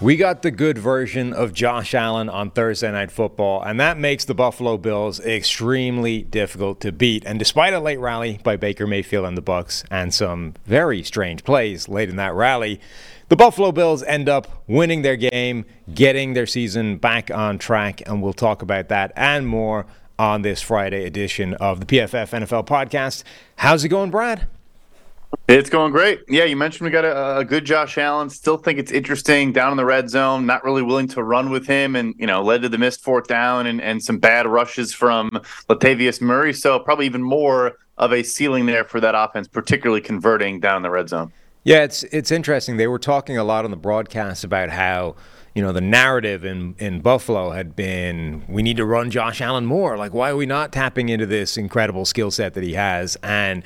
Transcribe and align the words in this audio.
We 0.00 0.16
got 0.16 0.40
the 0.40 0.50
good 0.50 0.78
version 0.78 1.34
of 1.34 1.52
Josh 1.52 1.92
Allen 1.92 2.30
on 2.30 2.50
Thursday 2.52 2.90
Night 2.90 3.10
Football, 3.10 3.62
and 3.62 3.78
that 3.80 3.98
makes 3.98 4.24
the 4.24 4.32
Buffalo 4.32 4.78
Bills 4.78 5.20
extremely 5.20 6.22
difficult 6.22 6.80
to 6.80 6.90
beat. 6.90 7.22
And 7.26 7.38
despite 7.38 7.74
a 7.74 7.80
late 7.80 7.98
rally 7.98 8.40
by 8.42 8.56
Baker 8.56 8.86
Mayfield 8.86 9.26
and 9.26 9.36
the 9.36 9.42
Bucks, 9.42 9.84
and 9.90 10.14
some 10.14 10.54
very 10.64 11.02
strange 11.02 11.44
plays 11.44 11.86
late 11.86 12.08
in 12.08 12.16
that 12.16 12.32
rally, 12.32 12.80
the 13.28 13.36
Buffalo 13.36 13.72
Bills 13.72 14.02
end 14.04 14.26
up 14.26 14.64
winning 14.66 15.02
their 15.02 15.16
game, 15.16 15.66
getting 15.92 16.32
their 16.32 16.46
season 16.46 16.96
back 16.96 17.30
on 17.30 17.58
track, 17.58 18.00
and 18.06 18.22
we'll 18.22 18.32
talk 18.32 18.62
about 18.62 18.88
that 18.88 19.12
and 19.16 19.46
more 19.46 19.84
on 20.18 20.40
this 20.40 20.62
Friday 20.62 21.04
edition 21.04 21.52
of 21.54 21.78
the 21.80 21.84
PFF 21.84 22.30
NFL 22.30 22.66
podcast. 22.66 23.22
How's 23.56 23.84
it 23.84 23.90
going, 23.90 24.10
Brad? 24.10 24.48
It's 25.48 25.70
going 25.70 25.92
great. 25.92 26.22
Yeah, 26.28 26.44
you 26.44 26.56
mentioned 26.56 26.84
we 26.86 26.90
got 26.90 27.04
a, 27.04 27.38
a, 27.38 27.44
good 27.44 27.64
Josh 27.64 27.98
Allen. 27.98 28.30
Still 28.30 28.56
think 28.56 28.78
it's 28.78 28.92
interesting 28.92 29.52
down 29.52 29.72
in 29.72 29.76
the 29.76 29.84
red 29.84 30.08
zone. 30.08 30.46
Not 30.46 30.64
really 30.64 30.82
willing 30.82 31.08
to 31.08 31.22
run 31.22 31.50
with 31.50 31.66
him, 31.66 31.96
and 31.96 32.14
you 32.18 32.26
know 32.26 32.42
led 32.42 32.62
to 32.62 32.68
the 32.68 32.78
missed 32.78 33.02
fourth 33.02 33.26
down 33.26 33.66
and, 33.66 33.80
and 33.80 34.02
some 34.02 34.18
bad 34.18 34.46
rushes 34.46 34.92
from 34.94 35.30
Latavius 35.68 36.20
Murray. 36.20 36.52
So 36.52 36.78
probably 36.78 37.06
even 37.06 37.22
more 37.22 37.76
of 37.98 38.12
a 38.12 38.22
ceiling 38.22 38.66
there 38.66 38.84
for 38.84 39.00
that 39.00 39.14
offense, 39.16 39.48
particularly 39.48 40.00
converting 40.00 40.60
down 40.60 40.82
the 40.82 40.90
red 40.90 41.08
zone. 41.08 41.32
Yeah, 41.64 41.82
it's 41.82 42.04
it's 42.04 42.30
interesting. 42.30 42.76
They 42.76 42.86
were 42.86 42.98
talking 42.98 43.36
a 43.36 43.44
lot 43.44 43.64
on 43.64 43.70
the 43.70 43.76
broadcast 43.76 44.44
about 44.44 44.70
how 44.70 45.16
you 45.54 45.62
know 45.62 45.72
the 45.72 45.80
narrative 45.80 46.44
in 46.44 46.74
in 46.78 47.00
Buffalo 47.00 47.50
had 47.50 47.76
been 47.76 48.44
we 48.48 48.62
need 48.62 48.76
to 48.78 48.84
run 48.84 49.10
Josh 49.10 49.40
Allen 49.40 49.66
more. 49.66 49.96
Like 49.96 50.14
why 50.14 50.30
are 50.30 50.36
we 50.36 50.46
not 50.46 50.72
tapping 50.72 51.08
into 51.08 51.26
this 51.26 51.56
incredible 51.56 52.04
skill 52.04 52.30
set 52.30 52.54
that 52.54 52.62
he 52.62 52.74
has 52.74 53.16
and 53.22 53.62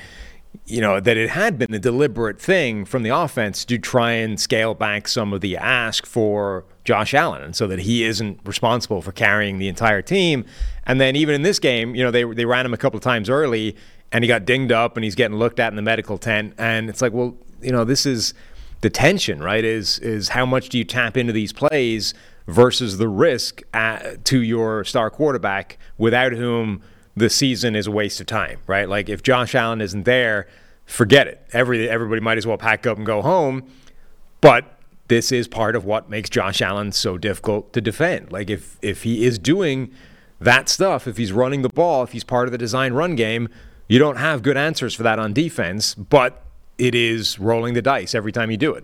you 0.65 0.81
know, 0.81 0.99
that 0.99 1.17
it 1.17 1.29
had 1.29 1.57
been 1.57 1.73
a 1.73 1.79
deliberate 1.79 2.39
thing 2.39 2.85
from 2.85 3.03
the 3.03 3.09
offense 3.09 3.65
to 3.65 3.77
try 3.77 4.11
and 4.11 4.39
scale 4.39 4.73
back 4.73 5.07
some 5.07 5.33
of 5.33 5.41
the 5.41 5.57
ask 5.57 6.05
for 6.05 6.65
Josh 6.83 7.13
Allen, 7.13 7.41
and 7.41 7.55
so 7.55 7.67
that 7.67 7.79
he 7.79 8.03
isn't 8.03 8.39
responsible 8.45 9.01
for 9.01 9.11
carrying 9.11 9.57
the 9.57 9.67
entire 9.67 10.01
team. 10.01 10.45
And 10.85 11.01
then 11.01 11.15
even 11.15 11.35
in 11.35 11.41
this 11.41 11.59
game, 11.59 11.95
you 11.95 12.03
know, 12.03 12.11
they 12.11 12.23
they 12.23 12.45
ran 12.45 12.65
him 12.65 12.73
a 12.73 12.77
couple 12.77 12.97
of 12.97 13.03
times 13.03 13.29
early, 13.29 13.75
and 14.11 14.23
he 14.23 14.27
got 14.27 14.45
dinged 14.45 14.71
up, 14.71 14.97
and 14.97 15.03
he's 15.03 15.15
getting 15.15 15.37
looked 15.37 15.59
at 15.59 15.71
in 15.71 15.75
the 15.75 15.81
medical 15.81 16.17
tent. 16.17 16.53
And 16.57 16.89
it's 16.89 17.01
like, 17.01 17.13
well, 17.13 17.35
you 17.61 17.71
know, 17.71 17.83
this 17.83 18.05
is 18.05 18.33
the 18.81 18.89
tension, 18.89 19.41
right? 19.41 19.63
Is 19.63 19.99
is 19.99 20.29
how 20.29 20.45
much 20.45 20.69
do 20.69 20.77
you 20.77 20.83
tap 20.83 21.17
into 21.17 21.33
these 21.33 21.51
plays 21.53 22.13
versus 22.47 22.99
the 22.99 23.07
risk 23.07 23.63
at, 23.73 24.23
to 24.25 24.41
your 24.41 24.83
star 24.83 25.09
quarterback, 25.09 25.79
without 25.97 26.33
whom 26.33 26.81
the 27.15 27.29
season 27.29 27.75
is 27.75 27.87
a 27.87 27.91
waste 27.91 28.19
of 28.19 28.27
time, 28.27 28.59
right? 28.67 28.87
Like 28.87 29.09
if 29.09 29.23
Josh 29.23 29.55
Allen 29.55 29.81
isn't 29.81 30.03
there, 30.03 30.47
forget 30.85 31.27
it. 31.27 31.45
Every 31.53 31.89
everybody 31.89 32.21
might 32.21 32.37
as 32.37 32.45
well 32.45 32.57
pack 32.57 32.85
up 32.85 32.97
and 32.97 33.05
go 33.05 33.21
home. 33.21 33.69
But 34.41 34.65
this 35.07 35.31
is 35.31 35.47
part 35.47 35.75
of 35.75 35.85
what 35.85 36.09
makes 36.09 36.29
Josh 36.29 36.61
Allen 36.61 36.91
so 36.91 37.17
difficult 37.17 37.73
to 37.73 37.81
defend. 37.81 38.31
Like 38.31 38.49
if 38.49 38.77
if 38.81 39.03
he 39.03 39.25
is 39.25 39.39
doing 39.39 39.91
that 40.39 40.67
stuff, 40.69 41.07
if 41.07 41.17
he's 41.17 41.31
running 41.31 41.61
the 41.61 41.69
ball, 41.69 42.03
if 42.03 42.11
he's 42.11 42.23
part 42.23 42.47
of 42.47 42.51
the 42.51 42.57
design 42.57 42.93
run 42.93 43.15
game, 43.15 43.49
you 43.87 43.99
don't 43.99 44.17
have 44.17 44.41
good 44.43 44.57
answers 44.57 44.93
for 44.93 45.03
that 45.03 45.19
on 45.19 45.33
defense, 45.33 45.95
but 45.95 46.43
it 46.77 46.93
is 46.93 47.39
rolling 47.39 47.73
the 47.73 47.81
dice 47.81 48.13
every 48.13 48.31
time 48.31 48.51
you 48.51 48.57
do 48.57 48.73
it. 48.73 48.83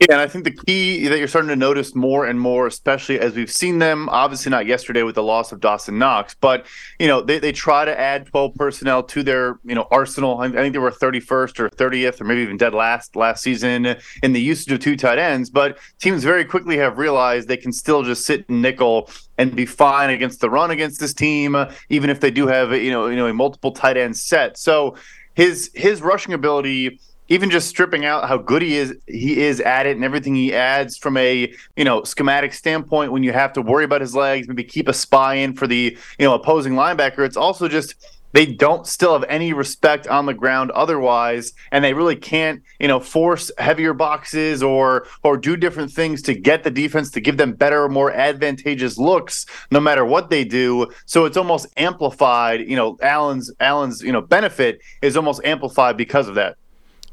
Yeah, 0.00 0.14
and 0.14 0.20
I 0.20 0.26
think 0.26 0.44
the 0.44 0.50
key 0.50 1.06
that 1.06 1.18
you're 1.18 1.28
starting 1.28 1.50
to 1.50 1.56
notice 1.56 1.94
more 1.94 2.26
and 2.26 2.38
more, 2.38 2.66
especially 2.66 3.20
as 3.20 3.36
we've 3.36 3.50
seen 3.50 3.78
them, 3.78 4.08
obviously 4.08 4.50
not 4.50 4.66
yesterday 4.66 5.04
with 5.04 5.14
the 5.14 5.22
loss 5.22 5.52
of 5.52 5.60
Dawson 5.60 5.98
Knox, 5.98 6.34
but 6.34 6.66
you 6.98 7.06
know 7.06 7.22
they, 7.22 7.38
they 7.38 7.52
try 7.52 7.84
to 7.84 7.98
add 7.98 8.26
12 8.26 8.56
personnel 8.56 9.04
to 9.04 9.22
their 9.22 9.60
you 9.64 9.76
know 9.76 9.86
arsenal. 9.92 10.40
I, 10.40 10.50
think 10.50 10.72
they 10.72 10.80
were 10.80 10.90
31st 10.90 11.60
or 11.60 11.70
30th 11.70 12.20
or 12.20 12.24
maybe 12.24 12.42
even 12.42 12.56
dead 12.56 12.74
last 12.74 13.14
last 13.14 13.44
season 13.44 13.96
in 14.24 14.32
the 14.32 14.40
usage 14.40 14.72
of 14.72 14.80
two 14.80 14.96
tight 14.96 15.18
ends. 15.18 15.48
But 15.48 15.78
teams 16.00 16.24
very 16.24 16.44
quickly 16.44 16.76
have 16.78 16.98
realized 16.98 17.46
they 17.46 17.56
can 17.56 17.72
still 17.72 18.02
just 18.02 18.26
sit 18.26 18.44
in 18.48 18.60
nickel 18.60 19.08
and 19.38 19.54
be 19.54 19.64
fine 19.64 20.10
against 20.10 20.40
the 20.40 20.50
run 20.50 20.72
against 20.72 20.98
this 20.98 21.14
team, 21.14 21.56
even 21.88 22.10
if 22.10 22.18
they 22.18 22.32
do 22.32 22.48
have 22.48 22.72
you 22.72 22.90
know 22.90 23.06
you 23.06 23.16
know 23.16 23.28
a 23.28 23.32
multiple 23.32 23.70
tight 23.70 23.96
end 23.96 24.16
set. 24.16 24.58
So 24.58 24.96
his 25.34 25.70
his 25.72 26.02
rushing 26.02 26.34
ability 26.34 26.98
even 27.28 27.50
just 27.50 27.68
stripping 27.68 28.04
out 28.04 28.28
how 28.28 28.36
good 28.36 28.62
he 28.62 28.76
is 28.76 28.94
he 29.06 29.40
is 29.42 29.60
at 29.60 29.86
it 29.86 29.96
and 29.96 30.04
everything 30.04 30.34
he 30.34 30.54
adds 30.54 30.96
from 30.96 31.16
a 31.16 31.52
you 31.76 31.84
know 31.84 32.02
schematic 32.04 32.52
standpoint 32.52 33.12
when 33.12 33.22
you 33.22 33.32
have 33.32 33.52
to 33.52 33.62
worry 33.62 33.84
about 33.84 34.00
his 34.00 34.14
legs 34.14 34.48
maybe 34.48 34.64
keep 34.64 34.88
a 34.88 34.92
spy 34.92 35.34
in 35.34 35.54
for 35.54 35.66
the 35.66 35.96
you 36.18 36.24
know 36.26 36.34
opposing 36.34 36.74
linebacker 36.74 37.24
it's 37.24 37.36
also 37.36 37.68
just 37.68 37.94
they 38.34 38.44
don't 38.44 38.84
still 38.88 39.12
have 39.12 39.24
any 39.28 39.52
respect 39.52 40.08
on 40.08 40.26
the 40.26 40.34
ground 40.34 40.72
otherwise 40.72 41.52
and 41.70 41.84
they 41.84 41.94
really 41.94 42.16
can't 42.16 42.62
you 42.80 42.88
know 42.88 43.00
force 43.00 43.50
heavier 43.58 43.94
boxes 43.94 44.62
or 44.62 45.06
or 45.22 45.36
do 45.36 45.56
different 45.56 45.90
things 45.90 46.20
to 46.20 46.34
get 46.34 46.64
the 46.64 46.70
defense 46.70 47.10
to 47.12 47.20
give 47.20 47.36
them 47.36 47.52
better 47.52 47.88
more 47.88 48.12
advantageous 48.12 48.98
looks 48.98 49.46
no 49.70 49.80
matter 49.80 50.04
what 50.04 50.30
they 50.30 50.44
do. 50.44 50.88
So 51.06 51.24
it's 51.24 51.36
almost 51.36 51.68
amplified 51.76 52.68
you 52.68 52.76
know 52.76 52.98
allen's 53.00 53.52
allen's 53.60 54.02
you 54.02 54.12
know 54.12 54.20
benefit 54.20 54.80
is 55.00 55.16
almost 55.16 55.40
amplified 55.44 55.96
because 55.96 56.26
of 56.28 56.34
that 56.34 56.56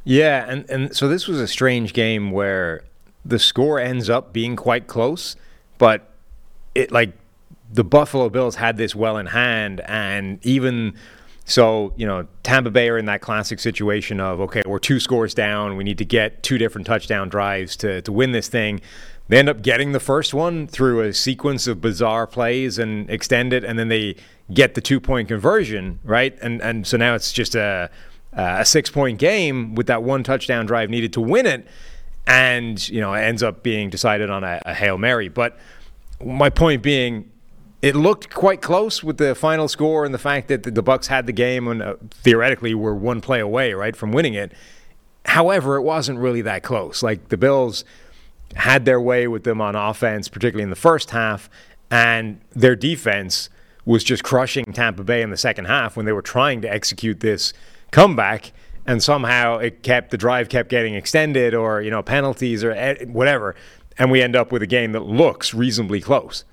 yeah, 0.03 0.45
and, 0.47 0.69
and 0.69 0.95
so 0.95 1.07
this 1.07 1.27
was 1.27 1.39
a 1.39 1.47
strange 1.47 1.93
game 1.93 2.31
where 2.31 2.83
the 3.23 3.39
score 3.39 3.79
ends 3.79 4.09
up 4.09 4.33
being 4.33 4.55
quite 4.55 4.87
close, 4.87 5.35
but 5.77 6.09
it 6.73 6.91
like 6.91 7.13
the 7.71 7.83
Buffalo 7.83 8.29
Bills 8.29 8.55
had 8.55 8.77
this 8.77 8.95
well 8.95 9.17
in 9.17 9.27
hand, 9.27 9.81
and 9.81 10.43
even 10.45 10.95
so, 11.45 11.93
you 11.97 12.05
know, 12.05 12.27
Tampa 12.43 12.71
Bay 12.71 12.89
are 12.89 12.97
in 12.97 13.05
that 13.05 13.21
classic 13.21 13.59
situation 13.59 14.19
of 14.19 14.39
okay, 14.41 14.63
we're 14.65 14.79
two 14.79 14.99
scores 14.99 15.33
down, 15.33 15.77
we 15.77 15.83
need 15.83 15.97
to 15.99 16.05
get 16.05 16.41
two 16.43 16.57
different 16.57 16.87
touchdown 16.87 17.29
drives 17.29 17.75
to 17.77 18.01
to 18.01 18.11
win 18.11 18.31
this 18.31 18.47
thing. 18.47 18.81
They 19.27 19.37
end 19.37 19.49
up 19.49 19.61
getting 19.61 19.91
the 19.91 19.99
first 19.99 20.33
one 20.33 20.67
through 20.67 21.01
a 21.01 21.13
sequence 21.13 21.65
of 21.67 21.79
bizarre 21.79 22.27
plays 22.27 22.77
and 22.77 23.09
extend 23.09 23.53
it, 23.53 23.63
and 23.63 23.77
then 23.77 23.87
they 23.87 24.15
get 24.53 24.73
the 24.73 24.81
two 24.81 24.99
point 24.99 25.27
conversion, 25.27 25.99
right? 26.03 26.37
And 26.41 26.61
and 26.61 26.87
so 26.87 26.97
now 26.97 27.13
it's 27.15 27.31
just 27.31 27.53
a 27.55 27.89
uh, 28.35 28.57
a 28.59 28.65
six 28.65 28.89
point 28.89 29.19
game 29.19 29.75
with 29.75 29.87
that 29.87 30.03
one 30.03 30.23
touchdown 30.23 30.65
drive 30.65 30.89
needed 30.89 31.13
to 31.13 31.21
win 31.21 31.45
it. 31.45 31.67
And, 32.27 32.87
you 32.87 33.01
know, 33.01 33.13
it 33.13 33.21
ends 33.21 33.43
up 33.43 33.63
being 33.63 33.89
decided 33.89 34.29
on 34.29 34.43
a, 34.43 34.61
a 34.65 34.73
Hail 34.73 34.97
Mary. 34.97 35.27
But 35.27 35.57
my 36.23 36.49
point 36.49 36.81
being, 36.83 37.29
it 37.81 37.95
looked 37.95 38.29
quite 38.29 38.61
close 38.61 39.03
with 39.03 39.17
the 39.17 39.33
final 39.33 39.67
score 39.67 40.05
and 40.05 40.13
the 40.13 40.19
fact 40.19 40.47
that 40.49 40.63
the, 40.63 40.81
Bucks 40.83 41.07
had 41.07 41.25
the 41.25 41.33
game 41.33 41.67
and 41.67 41.81
uh, 41.81 41.95
theoretically 42.11 42.75
were 42.75 42.95
one 42.95 43.21
play 43.21 43.39
away, 43.39 43.73
right, 43.73 43.95
from 43.95 44.11
winning 44.11 44.35
it. 44.35 44.53
However, 45.25 45.75
it 45.77 45.81
wasn't 45.81 46.19
really 46.19 46.41
that 46.43 46.63
close. 46.63 47.03
Like 47.03 47.29
the 47.29 47.37
Bills 47.37 47.83
had 48.55 48.85
their 48.85 49.01
way 49.01 49.27
with 49.27 49.43
them 49.43 49.61
on 49.61 49.75
offense, 49.75 50.27
particularly 50.27 50.63
in 50.63 50.69
the 50.69 50.75
first 50.75 51.11
half, 51.11 51.49
and 51.89 52.39
their 52.51 52.75
defense 52.75 53.49
was 53.85 54.03
just 54.03 54.23
crushing 54.23 54.65
Tampa 54.65 55.03
Bay 55.03 55.21
in 55.21 55.31
the 55.31 55.37
second 55.37 55.65
half 55.65 55.97
when 55.97 56.05
they 56.05 56.11
were 56.11 56.21
trying 56.21 56.61
to 56.61 56.71
execute 56.71 57.19
this 57.19 57.53
comeback 57.91 58.51
and 58.85 59.03
somehow 59.03 59.57
it 59.57 59.83
kept 59.83 60.11
the 60.11 60.17
drive 60.17 60.49
kept 60.49 60.69
getting 60.69 60.95
extended 60.95 61.53
or 61.53 61.81
you 61.81 61.91
know 61.91 62.01
penalties 62.01 62.63
or 62.63 62.71
eh, 62.71 63.05
whatever 63.05 63.55
and 63.97 64.09
we 64.09 64.21
end 64.21 64.35
up 64.35 64.51
with 64.51 64.61
a 64.61 64.67
game 64.67 64.93
that 64.93 65.03
looks 65.03 65.53
reasonably 65.53 66.01
close. 66.01 66.45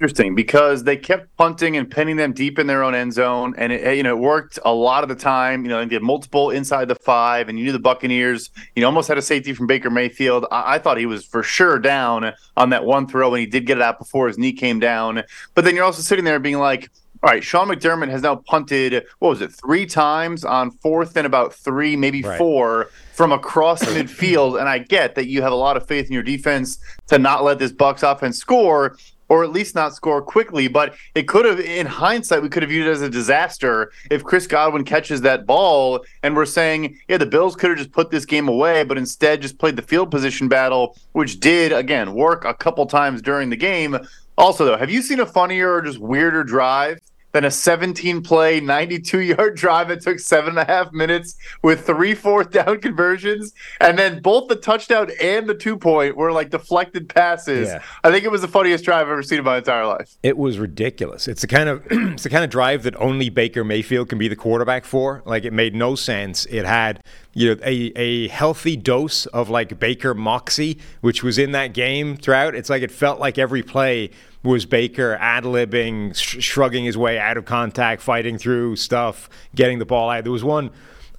Interesting 0.00 0.34
because 0.34 0.82
they 0.82 0.96
kept 0.96 1.36
punting 1.36 1.76
and 1.76 1.88
pinning 1.88 2.16
them 2.16 2.32
deep 2.32 2.58
in 2.58 2.66
their 2.66 2.82
own 2.82 2.92
end 2.92 3.12
zone 3.12 3.54
and 3.56 3.72
it 3.72 3.84
eh, 3.84 3.92
you 3.92 4.02
know 4.02 4.16
it 4.16 4.18
worked 4.18 4.58
a 4.64 4.72
lot 4.72 5.04
of 5.04 5.08
the 5.08 5.14
time. 5.14 5.62
You 5.62 5.68
know 5.68 5.78
they 5.78 5.86
did 5.86 6.02
multiple 6.02 6.50
inside 6.50 6.88
the 6.88 6.96
five 6.96 7.48
and 7.48 7.56
you 7.56 7.66
knew 7.66 7.72
the 7.72 7.78
buccaneers 7.78 8.50
you 8.74 8.80
know 8.80 8.86
almost 8.86 9.06
had 9.06 9.18
a 9.18 9.22
safety 9.22 9.52
from 9.52 9.68
baker 9.68 9.90
mayfield. 9.90 10.46
I-, 10.50 10.74
I 10.74 10.78
thought 10.78 10.98
he 10.98 11.06
was 11.06 11.24
for 11.24 11.44
sure 11.44 11.78
down 11.78 12.32
on 12.56 12.70
that 12.70 12.84
one 12.84 13.06
throw 13.06 13.32
and 13.32 13.40
he 13.40 13.46
did 13.46 13.64
get 13.64 13.76
it 13.76 13.82
out 13.82 13.98
before 13.98 14.26
his 14.26 14.38
knee 14.38 14.52
came 14.52 14.80
down. 14.80 15.22
But 15.54 15.64
then 15.64 15.76
you're 15.76 15.84
also 15.84 16.02
sitting 16.02 16.24
there 16.24 16.40
being 16.40 16.58
like 16.58 16.90
all 17.22 17.30
right, 17.30 17.44
Sean 17.44 17.68
McDermott 17.68 18.08
has 18.08 18.22
now 18.22 18.34
punted, 18.34 19.06
what 19.20 19.28
was 19.28 19.40
it, 19.42 19.52
three 19.52 19.86
times 19.86 20.44
on 20.44 20.72
fourth 20.72 21.16
and 21.16 21.24
about 21.24 21.54
three, 21.54 21.94
maybe 21.94 22.20
right. 22.20 22.36
four 22.36 22.90
from 23.12 23.30
across 23.30 23.82
midfield. 23.84 24.58
And 24.58 24.68
I 24.68 24.78
get 24.78 25.14
that 25.14 25.28
you 25.28 25.40
have 25.42 25.52
a 25.52 25.56
lot 25.56 25.76
of 25.76 25.86
faith 25.86 26.06
in 26.06 26.12
your 26.12 26.24
defense 26.24 26.78
to 27.06 27.18
not 27.18 27.44
let 27.44 27.60
this 27.60 27.70
Bucks 27.70 28.02
offense 28.02 28.38
score. 28.38 28.96
or 29.28 29.44
at 29.44 29.50
least 29.50 29.74
not 29.74 29.94
score 29.94 30.20
quickly. 30.20 30.66
But 30.66 30.94
it 31.14 31.28
could 31.28 31.46
have, 31.46 31.60
in 31.60 31.86
hindsight, 31.86 32.42
we 32.42 32.48
could 32.48 32.64
have 32.64 32.70
viewed 32.70 32.88
it 32.88 32.90
as 32.90 33.02
a 33.02 33.08
disaster 33.08 33.92
if 34.10 34.24
Chris 34.24 34.48
Godwin 34.48 34.84
catches 34.84 35.20
that 35.20 35.46
ball 35.46 36.04
and 36.24 36.34
we're 36.34 36.44
saying, 36.44 36.98
yeah, 37.08 37.18
the 37.18 37.24
Bills 37.24 37.54
could 37.54 37.70
have 37.70 37.78
just 37.78 37.92
put 37.92 38.10
this 38.10 38.26
game 38.26 38.48
away, 38.48 38.82
but 38.82 38.98
instead 38.98 39.40
just 39.40 39.58
played 39.58 39.76
the 39.76 39.82
field 39.82 40.10
position 40.10 40.48
battle, 40.48 40.98
which 41.12 41.38
did, 41.38 41.72
again, 41.72 42.14
work 42.14 42.44
a 42.44 42.52
couple 42.52 42.84
times 42.84 43.22
during 43.22 43.48
the 43.48 43.56
game. 43.56 43.96
Also, 44.36 44.64
though, 44.64 44.76
have 44.76 44.90
you 44.90 45.00
seen 45.00 45.20
a 45.20 45.26
funnier 45.26 45.72
or 45.72 45.82
just 45.82 45.98
weirder 45.98 46.42
drive 46.42 46.98
than 47.32 47.44
a 47.44 47.50
17 47.50 48.22
play, 48.22 48.60
92 48.60 49.18
yard 49.20 49.56
drive 49.56 49.88
that 49.88 50.00
took 50.00 50.18
seven 50.18 50.50
and 50.50 50.58
a 50.58 50.64
half 50.64 50.92
minutes 50.92 51.36
with 51.62 51.86
three 51.86 52.14
fourth 52.14 52.50
down 52.50 52.80
conversions. 52.80 53.52
And 53.80 53.98
then 53.98 54.20
both 54.20 54.48
the 54.48 54.56
touchdown 54.56 55.10
and 55.20 55.48
the 55.48 55.54
two 55.54 55.76
point 55.76 56.16
were 56.16 56.32
like 56.32 56.50
deflected 56.50 57.08
passes. 57.08 57.68
Yeah. 57.68 57.82
I 58.04 58.10
think 58.10 58.24
it 58.24 58.30
was 58.30 58.42
the 58.42 58.48
funniest 58.48 58.84
drive 58.84 59.06
I've 59.06 59.12
ever 59.12 59.22
seen 59.22 59.38
in 59.38 59.44
my 59.44 59.58
entire 59.58 59.86
life. 59.86 60.16
It 60.22 60.36
was 60.36 60.58
ridiculous. 60.58 61.26
It's 61.26 61.40
the 61.40 61.46
kind 61.46 61.68
of 61.68 61.84
it's 61.90 62.22
the 62.22 62.30
kind 62.30 62.44
of 62.44 62.50
drive 62.50 62.82
that 62.84 62.94
only 62.96 63.30
Baker 63.30 63.64
Mayfield 63.64 64.08
can 64.08 64.18
be 64.18 64.28
the 64.28 64.36
quarterback 64.36 64.84
for. 64.84 65.22
Like 65.24 65.44
it 65.44 65.52
made 65.52 65.74
no 65.74 65.94
sense. 65.94 66.46
It 66.46 66.64
had 66.64 67.02
you 67.34 67.54
know 67.54 67.60
a, 67.64 67.92
a 67.96 68.28
healthy 68.28 68.76
dose 68.76 69.26
of 69.26 69.48
like 69.48 69.78
Baker 69.78 70.14
moxie, 70.14 70.78
which 71.00 71.22
was 71.22 71.38
in 71.38 71.52
that 71.52 71.72
game 71.72 72.16
throughout. 72.16 72.54
It's 72.54 72.70
like 72.70 72.82
it 72.82 72.90
felt 72.90 73.18
like 73.18 73.38
every 73.38 73.62
play 73.62 74.10
was 74.42 74.66
Baker 74.66 75.16
ad 75.20 75.44
libbing, 75.44 76.16
sh- 76.16 76.42
shrugging 76.42 76.84
his 76.84 76.96
way 76.96 77.18
out 77.18 77.36
of 77.36 77.44
contact, 77.44 78.02
fighting 78.02 78.38
through 78.38 78.76
stuff, 78.76 79.28
getting 79.54 79.78
the 79.78 79.84
ball 79.84 80.10
out. 80.10 80.24
There 80.24 80.32
was 80.32 80.44
one, 80.44 80.70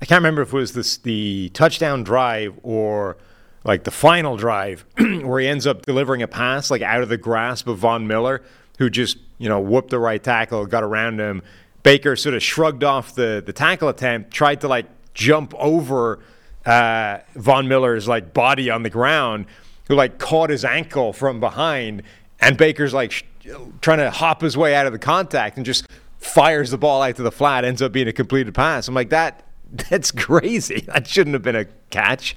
I 0.02 0.06
can't 0.06 0.20
remember 0.20 0.42
if 0.42 0.54
it 0.54 0.58
was 0.58 0.74
this, 0.74 0.98
the 0.98 1.50
touchdown 1.54 2.04
drive 2.04 2.60
or 2.64 3.18
like 3.64 3.86
the 3.86 3.92
final 3.92 4.36
drive 4.36 4.86
where 4.98 5.40
he 5.40 5.48
ends 5.48 5.66
up 5.66 5.86
delivering 5.86 6.22
a 6.22 6.28
pass 6.28 6.70
like 6.70 6.82
out 6.82 7.02
of 7.02 7.10
the 7.10 7.18
grasp 7.18 7.68
of 7.68 7.78
Von 7.78 8.08
Miller, 8.08 8.42
who 8.78 8.90
just, 8.90 9.18
you 9.38 9.48
know, 9.48 9.60
whooped 9.60 9.90
the 9.90 10.00
right 10.00 10.22
tackle, 10.22 10.66
got 10.66 10.84
around 10.84 11.20
him. 11.20 11.42
Baker 11.84 12.16
sort 12.16 12.36
of 12.36 12.44
shrugged 12.44 12.84
off 12.84 13.16
the, 13.16 13.42
the 13.46 13.54
tackle 13.54 13.88
attempt, 13.88 14.32
tried 14.32 14.62
to 14.62 14.68
like 14.68 14.86
jump 15.14 15.54
over 15.56 16.20
uh, 16.66 17.20
Von 17.36 17.68
Miller's 17.68 18.08
like 18.08 18.34
body 18.34 18.70
on 18.70 18.84
the 18.84 18.90
ground, 18.90 19.46
who 19.88 19.96
like 19.96 20.18
caught 20.18 20.50
his 20.50 20.66
ankle 20.66 21.14
from 21.14 21.40
behind 21.40 22.04
and 22.44 22.58
Baker's 22.58 22.94
like 22.94 23.12
sh- 23.12 23.24
trying 23.82 24.00
to 24.00 24.12
hop 24.12 24.42
his 24.42 24.58
way 24.58 24.76
out 24.76 24.86
of 24.86 24.94
the 24.94 25.00
contact 25.00 25.58
and 25.58 25.66
just 25.66 25.88
fires 26.18 26.72
the 26.72 26.78
ball 26.78 27.02
out 27.02 27.16
to 27.18 27.24
the 27.24 27.32
flat, 27.32 27.66
ends 27.66 27.82
up 27.82 27.92
being 27.92 28.08
a 28.08 28.14
completed 28.14 28.54
pass. 28.54 28.88
I'm 28.88 28.94
like, 28.94 29.10
that 29.10 29.46
that's 29.90 30.12
crazy. 30.12 30.82
That 30.88 31.08
shouldn't 31.08 31.34
have 31.34 31.44
been 31.44 31.56
a 31.56 31.66
catch. 31.90 32.36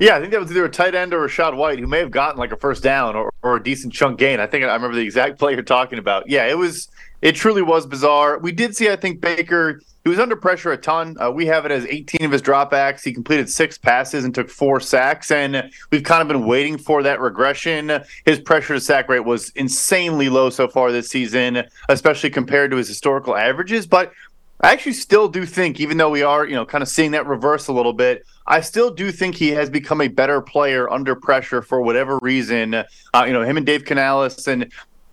Yeah, 0.00 0.16
I 0.16 0.20
think 0.20 0.32
that 0.32 0.40
was 0.40 0.50
either 0.50 0.64
a 0.64 0.70
tight 0.70 0.96
end 0.96 1.14
or 1.14 1.26
Rachaad 1.26 1.56
White 1.56 1.78
who 1.78 1.86
may 1.86 2.00
have 2.00 2.10
gotten 2.10 2.36
like 2.36 2.50
a 2.50 2.56
first 2.56 2.82
down 2.82 3.14
or, 3.14 3.32
or 3.42 3.56
a 3.56 3.62
decent 3.62 3.92
chunk 3.92 4.18
gain. 4.18 4.40
I 4.40 4.46
think 4.46 4.64
I 4.64 4.74
remember 4.74 4.96
the 4.96 5.02
exact 5.02 5.38
play 5.38 5.52
you're 5.52 5.62
talking 5.62 5.98
about. 5.98 6.28
Yeah, 6.28 6.46
it 6.46 6.58
was 6.58 6.88
it 7.22 7.36
truly 7.36 7.62
was 7.62 7.86
bizarre. 7.86 8.38
We 8.38 8.52
did 8.52 8.76
see, 8.76 8.90
I 8.90 8.96
think, 8.96 9.20
Baker 9.20 9.80
he 10.04 10.10
was 10.10 10.18
under 10.18 10.36
pressure 10.36 10.70
a 10.70 10.76
ton. 10.76 11.16
Uh, 11.18 11.30
we 11.30 11.46
have 11.46 11.64
it 11.64 11.72
as 11.72 11.86
18 11.86 12.26
of 12.26 12.30
his 12.30 12.42
dropbacks. 12.42 13.02
He 13.02 13.12
completed 13.14 13.48
six 13.48 13.78
passes 13.78 14.22
and 14.24 14.34
took 14.34 14.50
four 14.50 14.78
sacks. 14.78 15.30
And 15.30 15.70
we've 15.90 16.02
kind 16.02 16.20
of 16.20 16.28
been 16.28 16.46
waiting 16.46 16.76
for 16.76 17.02
that 17.02 17.20
regression. 17.20 17.90
His 18.26 18.38
pressure 18.38 18.74
to 18.74 18.80
sack 18.80 19.08
rate 19.08 19.20
was 19.20 19.48
insanely 19.50 20.28
low 20.28 20.50
so 20.50 20.68
far 20.68 20.92
this 20.92 21.08
season, 21.08 21.64
especially 21.88 22.28
compared 22.28 22.70
to 22.72 22.76
his 22.76 22.86
historical 22.86 23.34
averages. 23.34 23.86
But 23.86 24.12
I 24.60 24.72
actually 24.72 24.92
still 24.92 25.26
do 25.26 25.46
think, 25.46 25.80
even 25.80 25.96
though 25.96 26.10
we 26.10 26.22
are, 26.22 26.46
you 26.46 26.54
know, 26.54 26.66
kind 26.66 26.82
of 26.82 26.88
seeing 26.88 27.12
that 27.12 27.26
reverse 27.26 27.68
a 27.68 27.72
little 27.72 27.94
bit, 27.94 28.26
I 28.46 28.60
still 28.60 28.90
do 28.90 29.10
think 29.10 29.34
he 29.34 29.48
has 29.50 29.70
become 29.70 30.02
a 30.02 30.08
better 30.08 30.42
player 30.42 30.90
under 30.90 31.14
pressure 31.14 31.62
for 31.62 31.80
whatever 31.80 32.18
reason. 32.20 32.74
Uh, 32.74 32.84
you 33.26 33.32
know, 33.32 33.42
him 33.42 33.56
and 33.56 33.64
Dave 33.64 33.86
Canales 33.86 34.46
and 34.48 34.70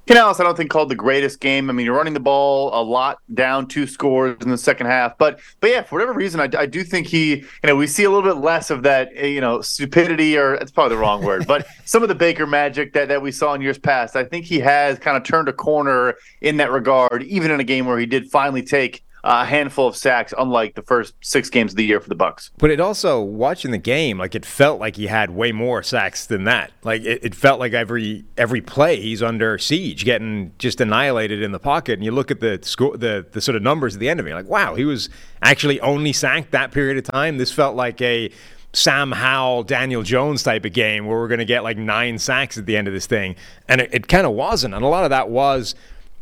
Canales, 0.07 0.39
I 0.39 0.43
don't 0.43 0.57
think 0.57 0.71
called 0.71 0.89
the 0.89 0.95
greatest 0.95 1.39
game. 1.39 1.69
I 1.69 1.73
mean, 1.73 1.85
you're 1.85 1.95
running 1.95 2.13
the 2.13 2.19
ball 2.19 2.71
a 2.73 2.81
lot 2.81 3.19
down, 3.33 3.67
two 3.67 3.85
scores 3.85 4.35
in 4.41 4.49
the 4.49 4.57
second 4.57 4.87
half. 4.87 5.17
But 5.17 5.39
but 5.59 5.69
yeah, 5.69 5.83
for 5.83 5.95
whatever 5.95 6.13
reason, 6.13 6.39
I, 6.39 6.49
I 6.57 6.65
do 6.65 6.83
think 6.83 7.07
he, 7.07 7.35
you 7.35 7.45
know, 7.63 7.75
we 7.75 7.87
see 7.87 8.03
a 8.03 8.09
little 8.09 8.27
bit 8.27 8.41
less 8.41 8.71
of 8.71 8.83
that, 8.83 9.09
eh, 9.15 9.27
you 9.27 9.41
know, 9.41 9.61
stupidity 9.61 10.37
or 10.37 10.55
it's 10.55 10.71
probably 10.71 10.95
the 10.95 11.01
wrong 11.01 11.23
word, 11.25 11.45
but 11.45 11.67
some 11.85 12.01
of 12.01 12.09
the 12.09 12.15
Baker 12.15 12.47
magic 12.47 12.93
that 12.93 13.09
that 13.09 13.21
we 13.21 13.31
saw 13.31 13.53
in 13.53 13.61
years 13.61 13.77
past. 13.77 14.15
I 14.15 14.23
think 14.23 14.45
he 14.45 14.59
has 14.59 14.97
kind 14.97 15.15
of 15.15 15.23
turned 15.23 15.47
a 15.47 15.53
corner 15.53 16.15
in 16.41 16.57
that 16.57 16.71
regard, 16.71 17.23
even 17.23 17.51
in 17.51 17.59
a 17.59 17.63
game 17.63 17.85
where 17.85 17.99
he 17.99 18.07
did 18.07 18.29
finally 18.31 18.63
take 18.63 19.03
a 19.23 19.45
handful 19.45 19.87
of 19.87 19.95
sacks, 19.95 20.33
unlike 20.37 20.75
the 20.75 20.81
first 20.81 21.13
six 21.21 21.49
games 21.49 21.73
of 21.73 21.77
the 21.77 21.85
year 21.85 21.99
for 21.99 22.09
the 22.09 22.15
Bucks. 22.15 22.51
But 22.57 22.71
it 22.71 22.79
also 22.79 23.21
watching 23.21 23.71
the 23.71 23.77
game, 23.77 24.17
like 24.17 24.33
it 24.33 24.45
felt 24.45 24.79
like 24.79 24.95
he 24.95 25.07
had 25.07 25.31
way 25.31 25.51
more 25.51 25.83
sacks 25.83 26.25
than 26.25 26.45
that. 26.45 26.71
Like 26.83 27.03
it, 27.03 27.23
it, 27.23 27.35
felt 27.35 27.59
like 27.59 27.73
every 27.73 28.25
every 28.37 28.61
play 28.61 28.99
he's 28.99 29.21
under 29.21 29.57
siege, 29.57 30.05
getting 30.05 30.53
just 30.57 30.81
annihilated 30.81 31.41
in 31.41 31.51
the 31.51 31.59
pocket. 31.59 31.93
And 31.93 32.03
you 32.03 32.11
look 32.11 32.31
at 32.31 32.39
the 32.39 32.59
score, 32.63 32.97
the 32.97 33.25
the 33.31 33.41
sort 33.41 33.55
of 33.55 33.61
numbers 33.61 33.95
at 33.95 33.99
the 33.99 34.09
end 34.09 34.19
of 34.19 34.27
it, 34.27 34.33
like, 34.33 34.49
wow, 34.49 34.75
he 34.75 34.85
was 34.85 35.09
actually 35.41 35.79
only 35.81 36.13
sacked 36.13 36.51
that 36.51 36.71
period 36.71 36.97
of 36.97 37.03
time. 37.03 37.37
This 37.37 37.51
felt 37.51 37.75
like 37.75 38.01
a 38.01 38.31
Sam 38.73 39.11
Howell, 39.11 39.63
Daniel 39.63 40.01
Jones 40.01 40.43
type 40.43 40.65
of 40.65 40.73
game 40.73 41.05
where 41.05 41.17
we're 41.17 41.27
going 41.27 41.39
to 41.39 41.45
get 41.45 41.63
like 41.63 41.77
nine 41.77 42.17
sacks 42.17 42.57
at 42.57 42.65
the 42.65 42.77
end 42.77 42.87
of 42.87 42.93
this 42.93 43.05
thing, 43.05 43.35
and 43.67 43.81
it, 43.81 43.89
it 43.93 44.07
kind 44.07 44.25
of 44.25 44.33
wasn't. 44.33 44.73
And 44.73 44.83
a 44.83 44.87
lot 44.87 45.03
of 45.03 45.09
that 45.09 45.29
was 45.29 45.75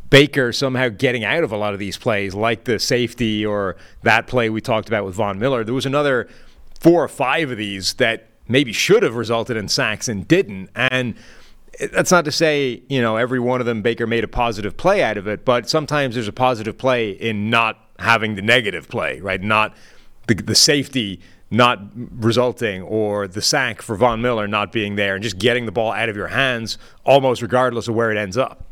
Baker 0.10 0.52
somehow 0.52 0.90
getting 0.90 1.24
out 1.24 1.44
of 1.44 1.52
a 1.52 1.58
lot 1.58 1.74
of 1.74 1.80
these 1.80 1.98
plays, 1.98 2.34
like 2.34 2.64
the 2.64 2.80
safety 2.80 3.46
or 3.46 3.76
that 4.04 4.28
play 4.28 4.50
we 4.50 4.62
talked 4.62 4.88
about 4.88 5.06
with 5.06 5.16
Von 5.16 5.40
Miller. 5.40 5.64
There 5.64 5.74
was 5.74 5.86
another 5.86 6.28
four 6.80 7.04
or 7.04 7.08
five 7.08 7.52
of 7.52 7.58
these 7.58 7.94
that 7.96 8.28
maybe 8.48 8.74
should 8.74 9.04
have 9.04 9.16
resulted 9.16 9.56
in 9.56 9.68
sacks 9.68 10.08
and 10.08 10.28
didn't. 10.28 10.70
And 10.76 11.16
that's 11.92 12.12
not 12.12 12.26
to 12.26 12.32
say, 12.32 12.82
you 12.90 13.02
know, 13.02 13.18
every 13.18 13.40
one 13.40 13.60
of 13.60 13.68
them 13.68 13.82
Baker 13.82 14.08
made 14.08 14.24
a 14.24 14.28
positive 14.28 14.76
play 14.76 15.04
out 15.04 15.18
of 15.18 15.28
it, 15.28 15.46
but 15.46 15.70
sometimes 15.70 16.16
there's 16.16 16.28
a 16.28 16.34
positive 16.34 16.78
play 16.78 17.12
in 17.12 17.50
not 17.50 17.78
having 18.00 18.36
the 18.36 18.42
negative 18.42 18.90
play, 18.90 19.20
right? 19.20 19.42
Not 19.42 19.76
the, 20.28 20.36
the 20.36 20.56
safety 20.56 21.22
not 21.52 21.80
resulting 21.96 22.82
or 22.84 23.28
the 23.28 23.42
sack 23.42 23.82
for 23.82 23.96
Von 23.96 24.22
Miller 24.22 24.48
not 24.48 24.72
being 24.72 24.96
there 24.96 25.16
and 25.16 25.24
just 25.24 25.40
getting 25.40 25.66
the 25.66 25.72
ball 25.72 25.92
out 25.92 26.08
of 26.08 26.16
your 26.16 26.28
hands 26.28 26.78
almost 27.06 27.42
regardless 27.42 27.88
of 27.88 27.96
where 27.96 28.12
it 28.12 28.18
ends 28.18 28.38
up 28.38 28.69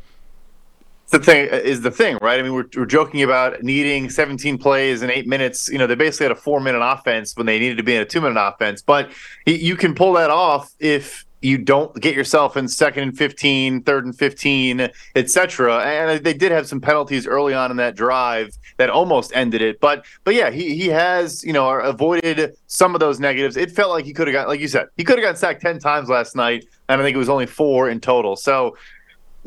the 1.11 1.19
thing 1.19 1.47
is 1.47 1.81
the 1.81 1.91
thing, 1.91 2.17
right? 2.21 2.39
I 2.39 2.43
mean, 2.43 2.53
we're, 2.53 2.67
we're 2.75 2.85
joking 2.85 3.23
about 3.23 3.63
needing 3.63 4.09
17 4.09 4.57
plays 4.57 5.01
in 5.01 5.09
eight 5.09 5.27
minutes. 5.27 5.69
You 5.69 5.77
know, 5.77 5.87
they 5.87 5.95
basically 5.95 6.25
had 6.25 6.31
a 6.31 6.39
four 6.39 6.59
minute 6.59 6.81
offense 6.81 7.35
when 7.35 7.45
they 7.45 7.59
needed 7.59 7.77
to 7.77 7.83
be 7.83 7.95
in 7.95 8.01
a 8.01 8.05
two 8.05 8.21
minute 8.21 8.39
offense. 8.39 8.81
But 8.81 9.11
you 9.45 9.75
can 9.75 9.95
pull 9.95 10.13
that 10.13 10.29
off 10.29 10.73
if 10.79 11.25
you 11.41 11.57
don't 11.57 11.95
get 12.01 12.15
yourself 12.15 12.57
in 12.57 12.67
second 12.67 13.03
and 13.03 13.17
15, 13.17 13.83
third 13.83 14.05
and 14.05 14.17
15, 14.17 14.89
etc. 15.15 15.79
And 15.79 16.23
they 16.23 16.33
did 16.33 16.51
have 16.51 16.67
some 16.67 16.81
penalties 16.81 17.27
early 17.27 17.53
on 17.53 17.69
in 17.71 17.77
that 17.77 17.95
drive 17.95 18.57
that 18.77 18.89
almost 18.89 19.31
ended 19.35 19.61
it. 19.61 19.79
But 19.79 20.05
but 20.23 20.33
yeah, 20.33 20.49
he 20.49 20.75
he 20.75 20.87
has 20.87 21.43
you 21.43 21.53
know 21.53 21.69
avoided 21.69 22.55
some 22.67 22.95
of 22.95 22.99
those 22.99 23.19
negatives. 23.19 23.55
It 23.55 23.71
felt 23.71 23.91
like 23.91 24.05
he 24.05 24.13
could 24.13 24.27
have 24.27 24.33
got, 24.33 24.47
like 24.47 24.59
you 24.59 24.67
said, 24.67 24.87
he 24.97 25.03
could 25.03 25.17
have 25.19 25.25
got 25.25 25.37
sacked 25.37 25.61
10 25.61 25.79
times 25.79 26.09
last 26.09 26.35
night, 26.35 26.65
and 26.89 26.99
I 26.99 27.03
think 27.03 27.15
it 27.15 27.19
was 27.19 27.29
only 27.29 27.45
four 27.45 27.89
in 27.89 27.99
total. 27.99 28.35
So 28.35 28.75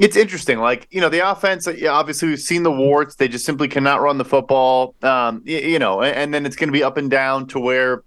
it's 0.00 0.16
interesting. 0.16 0.58
Like 0.58 0.88
you 0.90 1.00
know, 1.00 1.10
the 1.10 1.30
offense. 1.30 1.68
Obviously, 1.68 2.28
we've 2.28 2.40
seen 2.40 2.62
the 2.62 2.72
warts. 2.72 3.14
They 3.16 3.28
just 3.28 3.44
simply 3.44 3.68
cannot 3.68 4.00
run 4.00 4.16
the 4.16 4.24
football. 4.24 4.94
Um, 5.02 5.42
you, 5.44 5.58
you 5.58 5.78
know, 5.78 6.00
and, 6.00 6.16
and 6.16 6.34
then 6.34 6.46
it's 6.46 6.56
going 6.56 6.68
to 6.68 6.72
be 6.72 6.82
up 6.82 6.96
and 6.96 7.10
down 7.10 7.46
to 7.48 7.60
where 7.60 8.02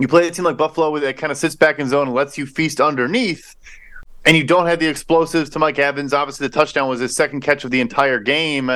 you 0.00 0.08
play 0.08 0.26
a 0.26 0.30
team 0.30 0.46
like 0.46 0.56
Buffalo 0.56 0.98
that 0.98 1.18
kind 1.18 1.30
of 1.30 1.36
sits 1.36 1.54
back 1.54 1.78
in 1.78 1.88
zone 1.88 2.06
and 2.06 2.16
lets 2.16 2.38
you 2.38 2.46
feast 2.46 2.80
underneath, 2.80 3.56
and 4.24 4.38
you 4.38 4.42
don't 4.42 4.66
have 4.66 4.80
the 4.80 4.86
explosives 4.86 5.50
to 5.50 5.58
Mike 5.58 5.78
Evans. 5.78 6.14
Obviously, 6.14 6.46
the 6.48 6.52
touchdown 6.52 6.88
was 6.88 7.00
his 7.00 7.14
second 7.14 7.42
catch 7.42 7.62
of 7.62 7.70
the 7.70 7.82
entire 7.82 8.18
game. 8.18 8.70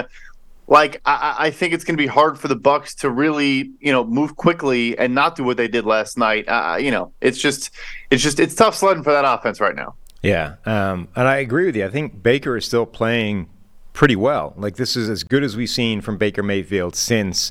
Like 0.69 1.01
I, 1.07 1.37
I 1.39 1.51
think 1.51 1.73
it's 1.73 1.85
going 1.85 1.97
to 1.97 2.03
be 2.03 2.07
hard 2.07 2.39
for 2.39 2.49
the 2.49 2.57
Bucks 2.57 2.95
to 2.97 3.11
really, 3.11 3.73
you 3.81 3.93
know, 3.93 4.05
move 4.05 4.37
quickly 4.37 4.97
and 4.97 5.15
not 5.15 5.37
do 5.37 5.45
what 5.45 5.57
they 5.57 5.69
did 5.69 5.85
last 5.87 6.19
night. 6.19 6.45
Uh, 6.49 6.77
you 6.79 6.91
know, 6.91 7.13
it's 7.21 7.39
just, 7.39 7.71
it's 8.11 8.23
just, 8.23 8.39
it's 8.39 8.55
tough 8.55 8.75
sledding 8.75 9.03
for 9.03 9.13
that 9.13 9.25
offense 9.25 9.59
right 9.61 9.75
now. 9.75 9.95
Yeah, 10.23 10.55
um, 10.65 11.09
and 11.17 11.27
I 11.27 11.39
agree 11.39 11.67
with 11.67 11.77
you. 11.77 11.85
I 11.85 11.89
think 11.89 12.23
Baker 12.23 12.57
is 12.57 12.65
still 12.65 12.87
playing 12.87 13.49
pretty 13.93 14.17
well. 14.17 14.55
Like 14.57 14.77
this 14.77 14.97
is 14.97 15.11
as 15.11 15.25
good 15.25 15.43
as 15.43 15.57
we've 15.57 15.69
seen 15.69 16.01
from 16.01 16.17
Baker 16.17 16.43
Mayfield 16.43 16.95
since 16.95 17.51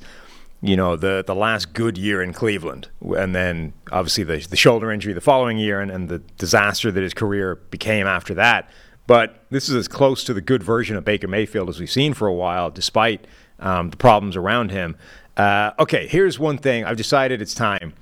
you 0.62 0.78
know 0.78 0.96
the 0.96 1.24
the 1.26 1.36
last 1.36 1.74
good 1.74 1.98
year 1.98 2.22
in 2.22 2.34
Cleveland, 2.34 2.88
and 3.02 3.36
then 3.36 3.74
obviously 3.92 4.24
the 4.24 4.38
the 4.38 4.56
shoulder 4.56 4.92
injury 4.92 5.14
the 5.14 5.22
following 5.22 5.58
year, 5.58 5.82
and, 5.82 5.92
and 5.92 6.08
the 6.08 6.20
disaster 6.38 6.92
that 6.92 7.04
his 7.04 7.14
career 7.14 7.56
became 7.56 8.08
after 8.08 8.34
that. 8.36 8.70
But 9.06 9.44
this 9.50 9.68
is 9.68 9.76
as 9.76 9.88
close 9.88 10.24
to 10.24 10.34
the 10.34 10.42
good 10.42 10.64
version 10.64 10.96
of 10.96 11.04
Baker 11.04 11.28
Mayfield 11.28 11.68
as 11.68 11.80
we've 11.80 11.92
seen 11.92 12.14
for 12.14 12.28
a 12.28 12.34
while, 12.34 12.70
despite 12.70 13.28
um, 13.60 13.90
the 13.90 13.98
problems 13.98 14.38
around 14.38 14.72
him. 14.72 14.96
Uh, 15.36 15.72
okay, 15.80 16.08
here's 16.08 16.40
one 16.40 16.58
thing 16.58 16.86
I've 16.86 16.98
decided 16.98 17.42
it's 17.42 17.54
time. 17.54 17.94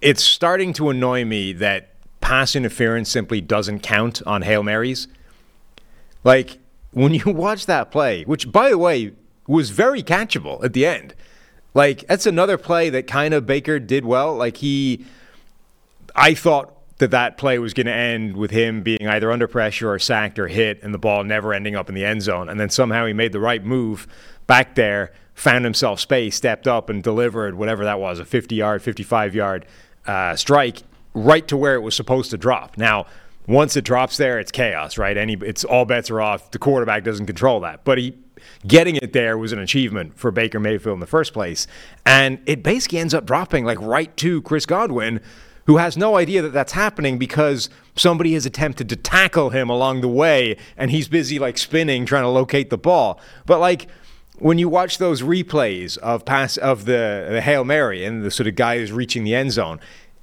It's 0.00 0.22
starting 0.22 0.72
to 0.74 0.90
annoy 0.90 1.24
me 1.24 1.52
that 1.54 1.94
pass 2.20 2.56
interference 2.56 3.10
simply 3.10 3.40
doesn't 3.40 3.80
count 3.80 4.22
on 4.26 4.42
Hail 4.42 4.62
Marys. 4.62 5.08
Like, 6.24 6.58
when 6.92 7.14
you 7.14 7.24
watch 7.26 7.66
that 7.66 7.90
play, 7.90 8.24
which, 8.24 8.50
by 8.50 8.70
the 8.70 8.78
way, 8.78 9.12
was 9.46 9.70
very 9.70 10.02
catchable 10.02 10.62
at 10.64 10.72
the 10.72 10.86
end, 10.86 11.14
like, 11.74 12.06
that's 12.06 12.26
another 12.26 12.58
play 12.58 12.90
that 12.90 13.06
kind 13.06 13.34
of 13.34 13.46
Baker 13.46 13.78
did 13.78 14.04
well. 14.04 14.34
Like, 14.34 14.58
he, 14.58 15.04
I 16.14 16.34
thought, 16.34 16.74
that 16.98 17.12
that 17.12 17.36
play 17.36 17.58
was 17.58 17.74
going 17.74 17.86
to 17.86 17.92
end 17.92 18.36
with 18.36 18.50
him 18.50 18.82
being 18.82 19.06
either 19.06 19.30
under 19.30 19.48
pressure 19.48 19.92
or 19.92 19.98
sacked 19.98 20.38
or 20.38 20.48
hit 20.48 20.82
and 20.82 20.92
the 20.92 20.98
ball 20.98 21.24
never 21.24 21.54
ending 21.54 21.76
up 21.76 21.88
in 21.88 21.94
the 21.94 22.04
end 22.04 22.22
zone. 22.22 22.48
And 22.48 22.58
then 22.58 22.70
somehow 22.70 23.06
he 23.06 23.12
made 23.12 23.32
the 23.32 23.40
right 23.40 23.64
move 23.64 24.06
back 24.46 24.74
there, 24.74 25.12
found 25.34 25.64
himself 25.64 26.00
space, 26.00 26.36
stepped 26.36 26.66
up 26.66 26.90
and 26.90 27.02
delivered 27.02 27.54
whatever 27.54 27.84
that 27.84 28.00
was 28.00 28.18
a 28.18 28.24
50 28.24 28.54
yard, 28.54 28.82
55 28.82 29.34
yard 29.34 29.66
uh, 30.06 30.34
strike 30.36 30.82
right 31.18 31.46
to 31.48 31.56
where 31.56 31.74
it 31.74 31.80
was 31.80 31.94
supposed 31.94 32.30
to 32.30 32.38
drop. 32.38 32.78
Now, 32.78 33.06
once 33.46 33.76
it 33.76 33.84
drops 33.84 34.18
there, 34.18 34.38
it's 34.38 34.52
chaos, 34.52 34.98
right? 34.98 35.16
Any, 35.16 35.34
it's 35.40 35.64
all 35.64 35.84
bets 35.84 36.10
are 36.10 36.20
off. 36.20 36.50
The 36.50 36.58
quarterback 36.58 37.04
doesn't 37.04 37.26
control 37.26 37.60
that, 37.60 37.84
but 37.84 37.98
he 37.98 38.14
getting 38.66 38.96
it 38.96 39.12
there 39.12 39.36
was 39.36 39.52
an 39.52 39.58
achievement 39.58 40.16
for 40.16 40.30
Baker 40.30 40.60
Mayfield 40.60 40.94
in 40.94 41.00
the 41.00 41.06
first 41.06 41.32
place, 41.32 41.66
and 42.04 42.40
it 42.46 42.62
basically 42.62 42.98
ends 42.98 43.14
up 43.14 43.26
dropping 43.26 43.64
like 43.64 43.80
right 43.80 44.14
to 44.18 44.42
Chris 44.42 44.66
Godwin, 44.66 45.20
who 45.66 45.78
has 45.78 45.96
no 45.96 46.16
idea 46.16 46.42
that 46.42 46.52
that's 46.52 46.72
happening 46.72 47.18
because 47.18 47.68
somebody 47.96 48.34
has 48.34 48.46
attempted 48.46 48.88
to 48.90 48.96
tackle 48.96 49.50
him 49.50 49.68
along 49.68 50.02
the 50.02 50.08
way, 50.08 50.56
and 50.76 50.90
he's 50.90 51.08
busy 51.08 51.38
like 51.38 51.58
spinning 51.58 52.06
trying 52.06 52.22
to 52.22 52.28
locate 52.28 52.70
the 52.70 52.78
ball, 52.78 53.18
but 53.46 53.60
like 53.60 53.88
when 54.38 54.58
you 54.58 54.68
watch 54.68 54.98
those 54.98 55.22
replays 55.22 55.98
of 55.98 56.24
pass 56.24 56.56
of 56.56 56.84
the, 56.84 57.26
the 57.30 57.40
hail 57.40 57.64
mary 57.64 58.04
and 58.04 58.22
the 58.22 58.30
sort 58.30 58.46
of 58.46 58.54
guy 58.54 58.78
who's 58.78 58.92
reaching 58.92 59.24
the 59.24 59.34
end 59.34 59.52
zone, 59.52 59.80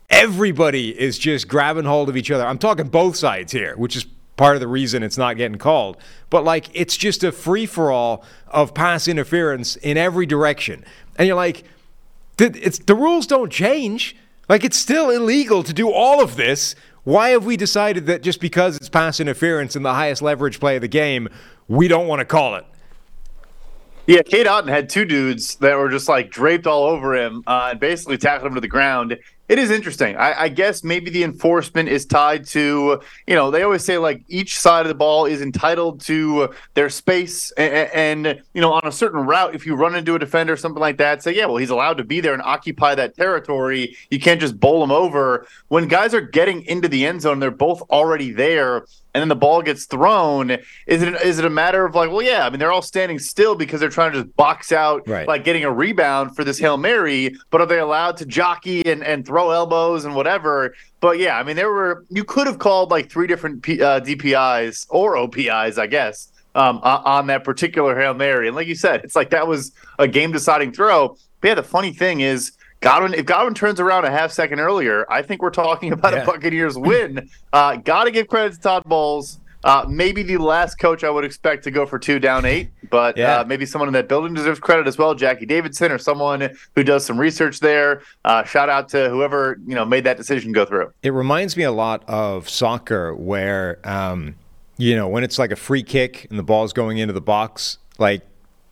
everybody 0.09 0.99
is 0.99 1.17
just 1.17 1.47
grabbing 1.47 1.85
hold 1.85 2.09
of 2.09 2.17
each 2.17 2.31
other. 2.31 2.45
I'm 2.45 2.57
talking 2.57 2.87
both 2.87 3.15
sides 3.15 3.51
here, 3.51 3.75
which 3.77 3.95
is 3.95 4.05
part 4.37 4.55
of 4.55 4.59
the 4.59 4.67
reason 4.67 5.03
it's 5.03 5.17
not 5.17 5.37
getting 5.37 5.57
called. 5.57 5.97
But 6.29 6.43
like 6.43 6.69
it's 6.73 6.97
just 6.97 7.23
a 7.23 7.31
free 7.31 7.65
for 7.65 7.91
all 7.91 8.23
of 8.47 8.73
pass 8.73 9.07
interference 9.07 9.75
in 9.77 9.97
every 9.97 10.25
direction, 10.25 10.85
and 11.17 11.27
you're 11.27 11.35
like, 11.35 11.63
it's 12.37 12.79
the 12.79 12.95
rules 12.95 13.27
don't 13.27 13.51
change. 13.51 14.15
Like 14.47 14.63
it's 14.63 14.77
still 14.77 15.09
illegal 15.09 15.63
to 15.63 15.73
do 15.73 15.91
all 15.91 16.21
of 16.21 16.35
this. 16.35 16.75
Why 17.03 17.29
have 17.29 17.45
we 17.45 17.55
decided 17.55 18.07
that 18.07 18.23
just 18.23 18.39
because 18.39 18.77
it's 18.77 18.89
pass 18.89 19.19
interference 19.19 19.75
in 19.75 19.83
the 19.83 19.93
highest 19.93 20.21
leverage 20.21 20.59
play 20.59 20.75
of 20.75 20.81
the 20.81 20.87
game, 20.87 21.29
we 21.67 21.87
don't 21.87 22.07
want 22.07 22.19
to 22.19 22.25
call 22.25 22.55
it? 22.55 22.65
Yeah, 24.07 24.21
Cade 24.21 24.45
Otton 24.45 24.69
had 24.69 24.89
two 24.89 25.05
dudes 25.05 25.55
that 25.57 25.77
were 25.77 25.89
just 25.89 26.07
like 26.07 26.29
draped 26.29 26.67
all 26.67 26.83
over 26.83 27.15
him 27.15 27.43
uh, 27.47 27.69
and 27.71 27.79
basically 27.79 28.17
tackled 28.17 28.49
him 28.49 28.55
to 28.55 28.61
the 28.61 28.67
ground. 28.67 29.17
It 29.47 29.59
is 29.59 29.69
interesting. 29.69 30.15
I, 30.15 30.43
I, 30.43 30.49
guess 30.49 30.83
maybe 30.83 31.11
the 31.11 31.23
enforcement 31.23 31.87
is 31.87 32.07
tied 32.07 32.47
to, 32.47 32.99
you 33.27 33.35
know, 33.35 33.51
they 33.51 33.61
always 33.61 33.85
say 33.85 33.99
like 33.99 34.23
each 34.27 34.57
side 34.59 34.81
of 34.81 34.87
the 34.87 34.95
ball 34.95 35.25
is 35.25 35.39
entitled 35.39 36.01
to 36.01 36.49
their 36.73 36.89
space. 36.89 37.51
And, 37.51 38.25
and, 38.25 38.41
you 38.55 38.61
know, 38.61 38.73
on 38.73 38.87
a 38.87 38.91
certain 38.91 39.21
route, 39.21 39.53
if 39.53 39.65
you 39.65 39.75
run 39.75 39.93
into 39.93 40.15
a 40.15 40.19
defender 40.19 40.53
or 40.53 40.57
something 40.57 40.81
like 40.81 40.97
that, 40.97 41.21
say, 41.21 41.35
yeah, 41.35 41.45
well, 41.45 41.57
he's 41.57 41.69
allowed 41.69 41.97
to 41.97 42.03
be 42.03 42.21
there 42.21 42.33
and 42.33 42.41
occupy 42.41 42.95
that 42.95 43.15
territory. 43.15 43.95
You 44.09 44.19
can't 44.19 44.41
just 44.41 44.59
bowl 44.59 44.83
him 44.83 44.91
over. 44.91 45.45
When 45.67 45.87
guys 45.87 46.15
are 46.15 46.21
getting 46.21 46.63
into 46.63 46.87
the 46.87 47.05
end 47.05 47.21
zone, 47.21 47.39
they're 47.39 47.51
both 47.51 47.83
already 47.91 48.31
there 48.31 48.85
and 49.15 49.21
then 49.21 49.29
the 49.29 49.35
ball 49.35 49.61
gets 49.61 49.85
thrown, 49.85 50.51
is 50.87 51.01
it 51.01 51.13
is 51.21 51.39
it 51.39 51.45
a 51.45 51.49
matter 51.49 51.85
of 51.85 51.95
like, 51.95 52.11
well, 52.11 52.21
yeah, 52.21 52.45
I 52.45 52.49
mean, 52.49 52.59
they're 52.59 52.73
all 52.73 52.81
standing 52.81 53.17
still 53.17 53.55
because 53.55 53.79
they're 53.79 53.87
trying 53.87 54.11
to 54.11 54.23
just 54.23 54.35
box 54.35 54.73
out, 54.73 55.07
right. 55.07 55.25
like 55.25 55.45
getting 55.45 55.63
a 55.63 55.71
rebound 55.71 56.35
for 56.35 56.43
this 56.43 56.59
hail 56.59 56.75
mary, 56.75 57.33
but 57.49 57.61
are 57.61 57.65
they 57.65 57.79
allowed 57.79 58.17
to 58.17 58.25
jockey 58.25 58.85
and 58.85 59.05
and 59.05 59.25
throw 59.25 59.51
elbows 59.51 60.03
and 60.03 60.15
whatever? 60.15 60.75
But 60.99 61.17
yeah, 61.17 61.39
I 61.39 61.43
mean, 61.43 61.55
there 61.55 61.71
were 61.71 62.05
you 62.09 62.25
could 62.25 62.45
have 62.45 62.59
called 62.59 62.91
like 62.91 63.09
three 63.09 63.25
different 63.25 63.63
P, 63.63 63.81
uh, 63.81 64.01
DPIs 64.01 64.85
or 64.89 65.15
OPIs, 65.15 65.77
I 65.77 65.87
guess. 65.87 66.31
Um, 66.53 66.79
on 66.83 67.27
that 67.27 67.43
particular 67.43 67.99
Hail 67.99 68.13
Mary. 68.13 68.47
And 68.47 68.55
like 68.55 68.67
you 68.67 68.75
said, 68.75 69.03
it's 69.03 69.13
like 69.13 69.29
that 69.31 69.45
was 69.45 69.73
a 69.99 70.07
game 70.07 70.31
deciding 70.31 70.71
throw. 70.71 71.17
But 71.41 71.47
yeah, 71.49 71.55
the 71.55 71.63
funny 71.63 71.91
thing 71.91 72.21
is, 72.21 72.53
Godwin, 72.85 73.15
if 73.15 73.25
Godwin 73.25 73.55
turns 73.55 73.79
around 73.79 74.05
a 74.05 74.11
half 74.11 74.31
second 74.31 74.59
earlier, 74.59 75.11
I 75.11 75.23
think 75.23 75.41
we're 75.41 75.49
talking 75.49 75.91
about 75.91 76.13
yeah. 76.13 76.21
a 76.21 76.25
Buccaneers 76.25 76.77
win. 76.77 77.27
Uh, 77.51 77.77
Got 77.77 78.03
to 78.03 78.11
give 78.11 78.27
credit 78.27 78.53
to 78.53 78.59
Todd 78.59 78.83
Bowles. 78.85 79.39
Uh, 79.63 79.83
maybe 79.89 80.21
the 80.21 80.37
last 80.37 80.77
coach 80.77 81.03
I 81.03 81.09
would 81.09 81.25
expect 81.25 81.63
to 81.63 81.71
go 81.71 81.87
for 81.87 81.97
two 81.97 82.19
down 82.19 82.45
eight, 82.45 82.69
but 82.91 83.17
yeah. 83.17 83.39
uh, 83.39 83.43
maybe 83.43 83.65
someone 83.65 83.89
in 83.89 83.93
that 83.93 84.07
building 84.07 84.35
deserves 84.35 84.59
credit 84.59 84.85
as 84.85 84.99
well. 84.99 85.15
Jackie 85.15 85.47
Davidson 85.47 85.91
or 85.91 85.97
someone 85.97 86.55
who 86.75 86.83
does 86.83 87.03
some 87.03 87.17
research 87.17 87.59
there. 87.59 88.03
Uh, 88.23 88.43
shout 88.43 88.69
out 88.69 88.87
to 88.89 89.09
whoever 89.09 89.59
you 89.65 89.73
know 89.73 89.83
made 89.83 90.03
that 90.03 90.17
decision 90.17 90.51
go 90.51 90.63
through. 90.63 90.93
It 91.01 91.09
reminds 91.09 91.57
me 91.57 91.63
a 91.63 91.71
lot 91.71 92.07
of 92.07 92.47
soccer, 92.47 93.15
where 93.15 93.79
um, 93.83 94.35
you 94.77 94.95
know 94.95 95.07
when 95.07 95.23
it's 95.23 95.39
like 95.39 95.49
a 95.49 95.55
free 95.55 95.81
kick 95.81 96.27
and 96.29 96.37
the 96.37 96.43
ball's 96.43 96.71
going 96.71 96.99
into 96.99 97.13
the 97.13 97.21
box, 97.21 97.79
like 97.97 98.21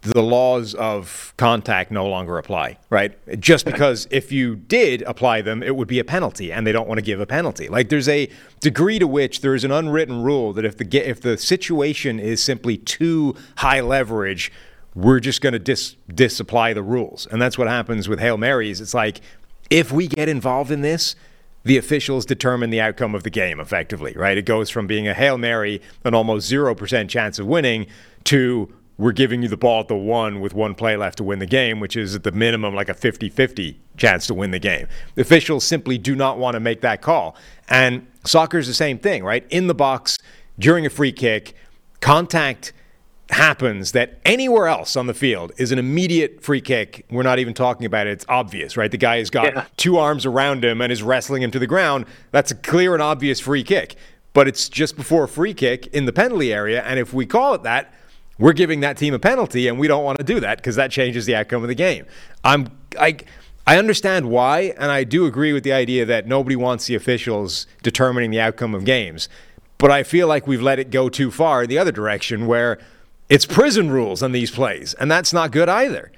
the 0.04 0.22
laws 0.22 0.74
of 0.74 1.34
contact 1.38 1.90
no 1.90 2.08
longer 2.08 2.38
apply, 2.38 2.78
right? 2.90 3.18
Just 3.40 3.66
because 3.66 4.06
if 4.12 4.32
you 4.34 4.56
did 4.56 5.02
apply 5.04 5.42
them, 5.42 5.64
it 5.64 5.76
would 5.76 5.88
be 5.88 6.00
a 6.00 6.04
penalty, 6.04 6.52
and 6.52 6.68
they 6.68 6.74
don't 6.74 6.88
want 6.88 6.98
to 6.98 7.02
give 7.02 7.22
a 7.22 7.26
penalty. 7.26 7.70
Like 7.70 7.88
there's 7.90 8.10
a 8.10 8.30
degree 8.60 9.00
to 9.00 9.08
which 9.08 9.40
there 9.42 9.56
is 9.56 9.64
an 9.64 9.72
unwritten 9.72 10.22
rule 10.22 10.52
that 10.54 10.66
if 10.66 10.78
the 10.78 11.10
if 11.10 11.22
the 11.22 11.38
situation 11.38 12.20
is 12.20 12.44
simply 12.44 12.78
too 12.78 13.36
high 13.58 13.80
leverage, 13.80 14.52
we're 14.94 15.22
just 15.22 15.42
going 15.42 15.54
to 15.54 15.60
dis 15.60 15.96
disapply 16.14 16.74
the 16.74 16.84
rules, 16.84 17.26
and 17.28 17.42
that's 17.42 17.58
what 17.58 17.70
happens 17.70 18.10
with 18.10 18.20
hail 18.20 18.38
marys. 18.38 18.82
It's 18.82 18.94
like 18.94 19.22
if 19.70 19.92
we 19.92 20.08
get 20.08 20.30
involved 20.30 20.72
in 20.72 20.82
this. 20.82 21.16
The 21.66 21.78
officials 21.78 22.26
determine 22.26 22.72
the 22.72 22.82
outcome 22.82 23.16
of 23.16 23.24
the 23.24 23.30
game 23.30 23.62
effectively, 23.62 24.12
right? 24.18 24.38
It 24.38 24.46
goes 24.46 24.70
from 24.70 24.86
being 24.86 25.08
a 25.08 25.14
Hail 25.14 25.38
Mary, 25.38 25.82
an 26.04 26.14
almost 26.14 26.52
0% 26.52 27.08
chance 27.08 27.40
of 27.40 27.48
winning, 27.48 27.88
to 28.26 28.70
we're 28.98 29.12
giving 29.12 29.42
you 29.42 29.48
the 29.48 29.58
ball 29.58 29.82
at 29.82 29.88
the 29.88 29.96
one 29.96 30.40
with 30.40 30.54
one 30.54 30.76
play 30.76 30.96
left 30.96 31.18
to 31.18 31.24
win 31.24 31.40
the 31.40 31.46
game, 31.46 31.80
which 31.80 31.96
is 31.96 32.16
at 32.16 32.24
the 32.24 32.32
minimum 32.32 32.76
like 32.76 32.90
a 32.90 32.94
50 32.94 33.30
50 33.30 33.80
chance 33.98 34.28
to 34.28 34.34
win 34.34 34.52
the 34.52 34.60
game. 34.60 34.88
The 35.16 35.22
officials 35.22 35.64
simply 35.64 35.98
do 35.98 36.16
not 36.16 36.38
want 36.38 36.56
to 36.56 36.60
make 36.60 36.82
that 36.82 37.02
call. 37.02 37.36
And 37.70 38.08
soccer 38.24 38.60
is 38.60 38.68
the 38.68 38.74
same 38.74 39.00
thing, 39.00 39.24
right? 39.24 39.46
In 39.50 39.68
the 39.68 39.74
box, 39.74 40.20
during 40.60 40.86
a 40.86 40.90
free 40.90 41.12
kick, 41.12 41.56
contact 42.02 42.74
happens 43.30 43.94
that 43.94 44.20
anywhere 44.26 44.68
else 44.68 44.96
on 44.96 45.08
the 45.08 45.14
field 45.14 45.52
is 45.58 45.72
an 45.72 45.80
immediate 45.80 46.44
free 46.44 46.62
kick. 46.62 47.06
We're 47.10 47.24
not 47.24 47.40
even 47.40 47.54
talking 47.54 47.86
about 47.86 48.06
it. 48.06 48.12
It's 48.12 48.26
obvious, 48.30 48.78
right? 48.78 48.92
The 48.92 48.98
guy 48.98 49.18
has 49.18 49.30
got 49.30 49.54
yeah. 49.54 49.66
two 49.78 49.98
arms 49.98 50.26
around 50.26 50.64
him 50.64 50.82
and 50.82 50.92
is 50.92 51.02
wrestling 51.02 51.42
him 51.42 51.52
to 51.52 51.60
the 51.60 51.68
ground. 51.68 52.06
That's 52.32 52.52
a 52.52 52.56
clear 52.56 52.94
and 52.94 53.02
obvious 53.02 53.40
free 53.40 53.64
kick. 53.64 53.96
But 54.34 54.48
it's 54.48 54.68
just 54.68 54.96
before 54.96 55.24
a 55.24 55.28
free 55.28 55.54
kick 55.54 55.88
in 55.88 56.06
the 56.06 56.14
penalty 56.14 56.54
area. 56.54 56.84
And 56.84 57.00
if 57.00 57.14
we 57.14 57.26
call 57.26 57.54
it 57.54 57.64
that, 57.64 57.94
we're 58.40 58.54
giving 58.54 58.80
that 58.82 58.98
team 58.98 59.14
a 59.14 59.20
penalty, 59.20 59.68
and 59.68 59.80
we 59.80 59.88
don't 59.88 60.04
want 60.04 60.18
to 60.18 60.24
do 60.24 60.40
that 60.40 60.58
because 60.58 60.76
that 60.76 60.92
changes 60.92 61.26
the 61.26 61.36
outcome 61.36 61.62
of 61.64 61.68
the 61.68 61.76
game. 61.76 62.06
I'm 62.44 62.70
I. 63.00 63.18
I 63.66 63.78
understand 63.78 64.30
why, 64.30 64.74
and 64.78 64.92
I 64.92 65.06
do 65.06 65.26
agree 65.26 65.54
with 65.54 65.64
the 65.64 65.72
idea 65.72 66.06
that 66.06 66.28
nobody 66.28 66.58
wants 66.58 66.88
the 66.88 66.96
officials 66.96 67.66
determining 67.82 68.30
the 68.30 68.42
outcome 68.42 68.76
of 68.76 68.84
games. 68.84 69.30
But 69.78 69.90
I 69.90 70.04
feel 70.04 70.28
like 70.28 70.46
we've 70.46 70.62
let 70.62 70.80
it 70.80 70.92
go 70.92 71.08
too 71.08 71.32
far 71.32 71.64
in 71.64 71.70
the 71.70 71.78
other 71.78 71.94
direction 71.94 72.46
where 72.46 72.78
it's 73.30 73.46
prison 73.46 73.90
rules 73.90 74.22
on 74.22 74.34
these 74.34 74.52
plays, 74.52 74.94
and 74.96 75.10
that's 75.10 75.32
not 75.32 75.52
good 75.52 75.70
either. 75.70 76.12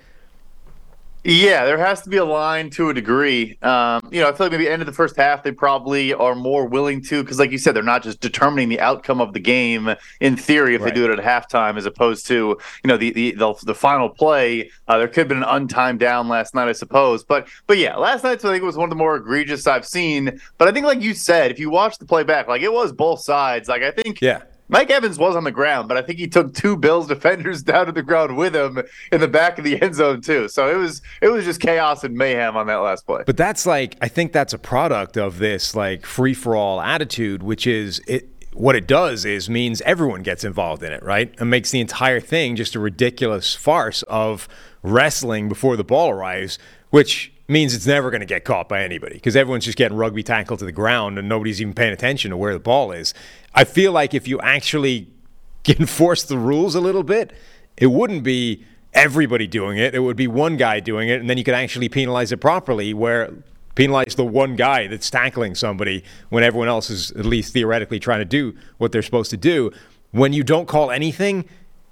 Yeah, 1.28 1.66
there 1.66 1.80
has 1.80 2.04
to 2.04 2.10
be 2.12 2.18
a 2.18 2.24
line 2.24 2.70
to 2.72 2.90
a 2.90 2.94
degree. 2.94 3.58
Um, 3.64 4.08
you 4.12 4.22
know, 4.22 4.30
I 4.30 4.32
feel 4.32 4.46
like 4.46 4.52
maybe 4.52 4.70
end 4.70 4.84
of 4.84 4.86
the 4.86 4.94
first 4.94 5.16
half, 5.18 5.42
they 5.42 5.52
probably 5.52 6.14
are 6.14 6.36
more 6.36 6.68
willing 6.68 7.02
to, 7.06 7.24
because 7.24 7.40
like 7.40 7.50
you 7.50 7.58
said, 7.58 7.76
they're 7.76 7.82
not 7.82 8.04
just 8.04 8.20
determining 8.20 8.70
the 8.70 8.80
outcome 8.80 9.20
of 9.20 9.34
the 9.34 9.40
game 9.40 9.96
in 10.20 10.38
theory 10.38 10.76
if 10.76 10.82
right. 10.82 10.94
they 10.94 10.96
do 10.96 11.12
it 11.12 11.18
at 11.18 11.26
halftime, 11.26 11.78
as 11.78 11.88
opposed 11.88 12.28
to 12.28 12.36
you 12.36 12.88
know 12.88 12.96
the 12.96 13.12
the 13.12 13.32
the, 13.32 13.56
the 13.64 13.74
final 13.74 14.08
play. 14.08 14.70
Uh, 14.88 15.00
there 15.00 15.08
could 15.08 15.22
have 15.22 15.28
been 15.30 15.42
an 15.42 15.68
untimed 15.68 15.98
down 15.98 16.28
last 16.28 16.54
night, 16.54 16.68
I 16.68 16.74
suppose. 16.74 17.24
But 17.24 17.48
but 17.66 17.80
yeah, 17.80 17.96
last 17.96 18.24
night 18.24 18.46
I 18.46 18.52
think 18.52 18.64
was 18.64 18.78
one 18.78 18.86
of 18.86 18.92
the 18.92 18.96
more 18.96 19.16
egregious 19.16 19.66
I've 19.66 19.88
seen. 19.88 20.40
But 20.60 20.68
I 20.68 20.72
think, 20.72 20.86
like 20.86 21.02
you 21.02 21.16
said, 21.16 21.50
if 21.50 21.58
you 21.58 21.72
watch 21.72 21.98
the 21.98 22.06
playback, 22.06 22.48
like 22.48 22.62
it 22.62 22.72
was 22.72 22.92
both 22.92 23.22
sides. 23.22 23.68
Like 23.68 23.82
I 23.82 23.90
think 23.90 24.22
yeah 24.22 24.44
Mike 24.68 24.90
Evans 24.90 25.20
was 25.20 25.36
on 25.36 25.44
the 25.44 25.52
ground, 25.52 25.88
but 25.88 25.98
I 25.98 26.02
think 26.02 26.18
he 26.18 26.28
took 26.28 26.54
two 26.54 26.76
Bills 26.76 27.08
defenders 27.08 27.62
down 27.64 27.86
to 27.86 27.92
the 27.92 28.02
ground 28.02 28.36
with 28.36 28.56
him 28.56 28.82
in 29.12 29.22
the 29.22 29.28
back 29.28 29.58
of 29.58 29.64
the 29.64 29.82
end 29.82 29.96
zone 29.96 30.22
too. 30.22 30.48
So 30.48 30.70
it 30.70 30.78
was 30.78 31.02
it 31.22 31.30
was 31.30 31.46
just 31.46 31.60
chaos 31.60 32.04
and 32.04 32.16
mayhem 32.16 32.58
on 32.58 32.68
that 32.68 32.78
last 32.78 33.06
play. 33.06 33.24
But 33.26 33.38
that's 33.38 33.66
like 33.66 33.96
I 34.02 34.08
think 34.08 34.32
that's 34.32 34.54
a 34.54 34.58
product 34.58 35.18
of 35.18 35.40
this 35.40 35.76
like 35.76 36.06
free 36.06 36.34
for 36.34 36.56
all 36.56 36.82
attitude, 36.82 37.44
which 37.44 37.68
is 37.68 38.02
it 38.08 38.30
what 38.54 38.76
it 38.76 38.88
does 38.88 39.26
is 39.26 39.50
means 39.50 39.82
everyone 39.82 40.24
gets 40.24 40.44
involved 40.44 40.82
in 40.82 40.92
it, 40.92 41.04
right? 41.04 41.34
And 41.40 41.50
makes 41.50 41.72
the 41.72 41.82
entire 41.82 42.22
thing 42.22 42.56
just 42.56 42.74
a 42.74 42.80
ridiculous 42.80 43.54
farce 43.54 44.02
of 44.04 44.48
wrestling 44.82 45.50
before 45.50 45.76
the 45.76 45.84
ball 45.84 46.10
arrives, 46.10 46.58
which 46.90 47.34
means 47.48 47.76
it's 47.76 47.86
never 47.86 48.10
going 48.10 48.22
to 48.22 48.26
get 48.26 48.44
caught 48.44 48.68
by 48.68 48.84
anybody 48.84 49.16
because 49.16 49.36
everyone's 49.36 49.66
just 49.66 49.78
getting 49.78 49.98
rugby 49.98 50.24
tackled 50.24 50.60
to 50.60 50.66
the 50.66 50.72
ground 50.72 51.20
and 51.20 51.30
nobody's 51.30 51.62
even 51.62 51.74
paying 51.74 51.94
attention 51.94 52.32
to 52.32 52.38
where 52.38 52.54
the 52.54 52.60
ball 52.60 52.92
is. 52.92 53.14
I 53.54 53.64
feel 53.64 53.92
like 53.92 54.14
if 54.14 54.28
you 54.28 54.40
actually 54.42 55.08
enforce 55.68 56.24
the 56.24 56.38
rules 56.38 56.76
a 56.76 56.82
little 56.82 57.04
bit, 57.04 57.34
it 57.78 57.88
wouldn't 57.88 58.24
be 58.24 58.64
everybody 58.94 59.46
doing 59.46 59.78
it. 59.78 59.94
It 59.94 60.00
would 60.00 60.16
be 60.16 60.28
one 60.28 60.58
guy 60.58 60.80
doing 60.80 61.10
it, 61.10 61.20
and 61.20 61.30
then 61.30 61.38
you 61.38 61.44
could 61.44 61.54
actually 61.54 61.90
penalize 61.90 62.32
it 62.32 62.38
properly, 62.38 62.94
where 62.94 63.32
penalize 63.76 64.16
the 64.16 64.26
one 64.26 64.56
guy 64.56 64.88
that's 64.88 65.10
tackling 65.10 65.54
somebody 65.54 66.04
when 66.30 66.44
everyone 66.44 66.70
else 66.70 66.90
is 66.90 67.12
at 67.12 67.26
least 67.26 67.52
theoretically 67.52 68.00
trying 68.00 68.20
to 68.20 68.26
do 68.26 68.56
what 68.78 68.94
they're 68.94 69.02
supposed 69.02 69.30
to 69.30 69.38
do. 69.38 69.70
When 70.12 70.32
you 70.32 70.44
don't 70.44 70.66
call 70.66 70.92
anything, 70.92 71.44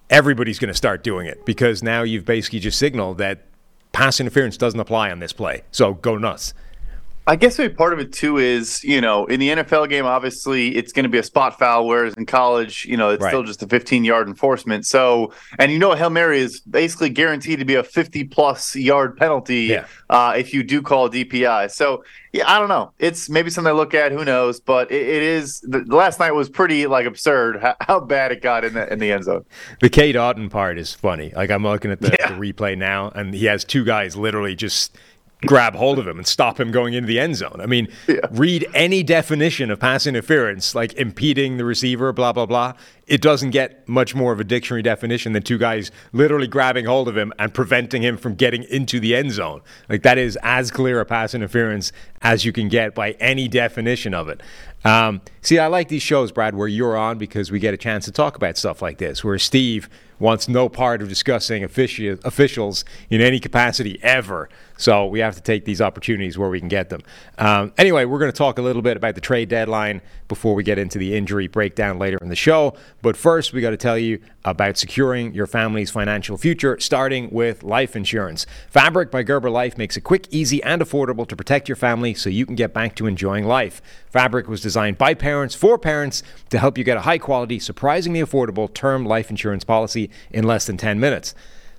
everybody's 0.09 0.59
going 0.59 0.69
to 0.69 0.77
start 0.77 1.03
doing 1.03 1.27
it 1.27 1.45
because 1.45 1.83
now 1.83 2.03
you've 2.03 2.23
basically 2.23 2.59
just 2.59 2.79
signaled 2.79 3.17
that 3.17 3.45
pass 3.93 4.19
interference 4.19 4.57
doesn't 4.57 4.79
apply 4.79 5.09
on 5.11 5.19
this 5.19 5.31
play. 5.31 5.63
So 5.71 5.93
go 5.93 6.17
nuts. 6.17 6.53
I 7.25 7.37
guess 7.37 7.57
maybe 7.57 7.73
part 7.73 7.93
of 7.93 7.99
it 7.99 8.11
too 8.11 8.37
is, 8.37 8.83
you 8.83 8.99
know, 8.99 9.25
in 9.27 9.39
the 9.39 9.49
NFL 9.49 9.87
game, 9.89 10.05
obviously 10.05 10.75
it's 10.75 10.91
going 10.91 11.03
to 11.03 11.09
be 11.09 11.17
a 11.19 11.23
spot 11.23 11.57
foul, 11.57 11.87
whereas 11.87 12.13
in 12.15 12.25
college, 12.25 12.83
you 12.85 12.97
know, 12.97 13.11
it's 13.11 13.23
Right. 13.23 13.29
still 13.29 13.43
just 13.43 13.63
a 13.63 13.67
15 13.67 14.03
yard 14.03 14.27
enforcement. 14.27 14.85
So, 14.85 15.31
and 15.57 15.71
you 15.71 15.79
know, 15.79 15.93
a 15.93 15.97
Hail 15.97 16.09
Mary 16.09 16.39
is 16.39 16.59
basically 16.59 17.09
guaranteed 17.09 17.59
to 17.59 17.65
be 17.65 17.75
a 17.75 17.83
50 17.83 18.25
plus 18.25 18.75
yard 18.75 19.15
penalty 19.15 19.61
Yeah. 19.63 19.85
uh, 20.09 20.33
if 20.35 20.53
you 20.53 20.63
do 20.63 20.81
call 20.81 21.09
DPI. 21.09 21.67
So, 21.71 22.03
yeah, 22.33 22.43
I 22.51 22.59
don't 22.59 22.67
know. 22.67 22.91
It's 22.99 23.29
maybe 23.29 23.49
something 23.49 23.71
to 23.71 23.77
look 23.77 23.93
at. 23.93 24.11
Who 24.11 24.25
knows? 24.25 24.59
But 24.59 24.91
it, 24.91 25.07
it 25.07 25.23
is. 25.23 25.61
The, 25.61 25.79
last 25.87 26.19
night 26.19 26.31
was 26.31 26.49
pretty 26.49 26.87
like 26.87 27.05
absurd 27.05 27.61
how, 27.61 27.75
how 27.79 27.99
bad 28.01 28.31
it 28.33 28.41
got 28.41 28.65
in 28.65 28.73
the 28.73 28.91
in 28.91 28.99
the 28.99 29.11
end 29.13 29.23
zone. 29.25 29.45
The 29.81 29.89
Cade 29.89 30.15
Otton 30.15 30.49
part 30.49 30.77
is 30.77 30.93
funny. 30.93 31.31
Like 31.35 31.51
I'm 31.51 31.63
looking 31.63 31.91
at 31.91 32.01
the, 32.01 32.13
Yeah. 32.19 32.33
the 32.33 32.35
replay 32.53 32.75
now, 32.77 33.09
and 33.15 33.33
he 33.33 33.45
has 33.45 33.63
two 33.63 33.85
guys 33.85 34.17
literally 34.17 34.55
just 34.55 34.97
grab 35.45 35.75
hold 35.75 35.99
of 35.99 36.07
him 36.07 36.17
and 36.17 36.27
stop 36.27 36.59
him 36.59 36.71
going 36.71 36.93
into 36.93 37.07
the 37.07 37.19
end 37.19 37.35
zone. 37.35 37.59
I 37.59 37.65
mean, 37.65 37.87
read 38.31 38.67
any 38.73 39.03
definition 39.03 39.71
of 39.71 39.79
pass 39.79 40.07
interference, 40.07 40.75
like 40.75 40.93
impeding 40.93 41.57
the 41.57 41.65
receiver, 41.65 42.11
blah 42.13 42.33
blah 42.33 42.45
blah. 42.45 42.73
It 43.05 43.21
doesn't 43.21 43.49
get 43.49 43.87
much 43.87 44.15
more 44.15 44.31
of 44.31 44.39
a 44.39 44.45
dictionary 44.45 44.81
definition 44.81 45.33
than 45.33 45.43
two 45.43 45.57
guys 45.57 45.91
literally 46.13 46.47
grabbing 46.47 46.85
hold 46.85 47.09
of 47.09 47.17
him 47.17 47.33
and 47.37 47.53
preventing 47.53 48.01
him 48.01 48.15
from 48.15 48.35
getting 48.35 48.63
into 48.63 48.99
the 48.99 49.15
end 49.15 49.31
zone. 49.31 49.61
Like 49.89 50.03
that 50.03 50.17
is 50.17 50.37
as 50.41 50.71
clear 50.71 51.01
a 51.01 51.05
pass 51.05 51.33
interference 51.33 51.91
as 52.21 52.45
you 52.45 52.53
can 52.53 52.69
get 52.69 52.95
by 52.95 53.11
any 53.13 53.47
definition 53.49 54.13
of 54.13 54.29
it. 54.29 54.41
Um, 54.85 55.21
see, 55.41 55.59
I 55.59 55.67
like 55.67 55.89
these 55.89 56.01
shows, 56.01 56.31
Brad, 56.31 56.55
where 56.55 56.67
you're 56.67 56.97
on 56.97 57.17
because 57.17 57.51
we 57.51 57.59
get 57.59 57.73
a 57.73 57.77
chance 57.77 58.05
to 58.05 58.11
talk 58.11 58.35
about 58.35 58.57
stuff 58.57 58.81
like 58.81 58.97
this. 58.97 59.23
Where 59.23 59.39
Steve 59.39 59.89
wants 60.19 60.47
no 60.47 60.69
part 60.69 61.01
of 61.01 61.09
discussing 61.09 61.63
offici- 61.63 62.23
officials 62.23 62.85
in 63.09 63.21
any 63.21 63.39
capacity 63.39 63.99
ever. 64.03 64.49
So 64.77 65.05
we 65.05 65.19
have 65.19 65.35
to 65.35 65.41
take 65.41 65.65
these 65.65 65.81
opportunities 65.81 66.37
where 66.37 66.49
we 66.49 66.59
can 66.59 66.67
get 66.67 66.89
them. 66.89 67.01
Um, 67.37 67.73
anyway, 67.77 68.05
we're 68.05 68.19
going 68.19 68.31
to 68.31 68.37
talk 68.37 68.57
a 68.57 68.61
little 68.61 68.81
bit 68.81 68.97
about 68.97 69.15
the 69.15 69.21
trade 69.21 69.49
deadline 69.49 70.01
before 70.27 70.55
we 70.55 70.63
get 70.63 70.77
into 70.77 70.97
the 70.97 71.15
injury 71.15 71.47
breakdown 71.47 71.99
later 71.99 72.17
in 72.21 72.29
the 72.29 72.35
show. 72.35 72.73
But 73.01 73.15
first, 73.15 73.53
we 73.53 73.61
got 73.61 73.69
to 73.69 73.77
tell 73.77 73.97
you 73.97 74.19
about 74.45 74.77
securing 74.77 75.33
your 75.33 75.47
family's 75.47 75.91
financial 75.91 76.37
future, 76.37 76.79
starting 76.79 77.29
with 77.31 77.63
life 77.63 77.95
insurance. 77.95 78.45
Fabric 78.69 79.11
by 79.11 79.23
Gerber 79.23 79.49
Life 79.49 79.77
makes 79.77 79.95
it 79.95 80.01
quick, 80.01 80.27
easy, 80.31 80.61
and 80.63 80.81
affordable 80.81 81.27
to 81.27 81.35
protect 81.35 81.69
your 81.69 81.75
family 81.75 82.13
so 82.13 82.29
you 82.29 82.45
can 82.45 82.55
get 82.55 82.73
back 82.73 82.95
to 82.95 83.05
enjoying 83.05 83.45
life. 83.45 83.81
Fabric 84.09 84.47
was 84.47 84.61
designed 84.61 84.97
by 84.97 85.13
parents 85.13 85.55
for 85.55 85.77
parents 85.77 86.23
to 86.49 86.59
help 86.59 86.77
you 86.77 86.83
get 86.83 86.97
a 86.97 87.01
high 87.01 87.17
quality, 87.17 87.59
surprisingly 87.59 88.21
affordable 88.21 88.73
term 88.73 89.05
life 89.05 89.29
insurance 89.29 89.63
policy 89.63 90.09
in 90.31 90.43
less 90.43 90.65
than 90.65 90.77
10 90.77 90.99
minutes. 90.99 91.33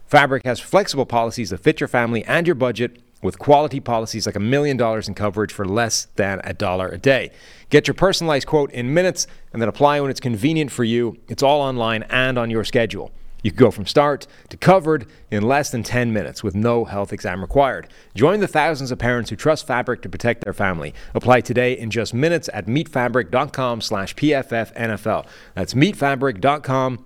Fabric 0.07 0.45
has 0.45 0.61
flexible 0.61 1.07
policies 1.07 1.51
that 1.51 1.59
fit 1.59 1.81
your 1.81 1.89
family 1.89 2.25
and 2.25 2.47
your 2.47 2.55
budget 2.55 3.01
with 3.23 3.39
quality 3.39 3.81
policies 3.81 4.27
like 4.27 4.37
a 4.37 4.41
million 4.41 4.77
dollars 4.77 5.09
in 5.09 5.15
coverage 5.15 5.53
for 5.53 5.65
less 5.65 6.09
than 6.17 6.41
a 6.45 6.53
dollar 6.53 6.89
a 6.89 6.99
day. 6.99 7.31
Get 7.71 7.89
your 7.89 7.95
personalized 7.95 8.47
quote 8.47 8.71
in 8.71 8.93
minutes 8.93 9.27
and 9.53 9.63
then 9.63 9.69
apply 9.69 10.01
when 10.01 10.11
it's 10.11 10.21
convenient 10.21 10.71
for 10.71 10.85
you. 10.85 11.17
It's 11.29 11.43
all 11.43 11.63
online 11.63 12.03
and 12.05 12.39
on 12.39 12.51
your 12.51 12.65
schedule. 12.65 13.11
You 13.43 13.51
can 13.51 13.59
go 13.59 13.71
from 13.71 13.87
start 13.87 14.27
to 14.49 14.57
covered 14.57 15.07
in 15.31 15.43
less 15.43 15.71
than 15.71 15.83
10 15.83 16.13
minutes 16.13 16.43
with 16.43 16.55
no 16.55 16.85
health 16.85 17.13
exam 17.13 17.43
required. 17.43 17.89
Join 18.15 18.41
the 18.41 18.49
thousands 18.49 18.91
of 18.91 18.99
parents 18.99 19.31
who 19.31 19.37
trust 19.37 19.67
Fabric 19.67 20.01
to 20.03 20.09
protect 20.09 20.45
their 20.45 20.55
family. 20.55 20.95
Apply 21.15 21.41
today 21.41 21.79
in 21.79 21.91
just 21.91 22.15
minutes 22.15 22.49
at 22.55 22.67
meetfabric.com 22.67 23.83
slash 23.83 24.15
PFFNFL. 24.17 25.27
That's 25.55 25.75
meetfabric.com 25.75 27.05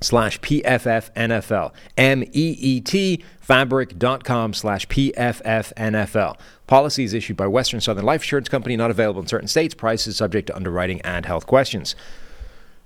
slash 0.00 0.40
PFFNFL. 0.40 1.72
M-E-E-T 1.96 3.24
fabric.com 3.40 4.52
slash 4.54 4.88
PFFNFL. 4.88 6.36
Policies 6.66 7.14
issued 7.14 7.36
by 7.36 7.46
Western 7.46 7.80
Southern 7.80 8.04
Life 8.04 8.22
Insurance 8.22 8.48
Company, 8.48 8.76
not 8.76 8.90
available 8.90 9.20
in 9.20 9.28
certain 9.28 9.46
states. 9.46 9.72
Prices 9.72 10.16
subject 10.16 10.48
to 10.48 10.56
underwriting 10.56 11.00
and 11.02 11.24
health 11.24 11.46
questions. 11.46 11.94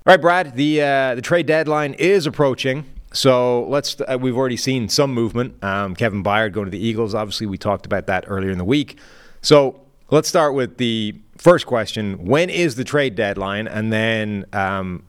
All 0.05 0.13
right, 0.13 0.21
Brad. 0.21 0.55
The 0.55 0.81
uh, 0.81 1.15
the 1.15 1.21
trade 1.21 1.47
deadline 1.47 1.93
is 1.93 2.27
approaching, 2.27 2.85
so 3.13 3.65
let's. 3.65 3.99
Uh, 4.01 4.17
we've 4.19 4.37
already 4.37 4.57
seen 4.57 4.87
some 4.87 5.13
movement. 5.13 5.63
Um, 5.63 5.95
Kevin 5.95 6.23
Byard 6.23 6.53
going 6.53 6.65
to 6.65 6.71
the 6.71 6.83
Eagles. 6.83 7.15
Obviously, 7.15 7.47
we 7.47 7.57
talked 7.57 7.85
about 7.85 8.07
that 8.07 8.25
earlier 8.27 8.51
in 8.51 8.57
the 8.57 8.65
week. 8.65 8.99
So 9.41 9.81
let's 10.09 10.27
start 10.27 10.53
with 10.53 10.77
the 10.77 11.15
first 11.37 11.65
question: 11.65 12.25
When 12.25 12.49
is 12.49 12.75
the 12.75 12.83
trade 12.83 13.15
deadline, 13.15 13.67
and 13.67 13.91
then 13.91 14.45
um, 14.53 15.03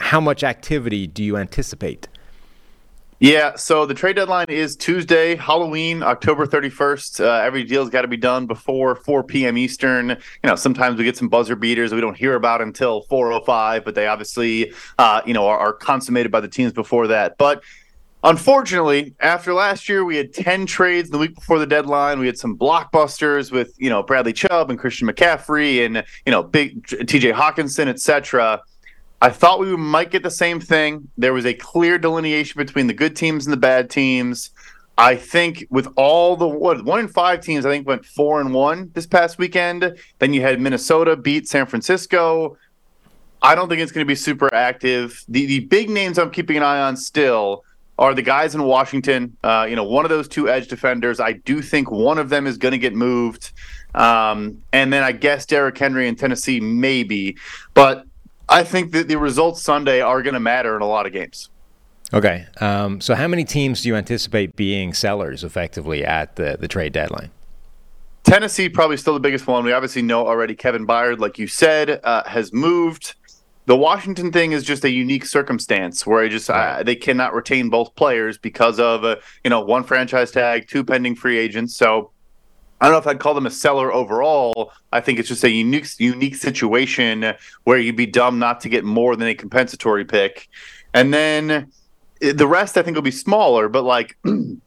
how 0.00 0.20
much 0.20 0.42
activity 0.42 1.06
do 1.06 1.22
you 1.22 1.36
anticipate? 1.36 2.08
Yeah, 3.20 3.54
so 3.56 3.86
the 3.86 3.94
trade 3.94 4.16
deadline 4.16 4.46
is 4.48 4.76
Tuesday, 4.76 5.36
Halloween, 5.36 6.02
October 6.02 6.46
31st. 6.46 7.24
Uh, 7.24 7.42
every 7.42 7.64
deal's 7.64 7.88
got 7.88 8.02
to 8.02 8.08
be 8.08 8.16
done 8.16 8.46
before 8.46 8.96
4 8.96 9.22
p.m. 9.22 9.56
Eastern. 9.56 10.10
You 10.10 10.16
know, 10.44 10.56
sometimes 10.56 10.98
we 10.98 11.04
get 11.04 11.16
some 11.16 11.28
buzzer 11.28 11.56
beaters 11.56 11.94
we 11.94 12.00
don't 12.00 12.16
hear 12.16 12.34
about 12.34 12.60
until 12.60 13.04
4:05, 13.04 13.84
but 13.84 13.94
they 13.94 14.08
obviously, 14.08 14.72
uh, 14.98 15.22
you 15.24 15.32
know, 15.32 15.46
are, 15.46 15.58
are 15.58 15.72
consummated 15.72 16.32
by 16.32 16.40
the 16.40 16.48
teams 16.48 16.72
before 16.72 17.06
that. 17.06 17.38
But 17.38 17.62
unfortunately, 18.24 19.14
after 19.20 19.54
last 19.54 19.88
year, 19.88 20.04
we 20.04 20.16
had 20.16 20.34
10 20.34 20.66
trades 20.66 21.08
the 21.08 21.18
week 21.18 21.36
before 21.36 21.58
the 21.60 21.66
deadline. 21.66 22.18
We 22.18 22.26
had 22.26 22.36
some 22.36 22.58
blockbusters 22.58 23.52
with, 23.52 23.74
you 23.78 23.90
know, 23.90 24.02
Bradley 24.02 24.32
Chubb 24.32 24.70
and 24.70 24.78
Christian 24.78 25.08
McCaffrey 25.08 25.86
and, 25.86 26.04
you 26.26 26.32
know, 26.32 26.42
big 26.42 26.84
TJ 26.86 27.32
Hockenson, 27.32 27.86
etc. 27.86 28.60
I 29.24 29.30
thought 29.30 29.58
we 29.58 29.74
might 29.74 30.10
get 30.10 30.22
the 30.22 30.30
same 30.30 30.60
thing. 30.60 31.08
There 31.16 31.32
was 31.32 31.46
a 31.46 31.54
clear 31.54 31.96
delineation 31.96 32.58
between 32.58 32.88
the 32.88 32.92
good 32.92 33.16
teams 33.16 33.46
and 33.46 33.54
the 33.54 33.56
bad 33.56 33.88
teams. 33.88 34.50
I 34.98 35.16
think 35.16 35.66
with 35.70 35.88
all 35.96 36.36
the 36.36 36.46
what 36.46 36.84
one 36.84 37.00
in 37.00 37.08
five 37.08 37.40
teams, 37.40 37.64
I 37.64 37.70
think 37.70 37.86
went 37.86 38.04
four 38.04 38.42
and 38.42 38.52
one 38.52 38.90
this 38.92 39.06
past 39.06 39.38
weekend. 39.38 39.96
Then 40.18 40.34
you 40.34 40.42
had 40.42 40.60
Minnesota 40.60 41.16
beat 41.16 41.48
San 41.48 41.64
Francisco. 41.64 42.58
I 43.40 43.54
don't 43.54 43.70
think 43.70 43.80
it's 43.80 43.92
going 43.92 44.04
to 44.04 44.08
be 44.08 44.14
super 44.14 44.54
active. 44.54 45.24
The 45.26 45.46
the 45.46 45.60
big 45.60 45.88
names 45.88 46.18
I'm 46.18 46.30
keeping 46.30 46.58
an 46.58 46.62
eye 46.62 46.82
on 46.82 46.94
still 46.94 47.64
are 47.98 48.12
the 48.12 48.20
guys 48.20 48.54
in 48.54 48.62
Washington. 48.64 49.38
Uh, 49.42 49.64
you 49.66 49.74
know, 49.74 49.84
one 49.84 50.04
of 50.04 50.10
those 50.10 50.28
two 50.28 50.50
edge 50.50 50.68
defenders. 50.68 51.18
I 51.18 51.32
do 51.32 51.62
think 51.62 51.90
one 51.90 52.18
of 52.18 52.28
them 52.28 52.46
is 52.46 52.58
going 52.58 52.72
to 52.72 52.78
get 52.78 52.94
moved. 52.94 53.52
Um, 53.94 54.62
and 54.70 54.92
then 54.92 55.02
I 55.02 55.12
guess 55.12 55.46
Derrick 55.46 55.78
Henry 55.78 56.08
in 56.08 56.16
Tennessee 56.16 56.60
maybe, 56.60 57.38
but 57.72 58.04
I 58.48 58.62
think 58.64 58.92
that 58.92 59.08
the 59.08 59.16
results 59.16 59.62
Sunday 59.62 60.00
are 60.00 60.22
going 60.22 60.34
to 60.34 60.40
matter 60.40 60.76
in 60.76 60.82
a 60.82 60.86
lot 60.86 61.06
of 61.06 61.12
games. 61.12 61.50
Okay. 62.12 62.46
Um, 62.60 63.00
so, 63.00 63.14
how 63.14 63.26
many 63.26 63.44
teams 63.44 63.82
do 63.82 63.88
you 63.88 63.96
anticipate 63.96 64.54
being 64.56 64.92
sellers 64.92 65.42
effectively 65.42 66.04
at 66.04 66.36
the, 66.36 66.56
the 66.60 66.68
trade 66.68 66.92
deadline? 66.92 67.30
Tennessee 68.24 68.68
probably 68.68 68.96
still 68.96 69.14
the 69.14 69.20
biggest 69.20 69.46
one. 69.46 69.64
We 69.64 69.72
obviously 69.72 70.02
know 70.02 70.26
already 70.26 70.54
Kevin 70.54 70.86
Byard, 70.86 71.18
like 71.18 71.38
you 71.38 71.46
said, 71.46 72.00
uh, 72.04 72.24
has 72.24 72.52
moved. 72.52 73.14
The 73.66 73.76
Washington 73.76 74.30
thing 74.30 74.52
is 74.52 74.62
just 74.62 74.84
a 74.84 74.90
unique 74.90 75.24
circumstance 75.24 76.06
where 76.06 76.22
I 76.22 76.28
just 76.28 76.50
uh, 76.50 76.82
they 76.82 76.96
cannot 76.96 77.34
retain 77.34 77.70
both 77.70 77.94
players 77.94 78.36
because 78.36 78.78
of 78.78 79.04
uh, 79.04 79.16
you 79.42 79.50
know 79.50 79.60
one 79.60 79.84
franchise 79.84 80.30
tag, 80.30 80.68
two 80.68 80.84
pending 80.84 81.16
free 81.16 81.38
agents. 81.38 81.76
So 81.76 82.10
I 82.84 82.88
don't 82.88 82.92
know 82.96 82.98
if 82.98 83.06
I'd 83.06 83.18
call 83.18 83.32
them 83.32 83.46
a 83.46 83.50
seller 83.50 83.90
overall. 83.90 84.70
I 84.92 85.00
think 85.00 85.18
it's 85.18 85.28
just 85.28 85.42
a 85.42 85.50
unique 85.50 85.86
unique 85.98 86.36
situation 86.36 87.32
where 87.62 87.78
you'd 87.78 87.96
be 87.96 88.04
dumb 88.04 88.38
not 88.38 88.60
to 88.60 88.68
get 88.68 88.84
more 88.84 89.16
than 89.16 89.26
a 89.26 89.34
compensatory 89.34 90.04
pick. 90.04 90.50
And 90.92 91.12
then 91.14 91.72
eh, 92.20 92.32
the 92.34 92.46
rest 92.46 92.76
I 92.76 92.82
think 92.82 92.94
will 92.94 93.02
be 93.02 93.10
smaller, 93.10 93.70
but 93.70 93.84
like 93.84 94.18
you 94.24 94.60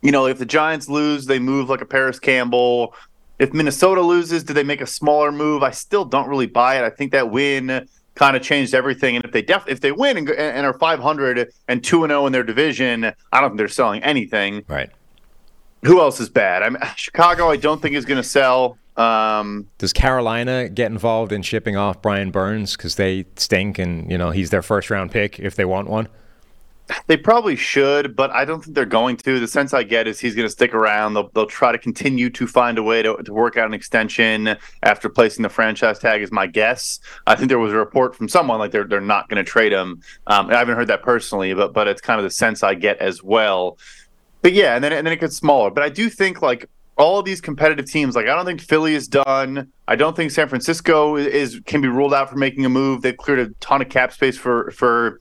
know, 0.00 0.26
if 0.26 0.38
the 0.38 0.46
Giants 0.46 0.88
lose, 0.88 1.26
they 1.26 1.40
move 1.40 1.68
like 1.68 1.80
a 1.80 1.86
Parris 1.86 2.20
Campbell. 2.20 2.94
If 3.40 3.52
Minnesota 3.52 4.00
loses, 4.00 4.44
do 4.44 4.54
they 4.54 4.62
make 4.62 4.80
a 4.80 4.86
smaller 4.86 5.32
move? 5.32 5.64
I 5.64 5.72
still 5.72 6.04
don't 6.04 6.28
really 6.28 6.46
buy 6.46 6.78
it. 6.78 6.84
I 6.84 6.90
think 6.90 7.10
that 7.10 7.32
win 7.32 7.88
kind 8.14 8.36
of 8.36 8.42
changed 8.42 8.74
everything. 8.74 9.16
And 9.16 9.24
if 9.24 9.32
they 9.32 9.42
def- 9.42 9.66
if 9.66 9.80
they 9.80 9.90
win 9.90 10.18
and, 10.18 10.30
and 10.30 10.64
are 10.64 10.78
500 10.78 11.52
and 11.66 11.82
2 11.82 12.04
and 12.04 12.12
0 12.12 12.26
in 12.26 12.32
their 12.32 12.44
division, 12.44 13.12
I 13.32 13.40
don't 13.40 13.50
think 13.50 13.58
they're 13.58 13.66
selling 13.66 14.04
anything. 14.04 14.62
Right. 14.68 14.90
Who 15.84 16.00
else 16.00 16.20
is 16.20 16.28
bad? 16.28 16.62
I 16.62 16.70
mean, 16.70 16.80
Chicago, 16.96 17.48
I 17.50 17.56
don't 17.56 17.80
think 17.80 17.96
is 17.96 18.04
going 18.04 18.22
to 18.22 18.28
sell. 18.28 18.78
Um, 18.96 19.68
Does 19.78 19.92
Carolina 19.92 20.68
get 20.68 20.90
involved 20.90 21.32
in 21.32 21.42
shipping 21.42 21.76
off 21.76 22.02
Brian 22.02 22.30
Burns 22.30 22.76
because 22.76 22.96
they 22.96 23.24
stink 23.36 23.78
and 23.78 24.10
you 24.10 24.18
know 24.18 24.30
he's 24.30 24.50
their 24.50 24.62
first 24.62 24.90
round 24.90 25.10
pick 25.10 25.38
if 25.38 25.56
they 25.56 25.64
want 25.64 25.88
one? 25.88 26.08
They 27.06 27.16
probably 27.16 27.56
should, 27.56 28.16
but 28.16 28.30
I 28.30 28.44
don't 28.44 28.62
think 28.64 28.74
they're 28.74 28.84
going 28.84 29.16
to. 29.18 29.38
The 29.38 29.46
sense 29.46 29.72
I 29.72 29.82
get 29.82 30.08
is 30.08 30.18
he's 30.18 30.34
going 30.34 30.46
to 30.46 30.52
stick 30.52 30.74
around. 30.74 31.14
They'll, 31.14 31.28
they'll 31.34 31.46
try 31.46 31.72
to 31.72 31.78
continue 31.78 32.30
to 32.30 32.46
find 32.46 32.78
a 32.78 32.82
way 32.82 33.02
to, 33.02 33.16
to 33.16 33.32
work 33.32 33.56
out 33.56 33.66
an 33.66 33.74
extension 33.74 34.56
after 34.82 35.08
placing 35.08 35.42
the 35.42 35.48
franchise 35.48 35.98
tag, 35.98 36.22
is 36.22 36.32
my 36.32 36.46
guess. 36.46 37.00
I 37.26 37.36
think 37.36 37.48
there 37.48 37.58
was 37.58 37.72
a 37.72 37.76
report 37.76 38.16
from 38.16 38.28
someone 38.28 38.58
like 38.58 38.72
they're, 38.72 38.84
they're 38.84 39.00
not 39.00 39.28
going 39.28 39.42
to 39.42 39.48
trade 39.48 39.72
him. 39.72 40.02
Um, 40.26 40.50
I 40.50 40.56
haven't 40.56 40.76
heard 40.76 40.88
that 40.88 41.02
personally, 41.02 41.54
but 41.54 41.72
but 41.72 41.86
it's 41.86 42.00
kind 42.00 42.18
of 42.18 42.24
the 42.24 42.30
sense 42.30 42.62
I 42.62 42.74
get 42.74 42.98
as 42.98 43.22
well. 43.22 43.78
But 44.42 44.52
yeah, 44.52 44.74
and 44.74 44.82
then 44.82 44.92
and 44.92 45.06
then 45.06 45.12
it 45.12 45.20
gets 45.20 45.36
smaller. 45.36 45.70
But 45.70 45.82
I 45.82 45.88
do 45.88 46.08
think 46.08 46.42
like 46.42 46.68
all 46.96 47.22
these 47.22 47.40
competitive 47.40 47.86
teams, 47.86 48.14
like 48.14 48.26
I 48.26 48.34
don't 48.34 48.44
think 48.44 48.60
Philly 48.60 48.94
is 48.94 49.08
done. 49.08 49.72
I 49.88 49.96
don't 49.96 50.14
think 50.14 50.30
San 50.30 50.48
Francisco 50.48 51.16
is 51.16 51.60
can 51.66 51.80
be 51.80 51.88
ruled 51.88 52.14
out 52.14 52.30
for 52.30 52.36
making 52.36 52.64
a 52.64 52.68
move. 52.68 53.02
They've 53.02 53.16
cleared 53.16 53.40
a 53.40 53.48
ton 53.60 53.82
of 53.82 53.88
cap 53.88 54.12
space 54.12 54.36
for 54.36 54.70
for 54.70 55.20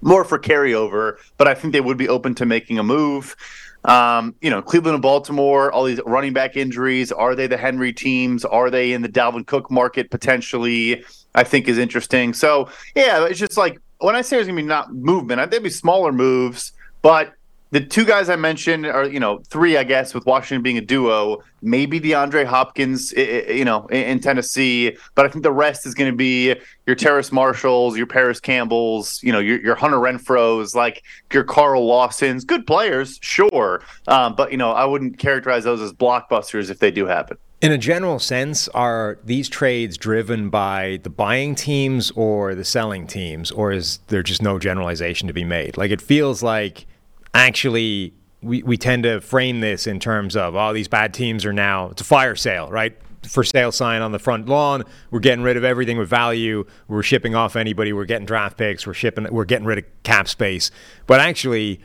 more 0.00 0.24
for 0.24 0.38
carryover, 0.38 1.16
but 1.38 1.46
I 1.46 1.54
think 1.54 1.72
they 1.72 1.80
would 1.80 1.96
be 1.96 2.08
open 2.08 2.34
to 2.36 2.46
making 2.46 2.78
a 2.78 2.82
move. 2.82 3.36
Um, 3.84 4.36
you 4.40 4.50
know, 4.50 4.62
Cleveland 4.62 4.94
and 4.94 5.02
Baltimore, 5.02 5.72
all 5.72 5.84
these 5.84 6.00
running 6.06 6.32
back 6.32 6.56
injuries. 6.56 7.10
Are 7.10 7.34
they 7.34 7.48
the 7.48 7.56
Henry 7.56 7.92
teams? 7.92 8.44
Are 8.44 8.70
they 8.70 8.92
in 8.92 9.02
the 9.02 9.08
Dalvin 9.08 9.46
Cook 9.46 9.70
market 9.70 10.10
potentially? 10.10 11.04
I 11.34 11.44
think 11.44 11.66
is 11.68 11.78
interesting. 11.78 12.34
So 12.34 12.68
yeah, 12.94 13.24
it's 13.26 13.38
just 13.38 13.56
like 13.56 13.80
when 13.98 14.14
I 14.14 14.22
say 14.22 14.36
there's 14.36 14.46
gonna 14.46 14.60
be 14.60 14.66
not 14.66 14.92
movement, 14.94 15.40
I 15.40 15.44
think 15.44 15.54
it'd 15.54 15.64
be 15.64 15.70
smaller 15.70 16.12
moves, 16.12 16.72
but 17.00 17.34
the 17.72 17.80
two 17.80 18.04
guys 18.04 18.28
I 18.28 18.36
mentioned 18.36 18.84
are, 18.84 19.08
you 19.08 19.18
know, 19.18 19.38
three, 19.48 19.78
I 19.78 19.82
guess, 19.82 20.12
with 20.12 20.26
Washington 20.26 20.62
being 20.62 20.76
a 20.76 20.82
duo. 20.82 21.42
Maybe 21.62 21.98
DeAndre 22.00 22.44
Hopkins, 22.44 23.12
you 23.12 23.64
know, 23.64 23.86
in 23.86 24.20
Tennessee, 24.20 24.96
but 25.14 25.24
I 25.24 25.30
think 25.30 25.42
the 25.42 25.52
rest 25.52 25.86
is 25.86 25.94
going 25.94 26.10
to 26.10 26.16
be 26.16 26.54
your 26.86 26.96
Terrace 26.96 27.32
Marshalls, 27.32 27.96
your 27.96 28.06
Parris 28.06 28.40
Campbells, 28.40 29.22
you 29.22 29.32
know, 29.32 29.38
your, 29.38 29.58
your 29.60 29.74
Hunter 29.74 29.96
Renfrow's, 29.96 30.74
like 30.74 31.02
your 31.32 31.44
Carl 31.44 31.86
Lawsons. 31.86 32.44
Good 32.44 32.66
players, 32.66 33.18
sure, 33.22 33.82
um, 34.06 34.34
but 34.36 34.50
you 34.50 34.58
know, 34.58 34.72
I 34.72 34.84
wouldn't 34.84 35.18
characterize 35.18 35.64
those 35.64 35.80
as 35.80 35.94
blockbusters 35.94 36.68
if 36.68 36.78
they 36.78 36.90
do 36.90 37.06
happen. 37.06 37.38
In 37.62 37.72
a 37.72 37.78
general 37.78 38.18
sense, 38.18 38.68
are 38.68 39.18
these 39.24 39.48
trades 39.48 39.96
driven 39.96 40.50
by 40.50 40.98
the 41.04 41.10
buying 41.10 41.54
teams 41.54 42.10
or 42.16 42.54
the 42.54 42.64
selling 42.64 43.06
teams, 43.06 43.50
or 43.50 43.72
is 43.72 44.00
there 44.08 44.22
just 44.22 44.42
no 44.42 44.58
generalization 44.58 45.26
to 45.28 45.32
be 45.32 45.44
made? 45.44 45.78
Like 45.78 45.92
it 45.92 46.02
feels 46.02 46.42
like 46.42 46.86
actually 47.34 48.14
we, 48.42 48.62
we 48.62 48.76
tend 48.76 49.04
to 49.04 49.20
frame 49.20 49.60
this 49.60 49.86
in 49.86 50.00
terms 50.00 50.36
of 50.36 50.54
oh 50.56 50.72
these 50.72 50.88
bad 50.88 51.14
teams 51.14 51.44
are 51.44 51.52
now 51.52 51.90
it's 51.90 52.00
a 52.00 52.04
fire 52.04 52.36
sale 52.36 52.70
right? 52.70 52.96
For 53.28 53.44
sale 53.44 53.70
sign 53.70 54.02
on 54.02 54.10
the 54.10 54.18
front 54.18 54.48
lawn. 54.48 54.82
We're 55.12 55.20
getting 55.20 55.44
rid 55.44 55.56
of 55.56 55.62
everything 55.62 55.96
with 55.96 56.08
value. 56.08 56.66
We're 56.88 57.04
shipping 57.04 57.36
off 57.36 57.54
anybody. 57.54 57.92
We're 57.92 58.04
getting 58.04 58.26
draft 58.26 58.58
picks. 58.58 58.84
We're 58.84 58.94
shipping 58.94 59.28
we're 59.30 59.44
getting 59.44 59.64
rid 59.64 59.78
of 59.78 59.84
cap 60.02 60.26
space. 60.26 60.72
But 61.06 61.20
actually 61.20 61.80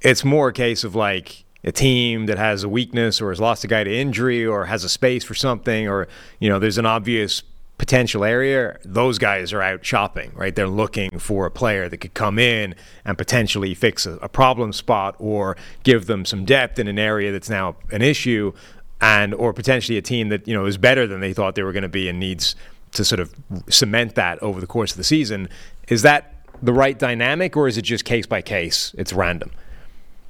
it's 0.00 0.24
more 0.24 0.48
a 0.48 0.52
case 0.52 0.84
of 0.84 0.94
like 0.94 1.44
a 1.64 1.72
team 1.72 2.26
that 2.26 2.38
has 2.38 2.62
a 2.62 2.68
weakness 2.68 3.20
or 3.20 3.30
has 3.30 3.40
lost 3.40 3.64
a 3.64 3.66
guy 3.66 3.82
to 3.82 3.92
injury 3.92 4.46
or 4.46 4.66
has 4.66 4.84
a 4.84 4.88
space 4.88 5.24
for 5.24 5.34
something 5.34 5.88
or 5.88 6.06
you 6.38 6.48
know 6.48 6.60
there's 6.60 6.78
an 6.78 6.86
obvious 6.86 7.42
potential 7.78 8.24
area, 8.24 8.76
those 8.84 9.18
guys 9.18 9.52
are 9.52 9.62
out 9.62 9.84
shopping, 9.84 10.32
right? 10.34 10.54
They're 10.54 10.66
looking 10.68 11.18
for 11.18 11.46
a 11.46 11.50
player 11.50 11.88
that 11.88 11.98
could 11.98 12.12
come 12.12 12.38
in 12.38 12.74
and 13.04 13.16
potentially 13.16 13.72
fix 13.74 14.04
a, 14.04 14.14
a, 14.16 14.28
problem 14.28 14.72
spot 14.72 15.14
or 15.18 15.56
give 15.84 16.06
them 16.06 16.24
some 16.24 16.44
depth 16.44 16.78
in 16.78 16.88
an 16.88 16.98
area 16.98 17.30
that's 17.30 17.48
now 17.48 17.76
an 17.90 18.02
issue, 18.02 18.52
and 19.00 19.32
or 19.32 19.52
potentially 19.52 19.96
a 19.96 20.02
team 20.02 20.28
that 20.28 20.46
you 20.46 20.54
know 20.54 20.66
is 20.66 20.76
better 20.76 21.06
than 21.06 21.20
they 21.20 21.32
thought 21.32 21.54
they 21.54 21.62
were 21.62 21.72
going 21.72 21.82
to 21.82 21.88
be 21.88 22.08
and 22.08 22.18
needs 22.18 22.56
to 22.92 23.04
sort 23.04 23.20
of 23.20 23.32
cement 23.68 24.16
that 24.16 24.42
over 24.42 24.60
the 24.60 24.66
course 24.66 24.90
of 24.90 24.96
the 24.96 25.04
season. 25.04 25.48
Is 25.88 26.02
that 26.02 26.34
the 26.60 26.72
right 26.72 26.98
dynamic, 26.98 27.56
or 27.56 27.68
is 27.68 27.78
it 27.78 27.82
just 27.82 28.04
case 28.04 28.26
by 28.26 28.42
case? 28.42 28.92
It's 28.98 29.12
random. 29.12 29.52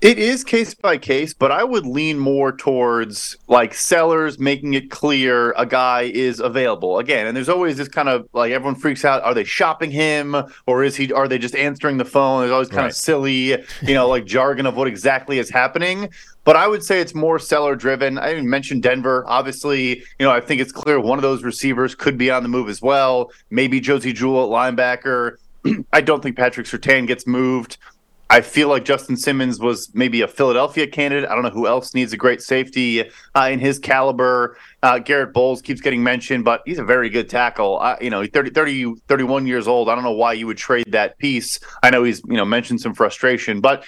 It 0.01 0.21
is 0.21 0.45
case 0.45 0.75
by 0.75 0.97
case, 0.97 1.35
but 1.35 1.51
I 1.51 1.65
would 1.65 1.85
lean 1.85 2.21
more 2.21 2.53
towards 2.53 3.37
like 3.49 3.75
sellers 3.75 4.39
making 4.39 4.75
it 4.75 4.93
clear 4.93 5.51
a 5.57 5.67
guy 5.67 6.03
is 6.03 6.39
available 6.39 7.01
again. 7.01 7.27
And 7.27 7.37
there's 7.37 7.49
always 7.49 7.77
this 7.79 7.89
kind 7.89 8.09
of 8.09 8.29
like 8.33 8.53
everyone 8.53 8.77
freaks 8.77 9.05
out: 9.05 9.25
are 9.25 9.35
they 9.35 9.43
shopping 9.43 9.91
him, 9.91 10.37
or 10.67 10.85
is 10.85 10.95
he? 10.95 11.13
Are 11.13 11.27
they 11.27 11.39
just 11.39 11.57
answering 11.57 11.97
the 11.97 12.05
phone? 12.05 12.43
There's 12.43 12.53
always 12.53 12.69
kind 12.69 12.83
right. 12.83 12.91
of 12.91 12.95
silly, 12.95 13.57
you 13.83 13.95
know, 13.95 14.07
like 14.09 14.25
jargon 14.25 14.67
of 14.67 14.77
what 14.77 14.87
exactly 14.87 15.41
is 15.41 15.51
happening. 15.51 16.11
But 16.45 16.55
I 16.55 16.69
would 16.69 16.85
say 16.85 17.01
it's 17.01 17.15
more 17.15 17.41
seller 17.41 17.75
driven. 17.75 18.19
I 18.19 18.31
even 18.31 18.49
mentioned 18.49 18.85
Denver. 18.85 19.25
Obviously, 19.27 19.99
you 19.99 20.05
know, 20.21 20.31
I 20.31 20.41
think 20.41 20.61
it's 20.61 20.71
clear 20.71 21.01
one 21.01 21.19
of 21.19 21.23
those 21.23 21.43
receivers 21.43 21.97
could 21.97 22.17
be 22.17 22.31
on 22.31 22.45
the 22.45 22.49
move 22.49 22.69
as 22.69 22.81
well. 22.81 23.33
Maybe 23.51 23.81
Josey 23.81 24.13
Jewell 24.13 24.45
at 24.45 24.77
linebacker. 24.77 25.39
I 25.93 26.03
don't 26.03 26.23
think 26.23 26.37
Patrick 26.37 26.69
Surtain 26.69 27.09
gets 27.09 27.27
moved. 27.27 27.79
I 28.31 28.43
feel 28.43 28.69
like 28.69 28.85
Justin 28.85 29.17
Simmons 29.17 29.59
was 29.59 29.91
maybe 29.95 30.21
a 30.21 30.29
Philadelphia 30.29 30.87
candidate. 30.87 31.29
I 31.31 31.35
don't 31.35 31.45
know 31.45 31.51
who 31.51 31.67
else 31.67 31.95
needs 31.95 32.13
a 32.13 32.17
great 32.17 32.43
safety 32.43 33.05
uh, 33.35 33.49
in 33.51 33.59
his 33.59 33.79
caliber. 33.79 34.59
Uh, 34.83 34.99
Garett 34.99 35.33
Bolles 35.33 35.63
keeps 35.63 35.81
getting 35.81 36.03
mentioned, 36.03 36.45
but 36.45 36.63
he's 36.67 36.79
a 36.79 36.85
very 36.85 37.09
good 37.09 37.31
tackle. 37.31 37.81
Uh, 37.81 37.97
you 38.03 38.11
know, 38.11 38.27
30, 38.27 38.51
30, 38.51 38.97
31 39.09 39.47
years 39.47 39.67
old. 39.67 39.89
I 39.89 39.95
don't 39.95 40.05
know 40.05 40.13
why 40.13 40.35
you 40.35 40.47
would 40.47 40.59
trade 40.59 40.93
that 40.93 41.17
piece. 41.19 41.59
I 41.83 41.89
know 41.89 42.05
he's, 42.05 42.23
you 42.27 42.37
know, 42.37 42.45
mentioned 42.45 42.83
some 42.83 42.95
frustration, 42.95 43.63
but 43.63 43.85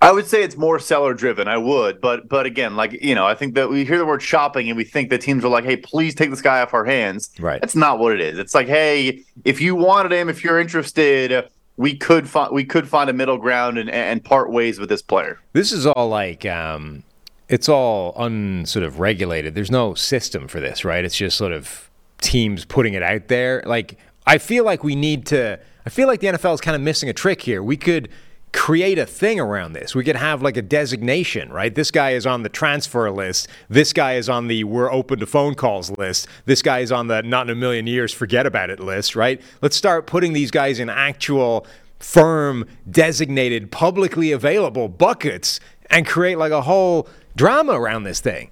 I 0.00 0.12
would 0.12 0.26
say 0.26 0.42
it's 0.42 0.56
more 0.56 0.78
seller 0.78 1.14
driven. 1.14 1.48
I 1.48 1.56
would, 1.58 2.00
but 2.00 2.28
but 2.28 2.44
again, 2.44 2.76
like 2.76 2.92
you 2.92 3.14
know, 3.14 3.26
I 3.26 3.34
think 3.34 3.54
that 3.54 3.70
we 3.70 3.84
hear 3.84 3.96
the 3.96 4.04
word 4.04 4.22
shopping 4.22 4.68
and 4.68 4.76
we 4.76 4.84
think 4.84 5.08
that 5.08 5.22
teams 5.22 5.42
are 5.42 5.48
like, 5.48 5.64
"Hey, 5.64 5.76
please 5.76 6.14
take 6.14 6.28
this 6.28 6.42
guy 6.42 6.60
off 6.60 6.74
our 6.74 6.84
hands." 6.84 7.30
Right. 7.38 7.60
That's 7.60 7.74
not 7.74 7.98
what 7.98 8.12
it 8.12 8.20
is. 8.20 8.38
It's 8.38 8.54
like, 8.54 8.68
"Hey, 8.68 9.24
if 9.44 9.60
you 9.60 9.74
wanted 9.74 10.12
him, 10.12 10.28
if 10.28 10.44
you're 10.44 10.60
interested, 10.60 11.48
we 11.76 11.96
could 11.96 12.28
find 12.28 12.52
we 12.52 12.64
could 12.64 12.88
find 12.88 13.10
a 13.10 13.12
middle 13.12 13.38
ground 13.38 13.78
and, 13.78 13.90
and 13.90 14.24
part 14.24 14.50
ways 14.50 14.78
with 14.78 14.88
this 14.88 15.02
player. 15.02 15.38
This 15.52 15.72
is 15.72 15.86
all 15.86 16.08
like 16.08 16.46
um, 16.46 17.02
it's 17.48 17.68
all 17.68 18.14
unsort 18.14 18.84
of 18.84 18.98
regulated. 18.98 19.54
There's 19.54 19.70
no 19.70 19.94
system 19.94 20.48
for 20.48 20.60
this, 20.60 20.84
right? 20.84 21.04
It's 21.04 21.16
just 21.16 21.36
sort 21.36 21.52
of 21.52 21.90
teams 22.20 22.64
putting 22.64 22.94
it 22.94 23.02
out 23.02 23.28
there. 23.28 23.62
Like 23.66 23.98
I 24.26 24.38
feel 24.38 24.64
like 24.64 24.82
we 24.82 24.94
need 24.94 25.26
to. 25.26 25.58
I 25.84 25.90
feel 25.90 26.08
like 26.08 26.20
the 26.20 26.26
NFL 26.28 26.54
is 26.54 26.60
kind 26.60 26.74
of 26.74 26.80
missing 26.80 27.08
a 27.08 27.12
trick 27.12 27.42
here. 27.42 27.62
We 27.62 27.76
could 27.76 28.08
create 28.56 28.98
a 28.98 29.04
thing 29.04 29.38
around 29.38 29.74
this. 29.74 29.94
We 29.94 30.02
could 30.02 30.16
have 30.16 30.42
like 30.42 30.56
a 30.56 30.62
designation, 30.62 31.52
right? 31.52 31.72
This 31.72 31.90
guy 31.90 32.12
is 32.12 32.26
on 32.26 32.42
the 32.42 32.48
transfer 32.48 33.10
list. 33.10 33.48
This 33.68 33.92
guy 33.92 34.14
is 34.14 34.30
on 34.30 34.48
the 34.48 34.64
we're 34.64 34.90
open 34.90 35.20
to 35.20 35.26
phone 35.26 35.54
calls 35.54 35.90
list. 35.98 36.26
This 36.46 36.62
guy 36.62 36.80
is 36.80 36.90
on 36.90 37.06
the 37.06 37.22
not 37.22 37.48
in 37.48 37.50
a 37.50 37.54
million 37.54 37.86
years 37.86 38.14
forget 38.14 38.46
about 38.46 38.70
it 38.70 38.80
list, 38.80 39.14
right? 39.14 39.40
Let's 39.60 39.76
start 39.76 40.06
putting 40.06 40.32
these 40.32 40.50
guys 40.50 40.80
in 40.80 40.88
actual 40.88 41.66
firm 42.00 42.66
designated 42.90 43.70
publicly 43.70 44.32
available 44.32 44.88
buckets 44.88 45.60
and 45.90 46.06
create 46.06 46.38
like 46.38 46.52
a 46.52 46.62
whole 46.62 47.08
drama 47.36 47.78
around 47.78 48.04
this 48.04 48.20
thing. 48.20 48.50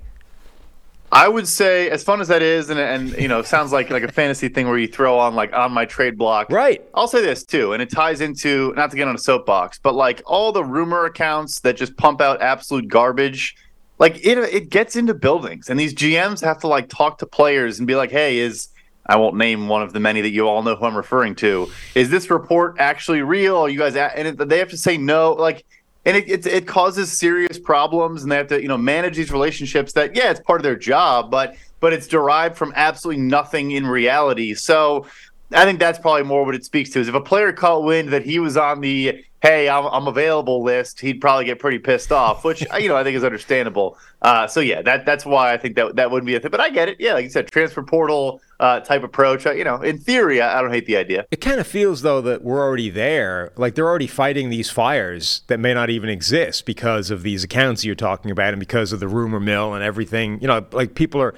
I 1.15 1.29
would 1.29 1.47
say, 1.47 1.89
as 1.91 2.03
fun 2.03 2.21
as 2.21 2.27
that 2.27 2.43
is, 2.43 2.71
and 2.71 2.81
and 2.81 3.13
you 3.13 3.29
know, 3.29 3.41
sounds 3.43 3.71
like 3.71 3.89
like 3.89 4.03
a 4.03 4.11
fantasy 4.11 4.49
thing 4.49 4.67
where 4.67 4.77
you 4.77 4.89
throw 4.89 5.17
on 5.17 5.37
like 5.37 5.53
on 5.53 5.71
my 5.71 5.85
trade 5.85 6.19
block. 6.19 6.51
Right. 6.51 6.83
I'll 6.93 7.07
say 7.07 7.23
this 7.23 7.45
too, 7.45 7.73
and 7.73 7.81
it 7.81 7.89
ties 7.89 8.21
into 8.21 8.75
not 8.75 8.91
to 8.91 8.97
get 8.97 9.07
on 9.07 9.15
a 9.15 9.19
soapbox, 9.19 9.79
but 9.79 9.95
like 9.95 10.23
all 10.27 10.51
the 10.51 10.65
rumor 10.65 11.05
accounts 11.05 11.61
that 11.61 11.77
just 11.77 11.97
pump 11.97 12.21
out 12.21 12.43
absolute 12.43 12.89
garbage. 12.89 13.55
Like 14.01 14.17
it, 14.27 14.39
it 14.39 14.71
gets 14.71 14.97
into 14.97 15.15
buildings, 15.15 15.71
and 15.71 15.79
these 15.79 15.95
GMs 15.95 16.41
have 16.41 16.59
to 16.63 16.67
like 16.67 16.89
talk 16.89 17.19
to 17.19 17.27
players 17.27 17.79
and 17.79 17.87
be 17.87 17.95
like, 17.95 18.11
"Hey, 18.11 18.39
is 18.39 18.71
I 19.07 19.15
won't 19.15 19.37
name 19.37 19.69
one 19.69 19.83
of 19.83 19.93
the 19.93 20.01
many 20.01 20.21
that 20.21 20.31
you 20.31 20.49
all 20.49 20.65
know 20.65 20.75
who 20.75 20.85
I'm 20.85 20.97
referring 20.97 21.37
to. 21.37 21.71
Is 21.95 22.11
this 22.11 22.29
report 22.29 22.75
actually 22.81 23.23
real? 23.23 23.57
Are 23.59 23.69
you 23.69 23.79
guys?" 23.79 23.95
At, 23.95 24.17
and 24.17 24.27
it, 24.27 24.49
they 24.49 24.59
have 24.59 24.71
to 24.71 24.77
say 24.77 24.97
no. 24.97 25.35
Like 25.35 25.65
and 26.07 26.17
it, 26.17 26.29
it, 26.29 26.47
it 26.47 26.67
causes 26.67 27.17
serious 27.17 27.59
problems 27.59 28.23
and 28.23 28.31
they 28.31 28.37
have 28.37 28.49
to 28.49 28.61
you 28.61 28.69
know 28.69 28.79
manage 28.79 29.17
these 29.17 29.31
relationships 29.31 29.93
that 29.93 30.15
yeah 30.15 30.31
it's 30.31 30.41
part 30.41 30.61
of 30.61 30.63
their 30.63 30.77
job 30.77 31.31
but 31.31 31.57
but 31.81 31.93
it's 31.93 32.07
derived 32.07 32.57
from 32.57 32.73
absolutely 32.77 33.23
nothing 33.23 33.73
in 33.73 33.87
reality. 33.87 34.55
So 34.55 35.07
i 35.53 35.65
think 35.67 35.79
that's 35.79 35.99
probably 35.99 36.23
more 36.23 36.45
what 36.45 36.55
it 36.55 36.65
speaks 36.65 36.91
to 36.91 36.99
is 37.01 37.07
if 37.07 37.15
a 37.15 37.21
player 37.21 37.53
caught 37.53 37.85
wind 37.85 38.09
that 38.09 38.25
he 38.25 38.39
was 38.39 38.57
on 38.57 38.81
the 38.81 39.25
hey, 39.45 39.69
I'm, 39.69 39.85
I'm 39.85 40.09
available 40.09 40.63
list, 40.63 41.01
he'd 41.01 41.21
probably 41.21 41.45
get 41.45 41.59
pretty 41.59 41.79
pissed 41.79 42.11
off, 42.11 42.45
which 42.45 42.65
you 42.81 42.89
know 42.89 42.97
I 42.97 43.05
think 43.05 43.17
is 43.17 43.25
understandable. 43.25 43.99
Uh, 44.23 44.47
so 44.47 44.61
yeah, 44.61 44.81
that 44.83 45.05
that's 45.05 45.27
why 45.27 45.53
I 45.53 45.59
think 45.59 45.77
that 45.77 45.97
that 45.97 46.11
wouldn't 46.11 46.27
be 46.27 46.35
a 46.35 46.41
thing. 46.41 46.51
But 46.51 46.61
I 46.61 46.71
get 46.71 46.89
it. 46.89 46.97
Yeah, 46.99 47.13
like 47.13 47.25
you 47.25 47.31
said, 47.31 47.51
transfer 47.51 47.83
portal 47.83 48.41
uh, 48.59 48.81
type 48.81 49.05
approach. 49.05 49.47
Uh, 49.47 49.53
you 49.53 49.63
know, 49.63 49.77
in 49.83 49.99
theory, 49.99 50.41
I, 50.41 50.59
I 50.59 50.63
don't 50.63 50.73
hate 50.73 50.87
the 50.87 50.97
idea. 50.97 51.27
It 51.31 51.43
kind 51.43 51.61
of 51.61 51.67
feels 51.67 52.03
though 52.03 52.23
that 52.23 52.43
we're 52.43 52.61
already 52.61 52.89
there. 52.89 53.53
Like 53.57 53.75
they're 53.75 53.89
already 53.89 54.07
fighting 54.07 54.49
these 54.49 54.71
fires 54.71 55.43
that 55.49 55.61
may 55.61 55.75
not 55.75 55.91
even 55.91 56.09
exist 56.09 56.65
because 56.65 57.11
of 57.11 57.23
these 57.23 57.45
accounts 57.45 57.85
you're 57.85 57.95
talking 57.95 58.31
about 58.31 58.55
and 58.55 58.61
because 58.61 58.93
of 58.93 59.01
the 59.01 59.09
rumor 59.09 59.41
mill 59.41 59.75
and 59.75 59.85
everything. 59.85 60.41
You 60.41 60.49
know, 60.49 60.67
like 60.73 60.95
people 60.95 61.21
are 61.21 61.35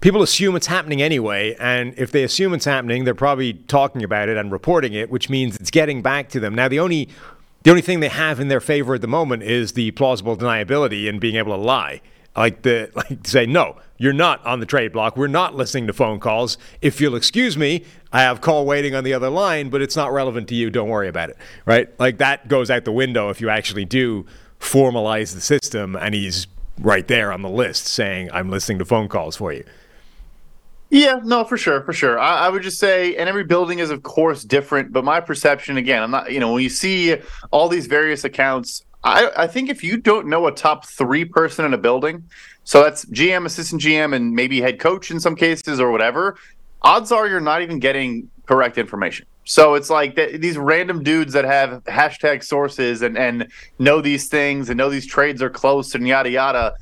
people 0.00 0.22
assume 0.22 0.56
it's 0.56 0.68
happening 0.68 1.02
anyway. 1.02 1.56
And 1.58 1.94
if 1.96 2.12
they 2.12 2.22
assume 2.22 2.54
it's 2.54 2.64
happening, 2.64 3.04
they're 3.04 3.14
probably 3.14 3.54
talking 3.54 4.04
about 4.04 4.28
it 4.28 4.36
and 4.36 4.50
reporting 4.52 4.92
it, 4.92 5.10
which 5.10 5.28
means 5.28 5.56
it's 5.56 5.70
getting 5.70 6.00
back 6.00 6.28
to 6.30 6.40
them. 6.40 6.54
Now, 6.54 6.68
the 6.68 6.80
only 6.80 7.08
the 7.62 7.70
only 7.70 7.82
thing 7.82 8.00
they 8.00 8.08
have 8.08 8.40
in 8.40 8.48
their 8.48 8.60
favor 8.60 8.94
at 8.94 9.00
the 9.00 9.08
moment 9.08 9.42
is 9.42 9.72
the 9.72 9.90
plausible 9.92 10.36
deniability 10.36 11.08
and 11.08 11.20
being 11.20 11.36
able 11.36 11.54
to 11.54 11.60
lie. 11.60 12.00
Like 12.36 12.62
the 12.62 12.90
like 12.94 13.26
say, 13.26 13.46
no, 13.46 13.76
you're 13.98 14.12
not 14.12 14.44
on 14.46 14.60
the 14.60 14.66
trade 14.66 14.92
block. 14.92 15.16
We're 15.16 15.26
not 15.26 15.54
listening 15.54 15.86
to 15.88 15.92
phone 15.92 16.20
calls. 16.20 16.56
If 16.80 17.00
you'll 17.00 17.16
excuse 17.16 17.56
me, 17.56 17.84
I 18.12 18.22
have 18.22 18.40
call 18.40 18.64
waiting 18.64 18.94
on 18.94 19.04
the 19.04 19.12
other 19.12 19.28
line, 19.28 19.68
but 19.68 19.82
it's 19.82 19.96
not 19.96 20.12
relevant 20.12 20.48
to 20.48 20.54
you. 20.54 20.70
Don't 20.70 20.88
worry 20.88 21.08
about 21.08 21.30
it. 21.30 21.36
Right? 21.66 21.88
Like 22.00 22.18
that 22.18 22.48
goes 22.48 22.70
out 22.70 22.84
the 22.84 22.92
window 22.92 23.28
if 23.30 23.40
you 23.40 23.50
actually 23.50 23.84
do 23.84 24.26
formalize 24.58 25.34
the 25.34 25.40
system 25.40 25.96
and 25.96 26.14
he's 26.14 26.46
right 26.78 27.06
there 27.08 27.32
on 27.32 27.42
the 27.42 27.48
list 27.48 27.86
saying, 27.86 28.30
I'm 28.32 28.50
listening 28.50 28.78
to 28.78 28.84
phone 28.84 29.08
calls 29.08 29.36
for 29.36 29.52
you. 29.52 29.64
Yeah, 30.90 31.20
no, 31.22 31.44
for 31.44 31.56
sure, 31.56 31.82
for 31.82 31.92
sure. 31.92 32.18
I, 32.18 32.46
I, 32.46 32.48
would 32.48 32.62
just 32.62 32.78
say, 32.78 33.14
and 33.14 33.28
every 33.28 33.44
building 33.44 33.78
is, 33.78 33.90
of 33.90 34.02
course, 34.02 34.42
different. 34.42 34.92
But 34.92 35.04
my 35.04 35.20
perception, 35.20 35.76
again, 35.76 36.02
I'm 36.02 36.10
not, 36.10 36.32
you 36.32 36.40
know, 36.40 36.52
when 36.52 36.64
you 36.64 36.68
see 36.68 37.16
all 37.52 37.68
these 37.68 37.86
various 37.86 38.24
accounts, 38.24 38.84
I, 39.04 39.30
I 39.36 39.46
think 39.46 39.70
if 39.70 39.84
you 39.84 39.98
don't 39.98 40.26
know 40.26 40.48
a 40.48 40.52
top 40.52 40.84
three 40.84 41.24
person 41.24 41.64
in 41.64 41.74
a 41.74 41.78
building, 41.78 42.24
so 42.64 42.82
that's 42.82 43.04
GM, 43.06 43.46
assistant 43.46 43.80
GM, 43.80 44.14
and 44.14 44.34
maybe 44.34 44.60
head 44.60 44.80
coach 44.80 45.12
in 45.12 45.20
some 45.20 45.36
cases 45.36 45.78
or 45.78 45.92
whatever, 45.92 46.36
odds 46.82 47.12
are 47.12 47.28
you're 47.28 47.40
not 47.40 47.62
even 47.62 47.78
getting 47.78 48.28
correct 48.46 48.76
information. 48.76 49.26
So 49.44 49.74
it's 49.74 49.90
like 49.90 50.16
th- 50.16 50.40
these 50.40 50.58
random 50.58 51.02
dudes 51.02 51.32
that 51.32 51.44
have 51.44 51.82
hashtag 51.84 52.44
sources 52.44 53.02
and, 53.02 53.16
and 53.16 53.48
know 53.78 54.00
these 54.00 54.28
things 54.28 54.70
and 54.70 54.76
know 54.76 54.90
these 54.90 55.06
trades 55.06 55.40
are 55.40 55.50
close 55.50 55.94
and 55.94 56.06
yada 56.06 56.30
yada. 56.30 56.74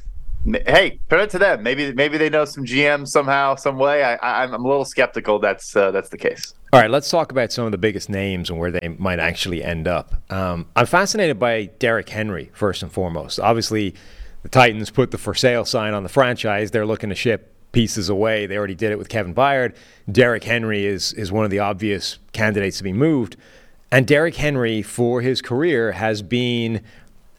Hey, 0.66 1.00
credit 1.08 1.30
to 1.30 1.38
them. 1.38 1.62
Maybe 1.62 1.92
maybe 1.92 2.18
they 2.18 2.30
know 2.30 2.44
some 2.44 2.64
GM 2.64 3.06
somehow, 3.06 3.54
some 3.54 3.76
way. 3.78 4.02
I, 4.02 4.42
I'm, 4.42 4.54
I'm 4.54 4.64
a 4.64 4.68
little 4.68 4.84
skeptical 4.84 5.38
that's 5.38 5.74
uh, 5.76 5.90
that's 5.90 6.08
the 6.08 6.18
case. 6.18 6.54
All 6.72 6.80
right, 6.80 6.90
let's 6.90 7.10
talk 7.10 7.32
about 7.32 7.50
some 7.52 7.64
of 7.64 7.72
the 7.72 7.78
biggest 7.78 8.10
names 8.10 8.50
and 8.50 8.58
where 8.58 8.70
they 8.70 8.94
might 8.98 9.18
actually 9.18 9.64
end 9.64 9.88
up. 9.88 10.14
Um, 10.30 10.66
I'm 10.76 10.86
fascinated 10.86 11.38
by 11.38 11.66
Derrick 11.78 12.08
Henry 12.08 12.50
first 12.52 12.82
and 12.82 12.92
foremost. 12.92 13.40
Obviously, 13.40 13.94
the 14.42 14.48
Titans 14.48 14.90
put 14.90 15.10
the 15.10 15.18
for 15.18 15.34
sale 15.34 15.64
sign 15.64 15.94
on 15.94 16.02
the 16.02 16.08
franchise. 16.08 16.70
They're 16.70 16.86
looking 16.86 17.08
to 17.08 17.14
ship 17.14 17.54
pieces 17.72 18.08
away. 18.08 18.46
They 18.46 18.56
already 18.56 18.74
did 18.74 18.92
it 18.92 18.98
with 18.98 19.08
Kevin 19.08 19.34
Byard. 19.34 19.74
Derrick 20.10 20.44
Henry 20.44 20.86
is 20.86 21.12
is 21.14 21.32
one 21.32 21.44
of 21.44 21.50
the 21.50 21.58
obvious 21.58 22.18
candidates 22.32 22.78
to 22.78 22.84
be 22.84 22.92
moved. 22.92 23.36
And 23.90 24.06
Derrick 24.06 24.36
Henry, 24.36 24.82
for 24.82 25.22
his 25.22 25.40
career, 25.40 25.92
has 25.92 26.20
been 26.20 26.82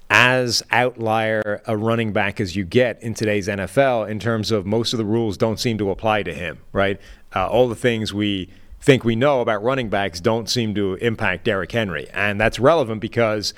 as 0.10 0.64
outlier 0.72 1.62
a 1.66 1.78
running 1.78 2.12
back 2.12 2.40
as 2.40 2.56
you 2.56 2.66
get 2.66 3.02
in 3.04 3.14
today's 3.14 3.48
NFL 3.48 4.10
in 4.10 4.20
terms 4.20 4.52
of 4.52 4.66
most 4.66 4.94
of 4.94 4.98
the 4.98 5.06
rules 5.06 5.38
don't 5.38 5.60
seem 5.60 5.78
to 5.78 5.92
apply 5.92 6.24
to 6.24 6.34
him, 6.34 6.60
right? 6.74 7.00
Uh, 7.36 7.48
all 7.48 7.68
the 7.68 7.76
things 7.76 8.14
we 8.14 8.50
think 8.82 9.04
we 9.04 9.16
know 9.16 9.42
about 9.42 9.62
running 9.64 9.90
backs 9.90 10.20
don't 10.20 10.50
seem 10.50 10.74
to 10.74 10.96
impact 10.96 11.46
Derrick 11.46 11.72
Henry. 11.72 12.08
And 12.14 12.40
that's 12.40 12.60
relevant 12.60 13.02
because, 13.02 13.54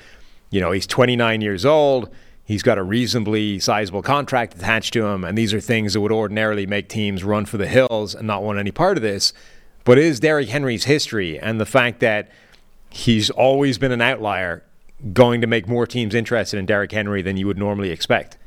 you 0.50 0.60
know, 0.60 0.72
he's 0.72 0.86
29 0.86 1.40
years 1.40 1.64
old. 1.64 2.10
He's 2.44 2.62
got 2.62 2.76
a 2.76 2.82
reasonably 2.82 3.58
sizable 3.58 4.02
contract 4.02 4.54
attached 4.56 4.92
to 4.94 5.06
him, 5.06 5.24
and 5.24 5.38
these 5.38 5.54
are 5.54 5.60
things 5.60 5.94
that 5.94 6.00
would 6.00 6.12
ordinarily 6.12 6.66
make 6.66 6.88
teams 6.88 7.22
run 7.22 7.46
for 7.46 7.56
the 7.56 7.68
hills 7.68 8.14
and 8.14 8.26
not 8.26 8.42
want 8.42 8.58
any 8.58 8.72
part 8.72 8.98
of 8.98 9.02
this. 9.02 9.32
But 9.84 9.96
is 9.96 10.20
Derrick 10.20 10.48
Henry's 10.48 10.84
history 10.84 11.38
and 11.38 11.60
the 11.60 11.66
fact 11.66 12.00
that 12.00 12.30
he's 12.90 13.30
always 13.30 13.78
been 13.78 13.92
an 13.92 14.02
outlier 14.02 14.64
going 15.12 15.40
to 15.40 15.46
make 15.46 15.68
more 15.68 15.86
teams 15.86 16.14
interested 16.14 16.58
in 16.58 16.66
Derrick 16.66 16.92
Henry 16.92 17.22
than 17.22 17.36
you 17.36 17.46
would 17.46 17.58
normally 17.58 17.90
expect? 17.90 18.38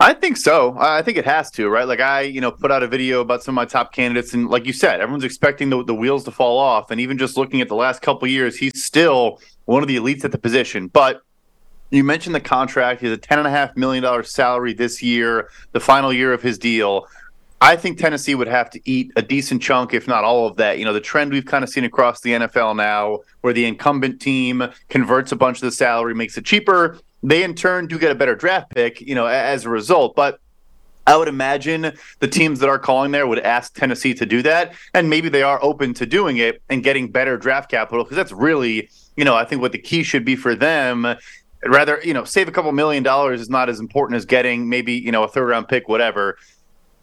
I 0.00 0.12
think 0.12 0.36
so. 0.36 0.76
I 0.78 1.02
think 1.02 1.18
it 1.18 1.24
has 1.24 1.50
to, 1.52 1.68
right? 1.68 1.86
Like 1.86 2.00
I, 2.00 2.22
you 2.22 2.40
know, 2.40 2.50
put 2.50 2.72
out 2.72 2.82
a 2.82 2.88
video 2.88 3.20
about 3.20 3.42
some 3.42 3.52
of 3.52 3.56
my 3.56 3.64
top 3.64 3.92
candidates, 3.92 4.34
and 4.34 4.50
like 4.50 4.66
you 4.66 4.72
said, 4.72 5.00
everyone's 5.00 5.24
expecting 5.24 5.70
the, 5.70 5.84
the 5.84 5.94
wheels 5.94 6.24
to 6.24 6.30
fall 6.30 6.58
off. 6.58 6.90
And 6.90 7.00
even 7.00 7.16
just 7.16 7.36
looking 7.36 7.60
at 7.60 7.68
the 7.68 7.76
last 7.76 8.02
couple 8.02 8.26
years, 8.26 8.56
he's 8.56 8.84
still 8.84 9.40
one 9.66 9.82
of 9.82 9.88
the 9.88 9.96
elites 9.96 10.24
at 10.24 10.32
the 10.32 10.38
position. 10.38 10.88
But 10.88 11.22
you 11.90 12.02
mentioned 12.02 12.34
the 12.34 12.40
contract. 12.40 13.00
He 13.00 13.06
has 13.06 13.16
a 13.16 13.20
ten 13.20 13.38
and 13.38 13.46
a 13.46 13.50
half 13.50 13.76
million 13.76 14.02
dollar 14.02 14.24
salary 14.24 14.74
this 14.74 15.00
year, 15.00 15.48
the 15.72 15.80
final 15.80 16.12
year 16.12 16.32
of 16.32 16.42
his 16.42 16.58
deal. 16.58 17.06
I 17.64 17.76
think 17.76 17.96
Tennessee 17.96 18.34
would 18.34 18.46
have 18.46 18.68
to 18.72 18.80
eat 18.84 19.10
a 19.16 19.22
decent 19.22 19.62
chunk, 19.62 19.94
if 19.94 20.06
not 20.06 20.22
all 20.22 20.46
of 20.46 20.58
that. 20.58 20.78
You 20.78 20.84
know, 20.84 20.92
the 20.92 21.00
trend 21.00 21.32
we've 21.32 21.46
kind 21.46 21.64
of 21.64 21.70
seen 21.70 21.84
across 21.84 22.20
the 22.20 22.32
NFL 22.32 22.76
now, 22.76 23.20
where 23.40 23.54
the 23.54 23.64
incumbent 23.64 24.20
team 24.20 24.62
converts 24.90 25.32
a 25.32 25.36
bunch 25.36 25.56
of 25.56 25.62
the 25.62 25.72
salary, 25.72 26.14
makes 26.14 26.36
it 26.36 26.44
cheaper. 26.44 26.98
They 27.22 27.42
in 27.42 27.54
turn 27.54 27.86
do 27.86 27.98
get 27.98 28.12
a 28.12 28.14
better 28.14 28.34
draft 28.34 28.68
pick, 28.68 29.00
you 29.00 29.14
know, 29.14 29.24
as 29.24 29.64
a 29.64 29.70
result. 29.70 30.14
But 30.14 30.40
I 31.06 31.16
would 31.16 31.26
imagine 31.26 31.96
the 32.18 32.28
teams 32.28 32.60
that 32.60 32.68
are 32.68 32.78
calling 32.78 33.12
there 33.12 33.26
would 33.26 33.38
ask 33.38 33.74
Tennessee 33.74 34.12
to 34.12 34.26
do 34.26 34.42
that, 34.42 34.74
and 34.92 35.08
maybe 35.08 35.30
they 35.30 35.42
are 35.42 35.58
open 35.64 35.94
to 35.94 36.04
doing 36.04 36.36
it 36.36 36.60
and 36.68 36.84
getting 36.84 37.10
better 37.10 37.38
draft 37.38 37.70
capital 37.70 38.04
because 38.04 38.16
that's 38.18 38.32
really, 38.32 38.90
you 39.16 39.24
know, 39.24 39.36
I 39.36 39.46
think 39.46 39.62
what 39.62 39.72
the 39.72 39.78
key 39.78 40.02
should 40.02 40.26
be 40.26 40.36
for 40.36 40.54
them. 40.54 41.16
Rather, 41.64 41.98
you 42.04 42.12
know, 42.12 42.24
save 42.24 42.46
a 42.46 42.52
couple 42.52 42.70
million 42.72 43.02
dollars 43.02 43.40
is 43.40 43.48
not 43.48 43.70
as 43.70 43.80
important 43.80 44.18
as 44.18 44.26
getting 44.26 44.68
maybe 44.68 44.92
you 44.92 45.10
know 45.10 45.22
a 45.22 45.28
third 45.28 45.48
round 45.48 45.66
pick, 45.66 45.88
whatever. 45.88 46.36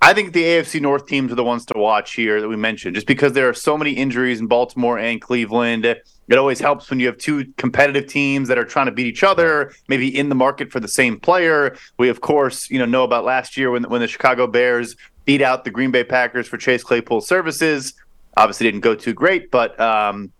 I 0.04 0.14
think 0.16 0.34
the 0.34 0.44
AFC 0.44 0.82
North 0.82 1.06
teams 1.06 1.32
are 1.32 1.36
the 1.36 1.44
ones 1.44 1.64
to 1.68 1.78
watch 1.78 2.16
here 2.16 2.42
that 2.42 2.48
we 2.48 2.56
mentioned, 2.56 2.96
just 2.96 3.06
because 3.06 3.34
there 3.34 3.48
are 3.48 3.54
so 3.54 3.78
many 3.78 3.92
injuries 3.92 4.40
in 4.40 4.48
Baltimore 4.48 4.98
and 4.98 5.22
Cleveland. 5.22 5.86
It 5.86 6.04
always 6.36 6.60
helps 6.60 6.90
when 6.90 7.00
you 7.00 7.06
have 7.06 7.20
two 7.20 7.54
competitive 7.58 8.08
teams 8.08 8.48
that 8.48 8.58
are 8.58 8.66
trying 8.66 8.88
to 8.88 8.92
beat 8.92 9.06
each 9.06 9.24
other, 9.24 9.72
maybe 9.88 10.18
in 10.18 10.30
the 10.30 10.36
market 10.36 10.72
for 10.72 10.80
the 10.80 10.88
same 10.88 11.20
player. 11.20 11.78
We 12.00 12.10
of 12.10 12.20
course, 12.20 12.68
you 12.72 12.80
know, 12.80 12.86
know 12.86 13.04
about 13.04 13.26
last 13.26 13.58
year 13.58 13.70
when 13.70 13.84
when 13.84 14.02
the 14.02 14.08
Chicago 14.08 14.48
Bears 14.48 14.96
beat 15.26 15.44
out 15.44 15.66
the 15.66 15.72
Green 15.72 15.92
Bay 15.92 16.04
Packers 16.04 16.48
for 16.48 16.58
Chase 16.58 16.84
Claypool 16.84 17.22
services. 17.22 17.94
Obviously, 18.38 18.66
didn't 18.66 18.82
go 18.82 18.96
too 18.96 19.14
great, 19.14 19.52
but 19.52 19.80
um, 19.80 20.32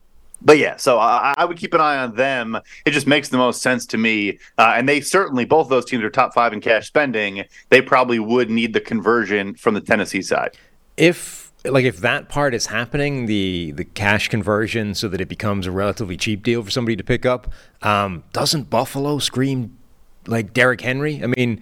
but 0.42 0.58
yeah, 0.58 0.78
so 0.78 0.98
I, 1.00 1.34
I, 1.38 1.46
would 1.46 1.58
keep 1.58 1.74
an 1.74 1.82
eye 1.82 1.98
on 1.98 2.16
them. 2.16 2.60
It 2.86 2.92
just 2.92 3.08
makes 3.08 3.30
the 3.30 3.38
most 3.38 3.62
sense 3.62 3.86
to 3.88 3.98
me. 3.98 4.40
Uh, 4.58 4.74
and 4.76 4.90
they 4.90 5.02
certainly, 5.02 5.46
both 5.46 5.70
those 5.70 5.86
teams 5.86 6.04
are 6.04 6.10
top 6.10 6.34
five 6.34 6.52
in 6.54 6.62
cash 6.62 6.88
spending. 6.88 7.46
They 7.70 7.82
probably 7.82 8.20
would 8.20 8.50
need 8.50 8.74
the 8.74 8.82
conversion 8.82 9.54
from 9.56 9.76
the 9.76 9.82
Tennessee 9.82 10.22
side. 10.22 10.58
If 10.98 11.52
like 11.64 11.86
if 11.86 11.98
that 11.98 12.28
part 12.28 12.56
is 12.56 12.68
happening, 12.68 13.28
the 13.28 13.72
the 13.72 13.86
cash 13.86 14.30
conversion, 14.30 14.96
so 14.96 15.08
that 15.08 15.22
it 15.22 15.30
becomes 15.30 15.68
a 15.68 15.72
relatively 15.72 16.18
cheap 16.18 16.44
deal 16.44 16.64
for 16.64 16.72
somebody 16.72 16.96
to 16.96 17.04
pick 17.04 17.26
up, 17.26 17.52
um, 17.84 18.24
doesn't 18.34 18.70
Buffalo 18.70 19.20
scream 19.20 19.78
like 20.26 20.54
Derrick 20.54 20.82
Henry? 20.82 21.24
I 21.24 21.28
mean, 21.28 21.62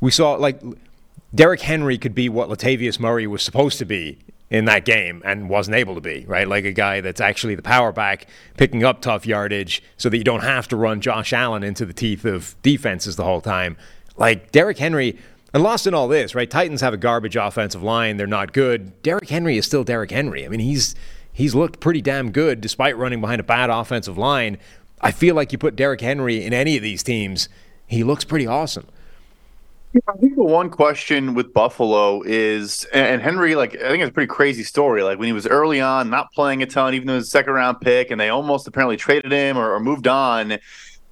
we 0.00 0.10
saw 0.10 0.32
like 0.32 0.62
Derrick 1.34 1.60
Henry 1.60 1.98
could 1.98 2.14
be 2.14 2.28
what 2.28 2.48
Latavius 2.48 2.98
Murray 2.98 3.26
was 3.26 3.42
supposed 3.42 3.78
to 3.78 3.84
be 3.84 4.18
in 4.50 4.66
that 4.66 4.84
game 4.84 5.22
and 5.24 5.48
wasn't 5.48 5.76
able 5.76 5.94
to 5.94 6.00
be, 6.00 6.24
right? 6.26 6.46
Like 6.46 6.64
a 6.64 6.72
guy 6.72 7.00
that's 7.00 7.20
actually 7.20 7.54
the 7.54 7.62
power 7.62 7.92
back 7.92 8.26
picking 8.56 8.84
up 8.84 9.00
tough 9.00 9.26
yardage 9.26 9.82
so 9.96 10.08
that 10.08 10.18
you 10.18 10.24
don't 10.24 10.42
have 10.42 10.68
to 10.68 10.76
run 10.76 11.00
Josh 11.00 11.32
Allen 11.32 11.62
into 11.62 11.84
the 11.84 11.92
teeth 11.92 12.24
of 12.24 12.54
defenses 12.62 13.16
the 13.16 13.24
whole 13.24 13.40
time. 13.40 13.76
Like 14.16 14.52
Derrick 14.52 14.78
Henry, 14.78 15.18
and 15.54 15.62
lost 15.62 15.86
in 15.86 15.94
all 15.94 16.08
this, 16.08 16.34
right? 16.34 16.50
Titans 16.50 16.80
have 16.80 16.92
a 16.92 16.96
garbage 16.96 17.36
offensive 17.36 17.82
line. 17.82 18.16
They're 18.16 18.26
not 18.26 18.52
good. 18.52 19.00
Derrick 19.02 19.28
Henry 19.28 19.56
is 19.56 19.64
still 19.64 19.84
Derrick 19.84 20.10
Henry. 20.10 20.44
I 20.44 20.48
mean, 20.48 20.60
he's 20.60 20.96
he's 21.32 21.54
looked 21.54 21.78
pretty 21.78 22.02
damn 22.02 22.32
good 22.32 22.60
despite 22.60 22.98
running 22.98 23.20
behind 23.20 23.40
a 23.40 23.44
bad 23.44 23.70
offensive 23.70 24.18
line. 24.18 24.58
I 25.00 25.12
feel 25.12 25.36
like 25.36 25.52
you 25.52 25.58
put 25.58 25.76
Derrick 25.76 26.00
Henry 26.00 26.44
in 26.44 26.52
any 26.52 26.76
of 26.76 26.82
these 26.82 27.04
teams, 27.04 27.48
he 27.86 28.02
looks 28.02 28.24
pretty 28.24 28.48
awesome. 28.48 28.88
I 30.08 30.16
think 30.16 30.34
the 30.34 30.42
one 30.42 30.70
question 30.70 31.34
with 31.34 31.52
Buffalo 31.52 32.22
is, 32.22 32.84
and 32.92 33.22
Henry, 33.22 33.54
like 33.54 33.76
I 33.76 33.90
think 33.90 34.02
it's 34.02 34.10
a 34.10 34.12
pretty 34.12 34.26
crazy 34.26 34.64
story. 34.64 35.04
Like 35.04 35.18
when 35.18 35.26
he 35.26 35.32
was 35.32 35.46
early 35.46 35.80
on, 35.80 36.10
not 36.10 36.32
playing 36.32 36.62
a 36.62 36.66
ton, 36.66 36.94
even 36.94 37.06
though 37.06 37.12
he 37.14 37.18
was 37.18 37.28
a 37.28 37.30
second 37.30 37.52
round 37.52 37.80
pick, 37.80 38.10
and 38.10 38.20
they 38.20 38.28
almost 38.28 38.66
apparently 38.66 38.96
traded 38.96 39.30
him 39.30 39.56
or, 39.56 39.72
or 39.72 39.80
moved 39.80 40.08
on 40.08 40.58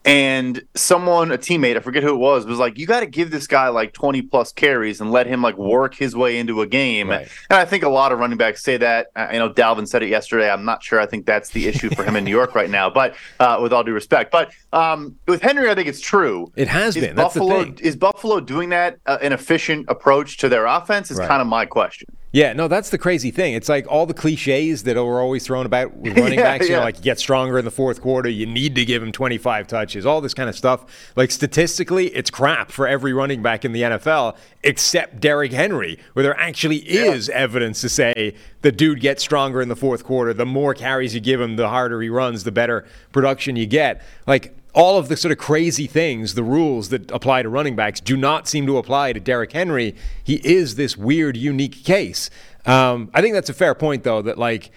and 0.04 0.62
someone 0.74 1.30
a 1.30 1.38
teammate 1.38 1.76
i 1.76 1.80
forget 1.80 2.02
who 2.02 2.12
it 2.12 2.18
was 2.18 2.44
was 2.44 2.58
like 2.58 2.76
you 2.76 2.86
got 2.86 3.00
to 3.00 3.06
give 3.06 3.30
this 3.30 3.46
guy 3.46 3.68
like 3.68 3.92
20 3.92 4.22
plus 4.22 4.52
carries 4.52 5.00
and 5.00 5.12
let 5.12 5.26
him 5.26 5.42
like 5.42 5.56
work 5.56 5.94
his 5.94 6.16
way 6.16 6.38
into 6.38 6.60
a 6.60 6.66
game. 6.66 7.10
Right. 7.10 7.28
and 7.50 7.58
i 7.58 7.64
think 7.64 7.84
a 7.84 7.88
lot 7.88 8.12
of 8.12 8.18
running 8.18 8.38
backs 8.38 8.62
say 8.62 8.76
that. 8.78 9.08
You 9.32 9.38
know 9.38 9.50
dalvin 9.50 9.86
said 9.86 10.02
it 10.02 10.08
yesterday. 10.08 10.50
I'm 10.50 10.64
not 10.64 10.82
sure. 10.82 11.00
I 11.00 11.06
think 11.06 11.26
that's 11.26 11.50
the 11.50 11.68
issue 11.68 11.90
for 11.90 12.04
him 12.04 12.16
in 12.16 12.24
new 12.24 12.30
york 12.30 12.54
right 12.54 12.70
now 12.70 12.90
but 12.90 13.14
uh, 13.38 13.58
with 13.62 13.72
all 13.72 13.84
due 13.84 13.92
respect. 13.92 14.32
But 14.32 14.52
um, 14.72 15.16
with 15.26 15.42
henry 15.42 15.70
i 15.70 15.74
think 15.74 15.88
it's 15.88 16.00
true. 16.00 16.50
It 16.56 16.68
has 16.68 16.96
is 16.96 17.06
been. 17.06 17.16
Buffalo 17.16 17.72
is 17.80 17.96
buffalo 17.96 18.40
doing 18.40 18.70
that 18.70 18.98
uh, 19.06 19.18
an 19.22 19.32
efficient 19.32 19.86
approach 19.88 20.38
to 20.38 20.48
their 20.48 20.66
offense 20.66 21.10
is 21.10 21.18
right. 21.18 21.28
kind 21.28 21.40
of 21.40 21.46
my 21.46 21.66
question 21.66 22.08
yeah, 22.33 22.55
no, 22.55 22.66
that's 22.66 22.88
the 22.88 22.97
crazy 22.97 23.31
thing. 23.31 23.53
It's 23.53 23.68
like 23.68 23.87
all 23.87 24.07
the 24.07 24.14
cliches 24.14 24.85
that 24.85 24.97
were 24.97 25.21
always 25.21 25.45
thrown 25.47 25.66
about 25.66 25.95
with 25.99 26.16
running 26.18 26.38
yeah, 26.38 26.45
backs. 26.45 26.66
You 26.66 26.73
yeah. 26.73 26.79
know, 26.79 26.85
like 26.85 26.97
you 26.97 27.03
get 27.03 27.18
stronger 27.18 27.59
in 27.59 27.66
the 27.66 27.71
fourth 27.71 28.01
quarter, 28.01 28.31
you 28.31 28.47
need 28.47 28.75
to 28.77 28.87
give 28.87 29.03
him 29.03 29.12
25 29.12 29.66
touches, 29.66 30.07
all 30.07 30.23
this 30.23 30.33
kind 30.33 30.49
of 30.49 30.57
stuff. 30.57 31.12
Like 31.14 31.31
statistically, 31.31 32.07
it's 32.09 32.31
crap 32.31 32.71
for 32.71 32.88
every 32.88 33.12
running 33.12 33.42
back 33.42 33.66
in 33.66 33.73
the 33.73 33.83
NFL 33.83 34.37
except 34.62 35.21
Derrick 35.21 35.53
Henry, 35.53 35.99
where 36.14 36.23
there 36.23 36.38
actually 36.38 36.79
is 36.79 37.29
yeah. 37.29 37.35
evidence 37.35 37.81
to 37.83 37.88
say 37.88 38.35
the 38.62 38.73
dude 38.73 39.01
gets 39.01 39.23
stronger 39.23 39.61
in 39.61 39.68
the 39.68 39.77
fourth 39.77 40.05
quarter. 40.05 40.33
The 40.33 40.47
more 40.47 40.73
carries 40.73 41.14
you 41.14 41.21
give 41.21 41.40
him, 41.40 41.57
the 41.57 41.68
harder 41.68 42.01
he 42.01 42.09
runs, 42.09 42.45
the 42.45 42.53
better 42.53 42.87
production 43.12 43.57
you 43.57 43.66
get. 43.66 44.03
Like 44.27 44.57
all 44.74 44.98
of 44.98 45.08
the 45.08 45.16
sort 45.16 45.32
of 45.32 45.38
crazy 45.38 45.87
things, 45.87 46.35
the 46.35 46.42
rules 46.42 46.88
that 46.88 47.11
apply 47.11 47.42
to 47.42 47.48
running 47.48 47.76
backs, 47.76 48.00
do 48.00 48.16
not 48.16 48.48
seem 48.48 48.66
to 48.66 48.78
apply 48.78 49.12
to 49.12 49.20
Derrick 49.20 49.52
Henry. 49.52 49.94
He 50.22 50.37
is 50.37 50.76
this 50.76 50.96
weird, 50.96 51.37
unique 51.37 51.85
case. 51.85 52.30
Um, 52.64 53.11
I 53.12 53.20
think 53.20 53.35
that's 53.35 53.50
a 53.50 53.54
fair 53.54 53.74
point, 53.74 54.04
though, 54.04 54.22
that 54.22 54.38
like 54.38 54.70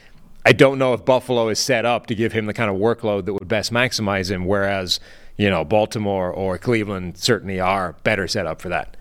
I 0.45 0.51
don't 0.51 0.77
know 0.77 0.93
if 0.93 1.03
Buffalo 1.05 1.49
is 1.49 1.59
set 1.59 1.85
up 1.85 2.05
to 2.07 2.15
give 2.15 2.33
him 2.33 2.45
the 2.45 2.53
kind 2.53 2.69
of 2.69 2.77
workload 2.77 3.25
that 3.25 3.33
would 3.33 3.47
best 3.47 3.71
maximize 3.71 4.29
him, 4.29 4.45
whereas 4.45 4.99
you 5.37 5.49
know 5.49 5.63
Baltimore 5.63 6.31
or 6.31 6.57
Cleveland 6.57 7.17
certainly 7.17 7.59
are 7.59 7.95
better 8.03 8.27
set 8.27 8.45
up 8.45 8.61
for 8.61 8.69
that. 8.69 8.95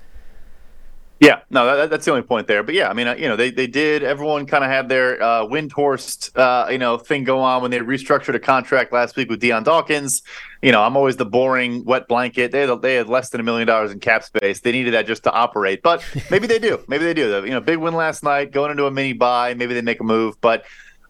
Yeah, 1.21 1.41
no, 1.49 1.65
that, 1.77 1.91
that's 1.91 2.05
the 2.05 2.11
only 2.11 2.25
point 2.25 2.49
there. 2.49 2.63
But 2.65 2.75
yeah, 2.75 2.91
I 2.91 2.93
mean, 2.93 3.07
uh, 3.07 3.15
you 3.15 3.29
know, 3.29 3.37
they, 3.37 3.51
they 3.51 3.69
did. 3.69 4.03
Everyone 4.03 4.47
kind 4.47 4.65
of 4.65 4.71
had 4.71 4.89
their 4.89 5.23
uh, 5.23 5.47
Windhorst, 5.47 6.37
uh, 6.37 6.69
you 6.71 6.79
know, 6.79 6.99
thing 6.99 7.23
go 7.23 7.39
on 7.39 7.63
when 7.63 7.71
they 7.71 7.79
restructured 7.79 8.35
a 8.35 8.41
contract 8.41 8.93
last 8.93 9.17
week 9.17 9.31
with 9.31 9.41
Dion 9.41 9.63
Dawkins. 9.63 10.23
You 10.61 10.73
know, 10.73 10.83
I'm 10.83 10.97
always 10.97 11.17
the 11.17 11.25
boring 11.25 11.85
wet 11.85 12.09
blanket. 12.09 12.51
They 12.51 12.67
had, 12.67 12.83
they 12.83 12.97
had 12.97 13.09
less 13.09 13.31
than 13.31 13.41
a 13.41 13.45
million 13.45 13.67
dollars 13.67 13.93
in 13.93 14.01
cap 14.01 14.25
space. 14.25 14.61
They 14.61 14.73
needed 14.73 14.95
that 14.95 15.07
just 15.07 15.23
to 15.25 15.33
operate. 15.33 15.83
But 15.83 16.05
maybe 16.31 16.49
they 16.49 16.59
do. 16.59 16.85
Maybe 16.89 17.05
they 17.05 17.15
do. 17.15 17.29
You 17.45 17.51
know, 17.51 17.61
big 17.61 17.79
win 17.79 17.95
last 17.95 18.25
night, 18.25 18.51
going 18.51 18.73
into 18.73 18.87
a 18.87 18.91
mini 18.91 19.13
bye. 19.13 19.55
Maybe 19.55 19.73
they 19.73 19.83
make 19.83 20.01
a 20.01 20.05
move. 20.05 20.41
But 20.41 20.65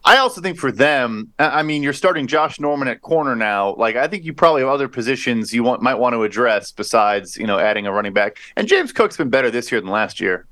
I 0.07 0.17
also 0.17 0.39
think 0.39 0.59
for 0.59 0.71
them, 0.71 1.33
I 1.39 1.63
mean, 1.63 1.81
you're 1.81 1.91
starting 1.91 2.27
Josh 2.27 2.59
Norman 2.59 2.87
at 2.87 3.01
corner 3.01 3.35
now. 3.35 3.73
Like, 3.75 3.95
I 3.95 4.07
think 4.07 4.23
you 4.23 4.33
probably 4.33 4.61
have 4.61 4.69
other 4.69 4.87
positions 4.87 5.51
you 5.51 5.63
want 5.63 5.81
might 5.81 5.95
want 5.95 6.13
to 6.13 6.21
address 6.21 6.71
besides, 6.71 7.35
you 7.37 7.47
know, 7.47 7.57
adding 7.57 7.87
a 7.87 7.91
running 7.91 8.13
back. 8.13 8.37
And 8.55 8.67
James 8.67 8.91
Cook's 8.91 9.17
been 9.17 9.31
better 9.31 9.49
this 9.49 9.71
year 9.71 9.81
than 9.81 9.89
last 9.89 10.19
year. 10.19 10.45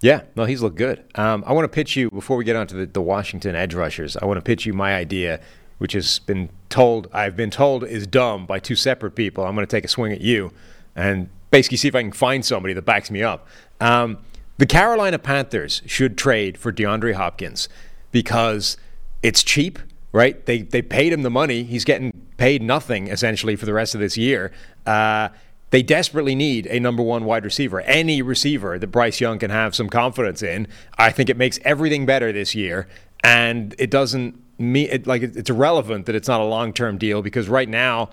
Yeah, 0.00 0.22
no, 0.34 0.46
he's 0.46 0.62
looked 0.62 0.76
good. 0.76 1.04
Um, 1.14 1.44
I 1.46 1.52
want 1.52 1.64
to 1.64 1.68
pitch 1.68 1.94
you 1.94 2.10
before 2.10 2.36
we 2.36 2.42
get 2.42 2.56
onto 2.56 2.76
the, 2.76 2.86
the 2.86 3.00
Washington 3.00 3.54
edge 3.54 3.72
rushers. 3.72 4.16
I 4.16 4.24
want 4.24 4.38
to 4.38 4.42
pitch 4.42 4.66
you 4.66 4.72
my 4.72 4.96
idea, 4.96 5.40
which 5.78 5.92
has 5.92 6.18
been 6.18 6.48
told 6.68 7.08
I've 7.12 7.36
been 7.36 7.50
told 7.50 7.84
is 7.84 8.04
dumb 8.08 8.46
by 8.46 8.58
two 8.58 8.74
separate 8.74 9.12
people. 9.12 9.44
I'm 9.44 9.54
going 9.54 9.64
to 9.64 9.70
take 9.70 9.84
a 9.84 9.88
swing 9.88 10.10
at 10.10 10.20
you 10.20 10.50
and 10.96 11.28
basically 11.52 11.76
see 11.76 11.86
if 11.86 11.94
I 11.94 12.02
can 12.02 12.10
find 12.10 12.44
somebody 12.44 12.74
that 12.74 12.82
backs 12.82 13.12
me 13.12 13.22
up. 13.22 13.46
Um, 13.80 14.18
the 14.58 14.66
Carolina 14.66 15.20
Panthers 15.20 15.82
should 15.86 16.18
trade 16.18 16.58
for 16.58 16.72
DeAndre 16.72 17.14
Hopkins 17.14 17.68
because 18.12 18.76
it's 19.22 19.42
cheap, 19.42 19.78
right? 20.12 20.44
They 20.46 20.62
they 20.62 20.82
paid 20.82 21.12
him 21.12 21.22
the 21.22 21.30
money. 21.30 21.64
He's 21.64 21.84
getting 21.84 22.12
paid 22.36 22.62
nothing 22.62 23.08
essentially 23.08 23.56
for 23.56 23.66
the 23.66 23.72
rest 23.72 23.94
of 23.94 24.00
this 24.00 24.16
year. 24.16 24.52
Uh, 24.86 25.30
they 25.70 25.82
desperately 25.82 26.34
need 26.34 26.66
a 26.66 26.78
number 26.78 27.02
one 27.02 27.24
wide 27.24 27.44
receiver, 27.44 27.80
any 27.82 28.20
receiver 28.20 28.78
that 28.78 28.88
Bryce 28.88 29.20
Young 29.20 29.38
can 29.38 29.50
have 29.50 29.74
some 29.74 29.88
confidence 29.88 30.42
in. 30.42 30.68
I 30.98 31.10
think 31.10 31.30
it 31.30 31.38
makes 31.38 31.58
everything 31.64 32.04
better 32.04 32.30
this 32.30 32.54
year, 32.54 32.86
and 33.24 33.74
it 33.78 33.90
doesn't 33.90 34.38
mean 34.58 34.88
it, 34.90 35.06
like 35.06 35.22
it's 35.22 35.48
irrelevant 35.48 36.06
that 36.06 36.14
it's 36.14 36.28
not 36.28 36.40
a 36.40 36.44
long 36.44 36.72
term 36.72 36.98
deal 36.98 37.22
because 37.22 37.48
right 37.48 37.68
now 37.68 38.10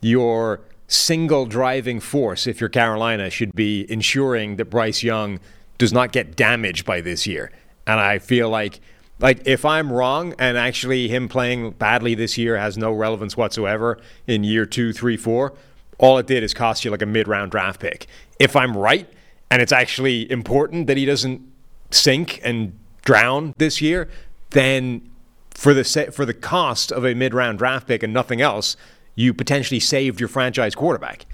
your 0.00 0.60
single 0.88 1.46
driving 1.46 2.00
force, 2.00 2.46
if 2.46 2.60
you're 2.60 2.70
Carolina, 2.70 3.30
should 3.30 3.54
be 3.54 3.90
ensuring 3.90 4.56
that 4.56 4.66
Bryce 4.66 5.02
Young 5.02 5.38
does 5.78 5.92
not 5.92 6.12
get 6.12 6.36
damaged 6.36 6.84
by 6.84 7.00
this 7.00 7.26
year. 7.26 7.50
And 7.86 7.98
I 7.98 8.18
feel 8.18 8.48
like 8.48 8.80
like 9.22 9.40
if 9.46 9.64
I'm 9.64 9.90
wrong 9.92 10.34
and 10.38 10.58
actually 10.58 11.08
him 11.08 11.28
playing 11.28 11.70
badly 11.72 12.14
this 12.14 12.36
year 12.36 12.56
has 12.58 12.76
no 12.76 12.92
relevance 12.92 13.36
whatsoever 13.36 13.98
in 14.26 14.44
year 14.44 14.66
two, 14.66 14.92
three, 14.92 15.16
four, 15.16 15.54
all 15.98 16.18
it 16.18 16.26
did 16.26 16.42
is 16.42 16.52
cost 16.52 16.84
you 16.84 16.90
like 16.90 17.02
a 17.02 17.06
mid 17.06 17.28
round 17.28 17.52
draft 17.52 17.80
pick. 17.80 18.06
If 18.38 18.56
I'm 18.56 18.76
right 18.76 19.08
and 19.50 19.62
it's 19.62 19.72
actually 19.72 20.30
important 20.30 20.88
that 20.88 20.96
he 20.96 21.04
doesn't 21.06 21.40
sink 21.90 22.40
and 22.42 22.78
drown 23.04 23.54
this 23.58 23.80
year, 23.80 24.08
then 24.50 25.08
for 25.50 25.72
the 25.72 25.84
for 26.12 26.26
the 26.26 26.34
cost 26.34 26.90
of 26.92 27.04
a 27.06 27.14
mid 27.14 27.32
round 27.32 27.58
draft 27.58 27.86
pick 27.86 28.02
and 28.02 28.12
nothing 28.12 28.40
else, 28.40 28.76
you 29.14 29.32
potentially 29.32 29.78
saved 29.80 30.18
your 30.18 30.28
franchise 30.28 30.74
quarterback. 30.74 31.26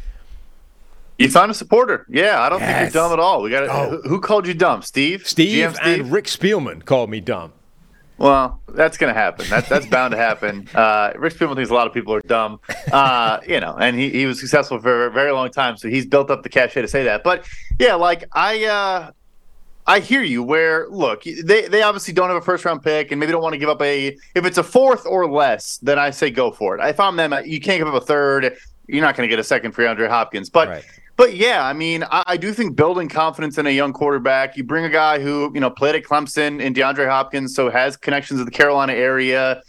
You 1.18 1.28
found 1.30 1.50
a 1.50 1.54
supporter. 1.54 2.06
Yeah, 2.08 2.40
I 2.40 2.48
don't 2.48 2.60
Yes. 2.60 2.68
think 2.82 2.94
you're 2.94 3.02
dumb 3.02 3.12
at 3.12 3.18
all. 3.18 3.42
We 3.42 3.50
got 3.50 3.64
Oh. 3.68 3.98
who, 4.02 4.08
who 4.08 4.20
called 4.20 4.46
you 4.46 4.54
dumb? 4.54 4.82
Steve. 4.82 5.26
Steve 5.26 5.74
Steve? 5.74 5.78
and 5.82 6.12
Rick 6.12 6.26
Spielman 6.26 6.84
called 6.84 7.10
me 7.10 7.20
dumb. 7.20 7.52
Well, 8.18 8.60
that's 8.68 8.98
going 8.98 9.14
to 9.14 9.18
happen. 9.18 9.48
That, 9.48 9.68
that's 9.68 9.86
bound 9.86 10.12
to 10.12 10.18
happen. 10.18 10.68
Uh, 10.78 11.12
Rick 11.16 11.34
Spielman 11.34 11.56
thinks 11.56 11.70
a 11.70 11.74
lot 11.74 11.86
of 11.88 11.92
people 11.92 12.14
are 12.14 12.20
dumb, 12.20 12.60
uh, 12.92 13.40
you 13.46 13.58
know, 13.58 13.76
and 13.80 13.98
he, 13.98 14.10
he 14.10 14.26
was 14.26 14.38
successful 14.38 14.78
for 14.78 15.06
a 15.06 15.10
very 15.10 15.32
long 15.32 15.50
time, 15.50 15.76
so 15.76 15.88
he's 15.88 16.06
built 16.06 16.30
up 16.30 16.42
the 16.42 16.48
cachet 16.48 16.82
to 16.82 16.88
say 16.88 17.02
that. 17.04 17.24
But 17.24 17.48
yeah, 17.80 17.94
like 17.94 18.24
I 18.32 18.64
uh, 18.64 19.10
I 19.86 19.98
hear 20.00 20.22
you. 20.22 20.42
Where 20.42 20.88
look, 20.88 21.24
they 21.24 21.66
they 21.66 21.82
obviously 21.82 22.14
don't 22.14 22.28
have 22.28 22.36
a 22.36 22.42
first 22.42 22.64
round 22.64 22.82
pick, 22.82 23.10
and 23.10 23.18
maybe 23.18 23.32
don't 23.32 23.42
want 23.42 23.54
to 23.54 23.58
give 23.58 23.68
up 23.68 23.82
a 23.82 24.16
if 24.34 24.44
it's 24.44 24.58
a 24.58 24.62
fourth 24.62 25.04
or 25.04 25.28
less, 25.28 25.78
then 25.78 25.98
I 25.98 26.10
say 26.10 26.30
go 26.30 26.52
for 26.52 26.78
it. 26.78 26.88
If 26.88 27.00
I'm 27.00 27.16
them, 27.16 27.34
you 27.44 27.60
can't 27.60 27.78
give 27.78 27.88
up 27.88 28.00
a 28.00 28.04
third. 28.04 28.56
You're 28.86 29.02
not 29.02 29.16
going 29.16 29.28
to 29.28 29.30
get 29.30 29.40
a 29.40 29.44
second 29.44 29.72
for 29.72 29.86
Andre 29.86 30.06
Hopkins, 30.08 30.48
but. 30.48 30.68
Right. 30.68 30.84
But 31.18 31.34
yeah, 31.34 31.66
I 31.66 31.72
mean, 31.72 32.04
I, 32.04 32.22
I 32.28 32.36
do 32.36 32.52
think 32.52 32.76
building 32.76 33.08
confidence 33.08 33.58
in 33.58 33.66
a 33.66 33.70
young 33.70 33.92
quarterback, 33.92 34.56
you 34.56 34.62
bring 34.62 34.84
a 34.84 34.88
guy 34.88 35.18
who, 35.18 35.50
you 35.52 35.58
know, 35.58 35.68
played 35.68 35.96
at 35.96 36.04
Clemson 36.04 36.62
in 36.62 36.72
DeAndre 36.72 37.08
Hopkins, 37.08 37.56
so 37.56 37.68
has 37.70 37.96
connections 37.96 38.38
to 38.38 38.44
the 38.44 38.52
Carolina 38.52 38.92
area. 38.92 39.60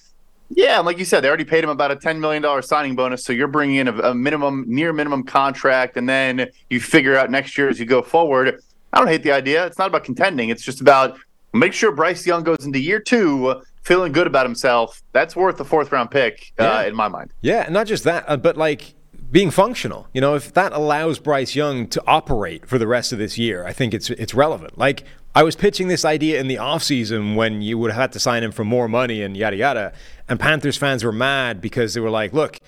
Yeah, 0.51 0.77
and 0.77 0.85
like 0.85 0.99
you 0.99 1.05
said, 1.05 1.21
they 1.21 1.27
already 1.27 1.45
paid 1.45 1.63
him 1.63 1.71
about 1.71 1.89
a 1.89 1.95
$10 1.95 2.19
million 2.19 2.61
signing 2.61 2.95
bonus. 2.95 3.25
So 3.25 3.33
you're 3.33 3.47
bringing 3.47 3.77
in 3.77 3.87
a, 3.87 3.97
a 4.09 4.13
minimum, 4.13 4.65
near 4.67 4.93
minimum 4.93 5.23
contract, 5.23 5.97
and 5.97 6.07
then 6.07 6.49
you 6.69 6.79
figure 6.79 7.17
out 7.17 7.31
next 7.31 7.57
year 7.57 7.67
as 7.67 7.79
you 7.79 7.87
go 7.87 8.03
forward. 8.03 8.61
I 8.93 8.99
don't 8.99 9.07
hate 9.07 9.23
the 9.23 9.31
idea. 9.31 9.65
It's 9.65 9.79
not 9.79 9.87
about 9.87 10.03
contending, 10.03 10.49
it's 10.49 10.63
just 10.63 10.81
about 10.81 11.17
make 11.53 11.73
sure 11.73 11.91
Bryce 11.91 12.27
Young 12.27 12.43
goes 12.43 12.63
into 12.63 12.79
year 12.79 12.99
two 12.99 13.59
feeling 13.81 14.11
good 14.11 14.27
about 14.27 14.45
himself. 14.45 15.01
That's 15.13 15.35
worth 15.35 15.57
the 15.57 15.65
fourth 15.65 15.91
round 15.91 16.11
pick 16.11 16.53
uh, 16.59 16.83
in 16.87 16.95
my 16.95 17.07
mind. 17.07 17.31
Yeah, 17.41 17.63
and 17.63 17.73
not 17.73 17.87
just 17.87 18.03
that, 18.03 18.25
uh, 18.27 18.37
but 18.37 18.55
like 18.55 18.93
being 19.31 19.51
functional. 19.51 20.07
You 20.13 20.21
know, 20.21 20.35
if 20.35 20.53
that 20.53 20.73
allows 20.73 21.19
Bryce 21.19 21.55
Young 21.55 21.87
to 21.87 22.03
operate 22.07 22.67
for 22.67 22.77
the 22.77 22.87
rest 22.87 23.11
of 23.11 23.19
this 23.19 23.37
year, 23.37 23.65
I 23.65 23.73
think 23.73 23.93
it's 23.93 24.09
it's 24.09 24.33
relevant. 24.33 24.77
Like 24.77 25.03
I 25.35 25.43
was 25.43 25.55
pitching 25.55 25.87
this 25.87 26.05
idea 26.05 26.39
in 26.39 26.47
the 26.47 26.55
offseason 26.55 27.35
when 27.35 27.61
you 27.61 27.77
would 27.77 27.91
have 27.91 28.01
had 28.01 28.11
to 28.13 28.19
sign 28.19 28.43
him 28.43 28.51
for 28.51 28.63
more 28.63 28.87
money 28.87 29.21
and 29.21 29.37
yada 29.37 29.57
yada, 29.57 29.93
and 30.27 30.39
Panthers 30.39 30.77
fans 30.77 31.03
were 31.03 31.11
mad 31.11 31.61
because 31.61 31.93
they 31.93 32.01
were 32.01 32.09
like, 32.09 32.33
"Look, 32.33 32.59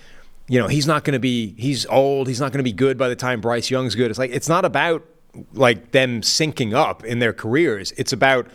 you 0.48 0.58
know, 0.58 0.68
he's 0.68 0.86
not 0.86 1.04
going 1.04 1.14
to 1.14 1.20
be 1.20 1.54
he's 1.58 1.86
old, 1.86 2.28
he's 2.28 2.40
not 2.40 2.52
going 2.52 2.60
to 2.60 2.64
be 2.64 2.72
good 2.72 2.96
by 2.96 3.08
the 3.08 3.16
time 3.16 3.40
Bryce 3.40 3.70
Young's 3.70 3.94
good." 3.94 4.10
It's 4.10 4.18
like 4.18 4.30
it's 4.30 4.48
not 4.48 4.64
about 4.64 5.04
like 5.54 5.92
them 5.92 6.20
syncing 6.20 6.74
up 6.74 7.04
in 7.04 7.18
their 7.18 7.32
careers. 7.32 7.92
It's 7.92 8.12
about 8.12 8.46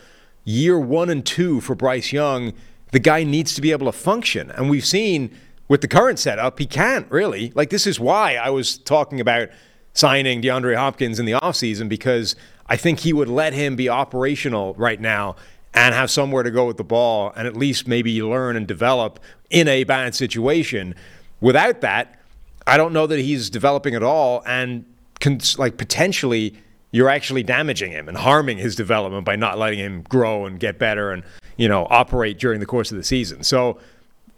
year 0.44 0.78
1 0.78 1.10
and 1.10 1.26
2 1.26 1.60
for 1.60 1.74
Bryce 1.74 2.12
Young. 2.12 2.54
The 2.92 3.00
guy 3.00 3.24
needs 3.24 3.54
to 3.54 3.60
be 3.60 3.72
able 3.72 3.86
to 3.86 3.92
function. 3.92 4.50
And 4.52 4.70
we've 4.70 4.86
seen 4.86 5.36
with 5.68 5.82
the 5.82 5.88
current 5.88 6.18
setup, 6.18 6.58
he 6.58 6.66
can't 6.66 7.10
really. 7.10 7.52
Like, 7.54 7.70
this 7.70 7.86
is 7.86 8.00
why 8.00 8.36
I 8.36 8.50
was 8.50 8.78
talking 8.78 9.20
about 9.20 9.48
signing 9.92 10.40
DeAndre 10.40 10.76
Hopkins 10.76 11.18
in 11.18 11.26
the 11.26 11.32
offseason 11.32 11.88
because 11.88 12.34
I 12.68 12.76
think 12.76 13.00
he 13.00 13.12
would 13.12 13.28
let 13.28 13.52
him 13.52 13.76
be 13.76 13.88
operational 13.88 14.74
right 14.74 15.00
now 15.00 15.36
and 15.74 15.94
have 15.94 16.10
somewhere 16.10 16.42
to 16.42 16.50
go 16.50 16.66
with 16.66 16.76
the 16.76 16.84
ball 16.84 17.32
and 17.36 17.46
at 17.46 17.56
least 17.56 17.86
maybe 17.86 18.22
learn 18.22 18.56
and 18.56 18.66
develop 18.66 19.20
in 19.50 19.68
a 19.68 19.84
bad 19.84 20.14
situation. 20.14 20.94
Without 21.40 21.80
that, 21.82 22.18
I 22.66 22.76
don't 22.76 22.92
know 22.92 23.06
that 23.06 23.18
he's 23.18 23.50
developing 23.50 23.94
at 23.94 24.02
all 24.02 24.42
and 24.46 24.84
con- 25.20 25.40
like 25.56 25.76
potentially 25.76 26.56
you're 26.90 27.08
actually 27.08 27.42
damaging 27.42 27.92
him 27.92 28.08
and 28.08 28.16
harming 28.16 28.58
his 28.58 28.74
development 28.74 29.24
by 29.24 29.36
not 29.36 29.58
letting 29.58 29.78
him 29.78 30.02
grow 30.02 30.46
and 30.46 30.58
get 30.58 30.78
better 30.78 31.10
and 31.10 31.22
you 31.56 31.68
know 31.68 31.86
operate 31.90 32.38
during 32.38 32.60
the 32.60 32.66
course 32.66 32.90
of 32.90 32.96
the 32.96 33.04
season. 33.04 33.42
So 33.42 33.78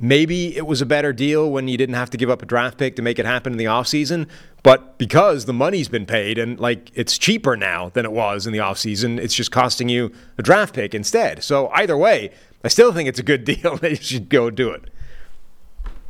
maybe 0.00 0.56
it 0.56 0.66
was 0.66 0.80
a 0.80 0.86
better 0.86 1.12
deal 1.12 1.50
when 1.50 1.68
you 1.68 1.76
didn't 1.76 1.94
have 1.94 2.10
to 2.10 2.16
give 2.16 2.30
up 2.30 2.42
a 2.42 2.46
draft 2.46 2.78
pick 2.78 2.96
to 2.96 3.02
make 3.02 3.18
it 3.18 3.26
happen 3.26 3.52
in 3.52 3.58
the 3.58 3.66
offseason. 3.66 4.26
But 4.62 4.98
because 4.98 5.44
the 5.44 5.52
money's 5.52 5.88
been 5.88 6.06
paid 6.06 6.38
and 6.38 6.58
like 6.58 6.90
it's 6.94 7.18
cheaper 7.18 7.56
now 7.56 7.90
than 7.90 8.04
it 8.04 8.12
was 8.12 8.46
in 8.46 8.52
the 8.52 8.58
offseason, 8.58 9.18
it's 9.18 9.34
just 9.34 9.50
costing 9.50 9.88
you 9.88 10.12
a 10.38 10.42
draft 10.42 10.74
pick 10.74 10.94
instead. 10.94 11.44
So 11.44 11.68
either 11.68 11.96
way, 11.96 12.32
I 12.64 12.68
still 12.68 12.92
think 12.92 13.08
it's 13.08 13.18
a 13.18 13.22
good 13.22 13.44
deal. 13.44 13.76
They 13.76 13.94
should 13.94 14.28
go 14.28 14.50
do 14.50 14.70
it. 14.70 14.90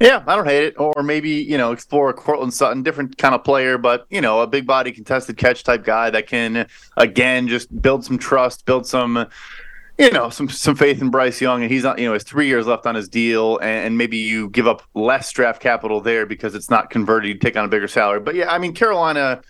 Yeah, 0.00 0.24
I 0.26 0.34
don't 0.34 0.46
hate 0.46 0.64
it. 0.64 0.74
Or 0.78 1.02
maybe, 1.02 1.28
you 1.28 1.58
know, 1.58 1.72
explore 1.72 2.10
Courtland 2.14 2.54
Sutton, 2.54 2.82
different 2.82 3.18
kind 3.18 3.34
of 3.34 3.44
player, 3.44 3.76
but, 3.76 4.06
you 4.08 4.22
know, 4.22 4.40
a 4.40 4.46
big 4.46 4.66
body 4.66 4.92
contested 4.92 5.36
catch 5.36 5.62
type 5.62 5.84
guy 5.84 6.08
that 6.08 6.26
can, 6.26 6.66
again, 6.96 7.48
just 7.48 7.82
build 7.82 8.02
some 8.02 8.16
trust, 8.16 8.64
build 8.64 8.86
some, 8.86 9.26
you 10.00 10.10
know, 10.10 10.30
some 10.30 10.48
some 10.48 10.74
faith 10.74 11.02
in 11.02 11.10
Bryce 11.10 11.40
Young. 11.40 11.62
And 11.62 11.70
he's 11.70 11.84
not, 11.84 11.98
you 11.98 12.06
know, 12.06 12.14
has 12.14 12.24
three 12.24 12.46
years 12.46 12.66
left 12.66 12.86
on 12.86 12.94
his 12.94 13.08
deal. 13.08 13.58
And, 13.58 13.86
and 13.86 13.98
maybe 13.98 14.16
you 14.16 14.48
give 14.48 14.66
up 14.66 14.82
less 14.94 15.30
draft 15.30 15.60
capital 15.60 16.00
there 16.00 16.24
because 16.24 16.54
it's 16.54 16.70
not 16.70 16.88
converted. 16.90 17.28
You 17.28 17.34
take 17.36 17.56
on 17.56 17.66
a 17.66 17.68
bigger 17.68 17.86
salary. 17.86 18.20
But 18.20 18.34
yeah, 18.34 18.50
I 18.50 18.58
mean, 18.58 18.72
Carolina 18.72 19.42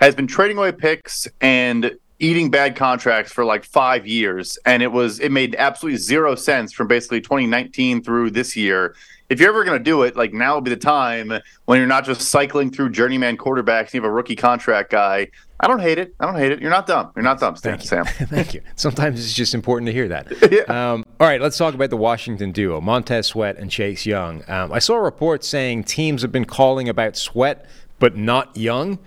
has 0.00 0.14
been 0.14 0.28
trading 0.28 0.58
away 0.58 0.72
picks 0.72 1.26
and 1.40 1.98
eating 2.18 2.50
bad 2.50 2.76
contracts 2.76 3.32
for 3.32 3.44
like 3.44 3.64
five 3.64 4.06
years. 4.06 4.58
And 4.64 4.82
it 4.82 4.92
was, 4.92 5.20
it 5.20 5.32
made 5.32 5.56
absolutely 5.58 5.98
zero 5.98 6.34
sense 6.34 6.72
from 6.72 6.86
basically 6.86 7.20
2019 7.20 8.02
through 8.02 8.30
this 8.30 8.56
year 8.56 8.94
if 9.28 9.40
you're 9.40 9.48
ever 9.48 9.64
going 9.64 9.78
to 9.78 9.82
do 9.84 10.02
it, 10.02 10.16
like 10.16 10.32
now 10.32 10.54
would 10.54 10.64
be 10.64 10.70
the 10.70 10.76
time 10.76 11.32
when 11.64 11.78
you're 11.78 11.86
not 11.86 12.04
just 12.04 12.22
cycling 12.22 12.70
through 12.70 12.90
journeyman 12.90 13.36
quarterbacks. 13.36 13.86
And 13.86 13.94
you 13.94 14.02
have 14.02 14.10
a 14.10 14.12
rookie 14.12 14.36
contract 14.36 14.90
guy. 14.90 15.28
I 15.58 15.66
don't 15.66 15.80
hate 15.80 15.98
it. 15.98 16.14
I 16.20 16.26
don't 16.26 16.36
hate 16.36 16.52
it. 16.52 16.60
You're 16.60 16.70
not 16.70 16.86
dumb. 16.86 17.12
You're 17.16 17.22
not 17.22 17.40
dumb, 17.40 17.56
Sam. 17.56 17.80
Sam. 17.80 18.04
Thank 18.06 18.54
you. 18.54 18.60
Sometimes 18.76 19.18
it's 19.18 19.32
just 19.32 19.54
important 19.54 19.86
to 19.86 19.92
hear 19.92 20.08
that. 20.08 20.26
Yeah. 20.56 20.92
um, 20.92 21.04
all 21.18 21.26
right, 21.26 21.40
let's 21.40 21.58
talk 21.58 21.74
about 21.74 21.90
the 21.90 21.96
Washington 21.96 22.52
duo, 22.52 22.80
Montez 22.80 23.26
Sweat 23.26 23.56
and 23.56 23.70
Chase 23.70 24.06
Young. 24.06 24.44
Um, 24.48 24.72
I 24.72 24.78
saw 24.78 24.94
a 24.94 25.00
report 25.00 25.42
saying 25.42 25.84
teams 25.84 26.22
have 26.22 26.30
been 26.30 26.44
calling 26.44 26.88
about 26.88 27.16
Sweat, 27.16 27.66
but 27.98 28.16
not 28.16 28.56
Young. 28.56 28.98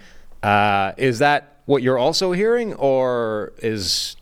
Uh, 0.43 0.91
is 0.97 1.19
that 1.19 1.59
what 1.65 1.81
you're 1.81 1.97
also 1.97 2.31
hearing, 2.33 2.73
or 2.73 3.53
is 3.59 4.15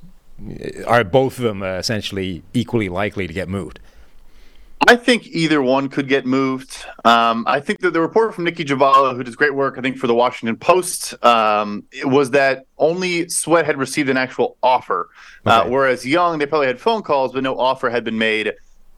are 0.86 1.04
both 1.04 1.38
of 1.38 1.44
them 1.44 1.64
uh, 1.64 1.78
essentially 1.78 2.44
equally 2.54 2.90
likely 2.90 3.26
to 3.26 3.34
get 3.34 3.50
moved? 3.50 3.80
I 4.86 4.96
think 4.96 5.28
either 5.28 5.62
one 5.62 5.90
could 5.90 6.08
get 6.08 6.26
moved. 6.26 6.86
Um, 7.04 7.44
I 7.48 7.60
think 7.60 7.80
that 7.80 7.92
the 7.92 8.02
report 8.02 8.34
from 8.34 8.44
Nicki 8.46 8.64
Jhabvala, 8.64 9.16
who 9.16 9.24
does 9.24 9.36
great 9.36 9.54
work, 9.54 9.78
I 9.78 9.82
think, 9.82 9.98
for 9.98 10.08
the 10.08 10.14
Washington 10.14 10.56
Post, 10.56 11.14
um, 11.26 11.84
was 12.04 12.32
that 12.32 12.66
only 12.78 13.28
Sweat 13.28 13.66
had 13.66 13.78
received 13.78 14.10
an 14.10 14.18
actual 14.18 14.58
offer, 14.64 15.10
uh, 15.46 15.66
whereas 15.66 16.06
Young, 16.06 16.38
they 16.38 16.46
probably 16.46 16.68
had 16.68 16.80
phone 16.80 17.02
calls, 17.02 17.34
but 17.34 17.44
no 17.44 17.58
offer 17.60 17.90
had 17.90 18.04
been 18.04 18.18
made. 18.18 18.54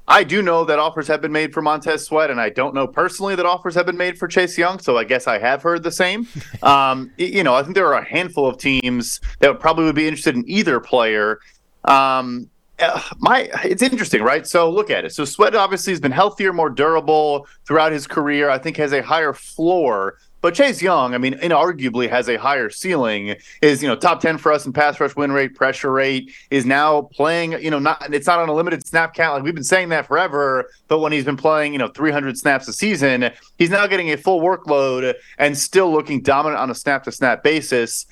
I 0.10 0.24
do 0.24 0.42
know 0.42 0.66
that 0.66 0.80
offers 0.80 1.08
have 1.08 1.22
been 1.22 1.32
made 1.32 1.54
for 1.54 1.62
Montez 1.62 2.04
Sweat, 2.04 2.32
and 2.32 2.42
I 2.42 2.50
don't 2.50 2.74
know 2.74 2.88
personally 2.88 3.36
that 3.36 3.46
offers 3.46 3.76
have 3.76 3.86
been 3.86 3.98
made 3.98 4.18
for 4.18 4.28
Chase 4.28 4.58
Young. 4.58 4.80
So 4.80 4.98
I 4.98 5.04
guess 5.04 5.28
I 5.28 5.38
have 5.38 5.62
heard 5.62 5.84
the 5.84 5.92
same. 5.92 6.28
um, 6.64 7.12
you 7.18 7.44
know, 7.44 7.54
I 7.54 7.62
think 7.62 7.76
there 7.76 7.86
are 7.88 8.02
a 8.02 8.04
handful 8.04 8.48
of 8.48 8.58
teams 8.58 9.22
that 9.38 9.52
would 9.52 9.60
probably 9.60 9.86
would 9.86 9.96
be 9.96 10.08
interested 10.08 10.36
in 10.36 10.44
either 10.50 10.80
player. 10.80 11.40
Um, 11.86 12.50
uh, 12.82 13.02
my 13.18 13.50
it's 13.64 13.82
interesting, 13.82 14.22
right? 14.24 14.46
So 14.48 14.70
look 14.70 14.90
at 14.90 15.06
it. 15.06 15.14
So 15.14 15.26
Sweat 15.26 15.56
obviously 15.56 15.94
has 15.94 16.00
been 16.00 16.12
healthier, 16.12 16.54
more 16.54 16.70
durable 16.70 17.48
throughout 17.66 17.92
his 17.92 18.08
career. 18.08 18.50
I 18.50 18.58
think 18.58 18.78
has 18.78 18.94
a 18.94 19.02
higher 19.02 19.34
floor 19.34 20.18
But 20.42 20.54
Chase 20.54 20.82
Young, 20.82 21.14
I 21.14 21.18
mean, 21.18 21.34
inarguably 21.40 22.10
has 22.10 22.30
a 22.30 22.38
higher 22.38 22.70
ceiling. 22.70 23.36
Is 23.62 23.82
you 23.82 23.90
know 23.90 23.96
top 23.96 24.22
ten 24.22 24.38
for 24.38 24.54
us 24.54 24.66
in 24.66 24.72
pass 24.72 25.00
rush 25.00 25.16
win 25.16 25.32
rate, 25.32 25.54
pressure 25.56 25.92
rate. 25.92 26.32
Is 26.50 26.66
now 26.66 27.04
playing. 27.14 27.54
You 27.62 27.72
know, 27.72 27.80
not 27.80 28.14
it's 28.14 28.28
not 28.28 28.40
on 28.40 28.48
a 28.48 28.54
limited 28.54 28.86
snap 28.88 29.14
count. 29.14 29.36
Like 29.36 29.44
we've 29.44 29.56
been 29.56 29.64
saying 29.64 29.90
that 29.90 30.08
forever. 30.08 30.70
But 30.88 31.00
when 31.00 31.12
he's 31.12 31.26
been 31.26 31.38
playing, 31.38 31.74
you 31.74 31.80
know, 31.80 31.90
300 31.90 32.38
snaps 32.38 32.68
a 32.70 32.74
season, 32.74 33.32
he's 33.58 33.70
now 33.70 33.86
getting 33.88 34.12
a 34.12 34.18
full 34.18 34.40
workload 34.40 35.14
and 35.38 35.58
still 35.58 35.92
looking 35.92 36.22
dominant 36.22 36.60
on 36.60 36.70
a 36.70 36.76
snap 36.76 37.04
to 37.04 37.12
snap 37.12 37.44
basis. 37.44 38.06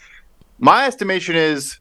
My 0.60 0.86
estimation 0.86 1.36
is 1.36 1.80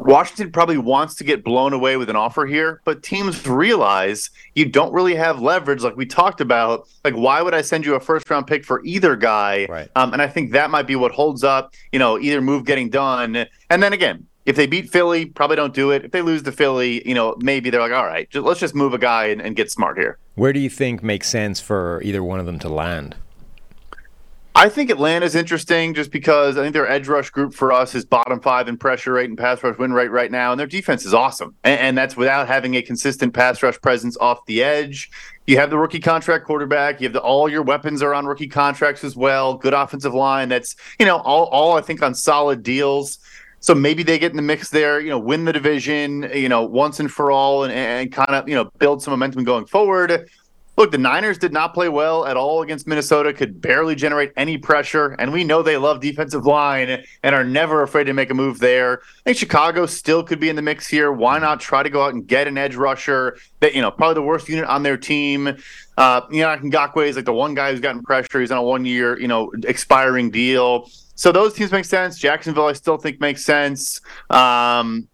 Washington 0.00 0.52
probably 0.52 0.78
wants 0.78 1.14
to 1.16 1.24
get 1.24 1.42
blown 1.42 1.72
away 1.72 1.96
with 1.96 2.08
an 2.08 2.16
offer 2.16 2.46
here, 2.46 2.80
but 2.84 3.02
teams 3.02 3.46
realize 3.46 4.30
you 4.54 4.64
don't 4.64 4.92
really 4.92 5.14
have 5.14 5.40
leverage, 5.40 5.82
like 5.82 5.96
we 5.96 6.06
talked 6.06 6.40
about. 6.40 6.88
Like, 7.04 7.14
why 7.14 7.42
would 7.42 7.54
I 7.54 7.62
send 7.62 7.84
you 7.84 7.94
a 7.94 8.00
first 8.00 8.28
round 8.30 8.46
pick 8.46 8.64
for 8.64 8.84
either 8.84 9.16
guy? 9.16 9.66
Right. 9.68 9.88
Um, 9.96 10.12
and 10.12 10.22
I 10.22 10.28
think 10.28 10.52
that 10.52 10.70
might 10.70 10.86
be 10.86 10.96
what 10.96 11.12
holds 11.12 11.42
up, 11.42 11.74
you 11.92 11.98
know, 11.98 12.18
either 12.18 12.40
move 12.40 12.64
getting 12.64 12.90
done. 12.90 13.46
And 13.70 13.82
then 13.82 13.92
again, 13.92 14.26
if 14.46 14.56
they 14.56 14.66
beat 14.66 14.88
Philly, 14.88 15.26
probably 15.26 15.56
don't 15.56 15.74
do 15.74 15.90
it. 15.90 16.04
If 16.04 16.12
they 16.12 16.22
lose 16.22 16.42
to 16.44 16.52
Philly, 16.52 17.06
you 17.06 17.14
know, 17.14 17.36
maybe 17.40 17.68
they're 17.68 17.80
like, 17.80 17.92
all 17.92 18.06
right, 18.06 18.30
just, 18.30 18.46
let's 18.46 18.60
just 18.60 18.74
move 18.74 18.94
a 18.94 18.98
guy 18.98 19.26
and, 19.26 19.42
and 19.42 19.54
get 19.56 19.70
smart 19.70 19.98
here. 19.98 20.16
Where 20.36 20.52
do 20.52 20.60
you 20.60 20.70
think 20.70 21.02
makes 21.02 21.28
sense 21.28 21.60
for 21.60 22.00
either 22.02 22.22
one 22.22 22.40
of 22.40 22.46
them 22.46 22.58
to 22.60 22.68
land? 22.68 23.16
I 24.58 24.68
think 24.68 24.90
Atlanta's 24.90 25.36
interesting 25.36 25.94
just 25.94 26.10
because 26.10 26.58
I 26.58 26.62
think 26.62 26.72
their 26.72 26.90
edge 26.90 27.06
rush 27.06 27.30
group 27.30 27.54
for 27.54 27.70
us 27.70 27.94
is 27.94 28.04
bottom 28.04 28.40
five 28.40 28.66
in 28.66 28.76
pressure 28.76 29.12
rate 29.12 29.28
and 29.28 29.38
pass 29.38 29.62
rush 29.62 29.78
win 29.78 29.92
rate 29.92 30.10
right 30.10 30.32
now, 30.32 30.50
and 30.50 30.58
their 30.58 30.66
defense 30.66 31.06
is 31.06 31.14
awesome. 31.14 31.54
And, 31.62 31.78
and, 31.78 31.98
that's 31.98 32.16
without 32.16 32.48
having 32.48 32.74
a 32.74 32.82
consistent 32.82 33.32
pass 33.34 33.62
rush 33.62 33.80
presence 33.80 34.16
off 34.16 34.44
the 34.46 34.64
edge. 34.64 35.12
You 35.46 35.58
have 35.58 35.70
the 35.70 35.78
rookie 35.78 36.00
contract 36.00 36.44
quarterback. 36.44 37.00
You 37.00 37.06
have 37.06 37.12
the, 37.12 37.20
all 37.20 37.48
your 37.48 37.62
weapons 37.62 38.02
are 38.02 38.12
on 38.12 38.26
rookie 38.26 38.48
contracts 38.48 39.04
as 39.04 39.14
well. 39.14 39.54
Good 39.54 39.74
offensive 39.74 40.12
line. 40.12 40.48
That's 40.48 40.74
you 40.98 41.06
know 41.06 41.18
all 41.18 41.44
all 41.44 41.78
I 41.78 41.80
think 41.80 42.02
on 42.02 42.12
solid 42.16 42.64
deals. 42.64 43.20
So 43.60 43.76
maybe 43.76 44.02
they 44.02 44.18
get 44.18 44.32
in 44.32 44.36
the 44.36 44.42
mix 44.42 44.70
there. 44.70 44.98
You 44.98 45.10
know, 45.10 45.20
win 45.20 45.44
the 45.44 45.52
division. 45.52 46.28
You 46.34 46.48
know, 46.48 46.64
once 46.64 46.98
and 46.98 47.08
for 47.08 47.30
all, 47.30 47.62
and, 47.62 47.72
and 47.72 48.10
kind 48.10 48.34
of 48.34 48.48
you 48.48 48.56
know 48.56 48.72
build 48.80 49.04
some 49.04 49.12
momentum 49.12 49.44
going 49.44 49.66
forward. 49.66 50.28
Look, 50.78 50.92
the 50.92 50.98
Niners 50.98 51.38
did 51.38 51.52
not 51.52 51.74
play 51.74 51.88
well 51.88 52.24
at 52.24 52.36
all 52.36 52.62
against 52.62 52.86
Minnesota, 52.86 53.32
could 53.32 53.60
barely 53.60 53.96
generate 53.96 54.30
any 54.36 54.56
pressure, 54.56 55.16
and 55.18 55.32
we 55.32 55.42
know 55.42 55.60
they 55.60 55.76
love 55.76 56.00
defensive 56.00 56.46
line 56.46 57.02
and 57.24 57.34
are 57.34 57.42
never 57.42 57.82
afraid 57.82 58.04
to 58.04 58.12
make 58.12 58.30
a 58.30 58.34
move 58.34 58.60
there. 58.60 59.00
I 59.02 59.22
think 59.24 59.38
Chicago 59.38 59.86
still 59.86 60.22
could 60.22 60.38
be 60.38 60.48
in 60.48 60.54
the 60.54 60.62
mix 60.62 60.86
here. 60.86 61.10
Why 61.10 61.40
not 61.40 61.58
try 61.58 61.82
to 61.82 61.90
go 61.90 62.04
out 62.04 62.14
and 62.14 62.24
get 62.24 62.46
an 62.46 62.56
edge 62.56 62.76
rusher 62.76 63.38
that, 63.58 63.74
you 63.74 63.82
know, 63.82 63.90
probably 63.90 64.14
the 64.14 64.22
worst 64.22 64.48
unit 64.48 64.66
on 64.66 64.84
their 64.84 64.96
team. 64.96 65.48
Uh, 65.96 66.20
you 66.30 66.42
know, 66.42 66.56
Ngakoue 66.56 67.08
is 67.08 67.16
like 67.16 67.24
the 67.24 67.32
one 67.32 67.54
guy 67.54 67.72
who's 67.72 67.80
gotten 67.80 68.04
pressure. 68.04 68.40
He's 68.40 68.52
on 68.52 68.58
a 68.58 68.62
one 68.62 68.84
year, 68.84 69.18
you 69.18 69.26
know, 69.26 69.50
expiring 69.64 70.30
deal. 70.30 70.88
So 71.16 71.32
those 71.32 71.54
teams 71.54 71.72
make 71.72 71.86
sense. 71.86 72.20
Jacksonville, 72.20 72.66
I 72.66 72.74
still 72.74 72.98
think 72.98 73.20
makes 73.20 73.44
sense. 73.44 74.00
Um, 74.30 75.08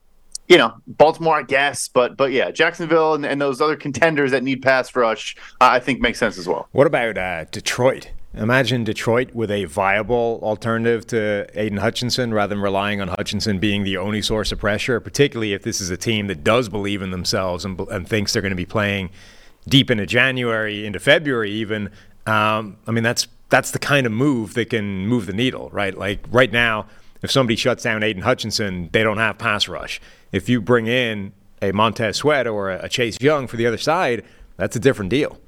you 0.49 0.59
know, 0.59 0.75
Baltimore, 0.87 1.39
I 1.39 1.43
guess, 1.43 1.89
but 1.89 2.17
but 2.17 2.33
yeah, 2.33 2.51
Jacksonville 2.51 3.15
and, 3.15 3.25
and 3.25 3.41
those 3.41 3.61
other 3.61 3.77
contenders 3.77 4.31
that 4.33 4.43
need 4.43 4.63
pass 4.63 4.95
rush, 4.95 5.37
uh, 5.61 5.69
I 5.73 5.81
think 5.81 6.01
makes 6.01 6.19
sense 6.19 6.39
as 6.39 6.47
well. 6.47 6.69
What 6.73 6.87
about 6.87 7.17
uh, 7.17 7.45
Detroit? 7.51 8.11
Imagine 8.37 8.83
Detroit 8.83 9.33
with 9.33 9.51
a 9.51 9.65
viable 9.67 10.41
alternative 10.43 11.07
to 11.09 11.47
Aidan 11.55 11.79
Hutchinson 11.79 12.35
rather 12.35 12.53
than 12.55 12.63
relying 12.63 13.01
on 13.01 13.07
Hutchinson 13.07 13.61
being 13.61 13.85
the 13.85 13.97
only 13.97 14.21
source 14.23 14.51
of 14.51 14.59
pressure, 14.59 14.99
particularly 14.99 15.53
if 15.53 15.63
this 15.63 15.81
is 15.81 15.89
a 15.89 15.97
team 15.97 16.27
that 16.27 16.43
does 16.43 16.69
believe 16.69 17.01
in 17.01 17.13
themselves 17.13 17.65
and, 17.65 17.79
and 17.93 18.09
thinks 18.09 18.33
they're 18.33 18.43
going 18.43 18.51
to 18.51 18.57
be 18.57 18.67
playing 18.67 19.11
deep 19.69 19.89
into 19.89 20.05
January, 20.05 20.85
into 20.85 20.99
February 20.99 21.53
even. 21.53 21.91
Um, 22.27 22.77
I 22.89 22.91
mean, 22.91 23.05
that's 23.05 23.29
that's 23.51 23.71
the 23.71 23.79
kind 23.79 24.05
of 24.05 24.11
move 24.11 24.55
that 24.55 24.71
can 24.71 25.07
move 25.07 25.27
the 25.27 25.33
needle, 25.33 25.71
right? 25.73 25.97
Like 25.97 26.27
right 26.31 26.51
now, 26.51 26.87
if 27.23 27.31
somebody 27.31 27.55
shuts 27.55 27.85
down 27.85 28.03
Aidan 28.03 28.23
Hutchinson, 28.23 28.91
they 28.93 29.05
don't 29.05 29.19
have 29.19 29.39
pass 29.39 29.69
rush. 29.69 30.01
If 30.35 30.49
you 30.49 30.61
bring 30.61 30.89
in 30.89 31.33
a 31.63 31.71
Montez 31.71 32.17
Sweat 32.17 32.49
or 32.49 32.69
a 32.69 32.89
Chase 32.89 33.21
Young 33.21 33.47
for 33.47 33.57
the 33.57 33.69
other 33.69 33.79
side, 33.79 34.25
that's 34.57 34.75
a 34.75 34.81
different 34.81 35.11
deal. 35.11 35.39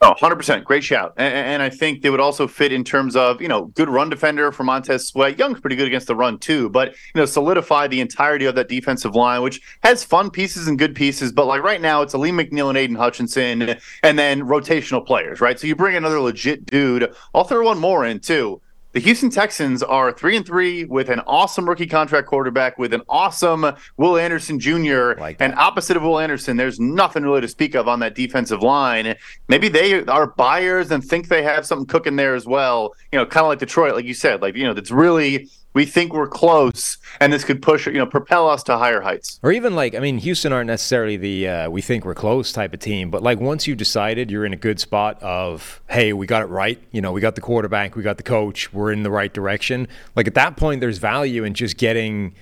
Oh, 0.00 0.14
100%. 0.14 0.64
Great 0.64 0.82
shout. 0.82 1.12
And, 1.18 1.34
and, 1.34 1.62
I 1.62 1.68
think 1.68 2.00
they 2.00 2.08
would 2.08 2.18
also 2.18 2.46
fit 2.48 2.72
in 2.72 2.82
terms 2.82 3.14
of, 3.14 3.42
you 3.42 3.48
know, 3.48 3.66
good 3.66 3.90
run 3.90 4.08
defender 4.08 4.50
for 4.52 4.64
Montez 4.64 5.06
Sweat. 5.08 5.38
Young's 5.38 5.60
pretty 5.60 5.76
good 5.76 5.86
against 5.86 6.06
the 6.06 6.16
run, 6.16 6.38
too, 6.38 6.70
but, 6.70 6.92
you 6.92 7.20
know, 7.20 7.26
solidify 7.26 7.86
the 7.86 8.00
entirety 8.00 8.46
of 8.46 8.54
that 8.54 8.68
defensive 8.68 9.14
line, 9.14 9.42
which 9.42 9.60
has 9.82 10.02
fun 10.02 10.30
pieces 10.30 10.66
and 10.66 10.78
good 10.78 10.94
pieces. 10.94 11.30
But, 11.30 11.44
like, 11.44 11.62
right 11.62 11.80
now, 11.80 12.00
it's 12.00 12.14
Alim 12.14 12.38
McNeill 12.38 12.70
and 12.70 12.78
Aidan 12.78 12.96
Hutchinson 12.96 13.76
and 14.02 14.18
then 14.18 14.40
rotational 14.42 15.06
players, 15.06 15.42
right? 15.42 15.60
So 15.60 15.66
you 15.66 15.76
bring 15.76 15.94
another 15.94 16.20
legit 16.20 16.64
dude. 16.64 17.14
I'll 17.34 17.44
throw 17.44 17.66
one 17.66 17.78
more 17.78 18.06
in, 18.06 18.20
too. 18.20 18.62
The 18.94 19.00
Houston 19.00 19.28
Texans 19.28 19.82
are 19.82 20.12
three 20.12 20.36
and 20.36 20.46
three 20.46 20.84
with 20.84 21.08
an 21.08 21.18
awesome 21.26 21.68
rookie 21.68 21.88
contract 21.88 22.28
quarterback, 22.28 22.78
with 22.78 22.94
an 22.94 23.02
awesome 23.08 23.66
Will 23.96 24.16
Anderson 24.16 24.60
Jr. 24.60 25.14
Like 25.18 25.38
and 25.40 25.52
opposite 25.56 25.96
of 25.96 26.04
Will 26.04 26.20
Anderson, 26.20 26.56
there's 26.56 26.78
nothing 26.78 27.24
really 27.24 27.40
to 27.40 27.48
speak 27.48 27.74
of 27.74 27.88
on 27.88 27.98
that 27.98 28.14
defensive 28.14 28.62
line. 28.62 29.16
Maybe 29.48 29.68
they 29.68 30.04
are 30.04 30.28
buyers 30.28 30.92
and 30.92 31.02
think 31.02 31.26
they 31.26 31.42
have 31.42 31.66
something 31.66 31.88
cooking 31.88 32.14
there 32.14 32.36
as 32.36 32.46
well. 32.46 32.94
You 33.10 33.18
know, 33.18 33.26
kind 33.26 33.42
of 33.42 33.48
like 33.48 33.58
Detroit, 33.58 33.96
like 33.96 34.04
you 34.04 34.14
said, 34.14 34.40
like 34.40 34.54
you 34.54 34.62
know, 34.62 34.74
that's 34.74 34.92
really 34.92 35.48
we 35.74 35.84
think 35.84 36.12
we're 36.12 36.28
close 36.28 36.96
and 37.20 37.32
this 37.32 37.44
could 37.44 37.60
push 37.60 37.86
you 37.86 37.94
know 37.94 38.06
propel 38.06 38.48
us 38.48 38.62
to 38.62 38.78
higher 38.78 39.00
heights. 39.00 39.38
Or 39.42 39.52
even 39.52 39.74
like 39.74 39.94
i 39.94 39.98
mean 39.98 40.18
houston 40.18 40.52
aren't 40.52 40.68
necessarily 40.68 41.16
the 41.16 41.48
uh, 41.48 41.70
we 41.70 41.82
think 41.82 42.04
we're 42.04 42.14
close 42.14 42.52
type 42.52 42.72
of 42.72 42.80
team 42.80 43.10
but 43.10 43.22
like 43.22 43.40
once 43.40 43.66
you've 43.66 43.78
decided 43.78 44.30
you're 44.30 44.46
in 44.46 44.52
a 44.52 44.58
good 44.58 44.80
spot 44.80 45.22
of 45.22 45.82
hey 45.90 46.12
we 46.12 46.26
got 46.26 46.42
it 46.42 46.46
right 46.46 46.80
you 46.92 47.00
know 47.00 47.12
we 47.12 47.20
got 47.20 47.34
the 47.34 47.40
quarterback 47.40 47.96
we 47.96 48.02
got 48.02 48.16
the 48.16 48.22
coach 48.22 48.72
we're 48.72 48.92
in 48.92 49.02
the 49.02 49.10
right 49.10 49.34
direction 49.34 49.86
like 50.16 50.26
at 50.26 50.34
that 50.34 50.56
point 50.56 50.80
there's 50.80 50.98
value 50.98 51.44
in 51.44 51.52
just 51.52 51.76
getting 51.76 52.34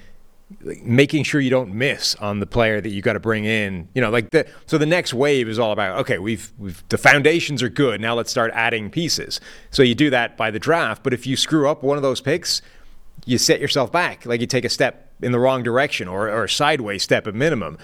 making 0.82 1.24
sure 1.24 1.40
you 1.40 1.48
don't 1.48 1.72
miss 1.72 2.14
on 2.16 2.38
the 2.38 2.46
player 2.46 2.78
that 2.80 2.90
you 2.90 3.00
got 3.00 3.14
to 3.14 3.20
bring 3.20 3.46
in 3.46 3.88
you 3.94 4.02
know 4.02 4.10
like 4.10 4.28
the 4.30 4.46
so 4.66 4.76
the 4.76 4.86
next 4.86 5.14
wave 5.14 5.48
is 5.48 5.58
all 5.58 5.72
about 5.72 5.98
okay 5.98 6.18
we've 6.18 6.52
we've 6.58 6.86
the 6.90 6.98
foundations 6.98 7.62
are 7.62 7.70
good 7.70 8.02
now 8.02 8.14
let's 8.14 8.30
start 8.30 8.50
adding 8.54 8.90
pieces. 8.90 9.40
So 9.70 9.82
you 9.82 9.94
do 9.94 10.10
that 10.10 10.36
by 10.36 10.50
the 10.50 10.58
draft 10.58 11.02
but 11.02 11.14
if 11.14 11.26
you 11.26 11.36
screw 11.36 11.68
up 11.68 11.82
one 11.82 11.96
of 11.96 12.02
those 12.02 12.20
picks 12.20 12.60
you 13.26 13.38
set 13.38 13.60
yourself 13.60 13.92
back, 13.92 14.26
like 14.26 14.40
you 14.40 14.46
take 14.46 14.64
a 14.64 14.68
step 14.68 15.10
in 15.22 15.32
the 15.32 15.38
wrong 15.38 15.62
direction 15.62 16.08
or, 16.08 16.28
or 16.28 16.44
a 16.44 16.48
sideways 16.48 17.02
step 17.02 17.26
at 17.26 17.34
minimum. 17.34 17.78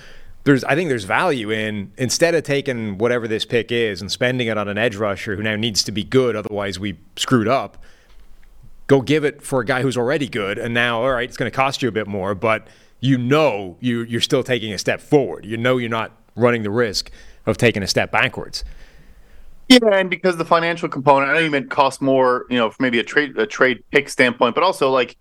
There's, 0.44 0.64
I 0.64 0.74
think 0.74 0.88
there's 0.88 1.04
value 1.04 1.50
in 1.50 1.92
instead 1.98 2.34
of 2.34 2.42
taking 2.42 2.98
whatever 2.98 3.28
this 3.28 3.44
pick 3.44 3.70
is 3.70 4.00
and 4.00 4.10
spending 4.10 4.48
it 4.48 4.56
on 4.56 4.68
an 4.68 4.78
edge 4.78 4.96
rusher 4.96 5.36
who 5.36 5.42
now 5.42 5.56
needs 5.56 5.82
to 5.84 5.92
be 5.92 6.04
good, 6.04 6.36
otherwise 6.36 6.78
we 6.78 6.98
screwed 7.16 7.48
up. 7.48 7.82
Go 8.86 9.02
give 9.02 9.24
it 9.24 9.42
for 9.42 9.60
a 9.60 9.66
guy 9.66 9.82
who's 9.82 9.98
already 9.98 10.28
good, 10.28 10.58
and 10.58 10.72
now, 10.72 11.02
all 11.02 11.12
right, 11.12 11.28
it's 11.28 11.36
going 11.36 11.50
to 11.50 11.54
cost 11.54 11.82
you 11.82 11.88
a 11.88 11.92
bit 11.92 12.06
more, 12.06 12.34
but 12.34 12.66
you 13.00 13.18
know 13.18 13.76
you 13.80 14.00
you're 14.02 14.20
still 14.20 14.42
taking 14.42 14.72
a 14.72 14.78
step 14.78 15.00
forward. 15.00 15.44
You 15.44 15.56
know 15.56 15.76
you're 15.76 15.90
not 15.90 16.12
running 16.34 16.62
the 16.62 16.70
risk 16.70 17.10
of 17.46 17.58
taking 17.58 17.82
a 17.82 17.86
step 17.86 18.10
backwards. 18.10 18.64
Yeah, 19.68 19.78
and 19.92 20.08
because 20.08 20.38
the 20.38 20.46
financial 20.46 20.88
component, 20.88 21.30
I 21.30 21.34
know 21.34 21.40
you 21.40 21.50
meant 21.50 21.70
cost 21.70 22.00
more, 22.00 22.46
you 22.48 22.56
know, 22.56 22.70
from 22.70 22.84
maybe 22.84 23.00
a 23.00 23.04
trade 23.04 23.36
a 23.38 23.46
trade 23.46 23.82
pick 23.90 24.08
standpoint, 24.08 24.54
but 24.54 24.64
also 24.64 24.90
like 24.90 25.16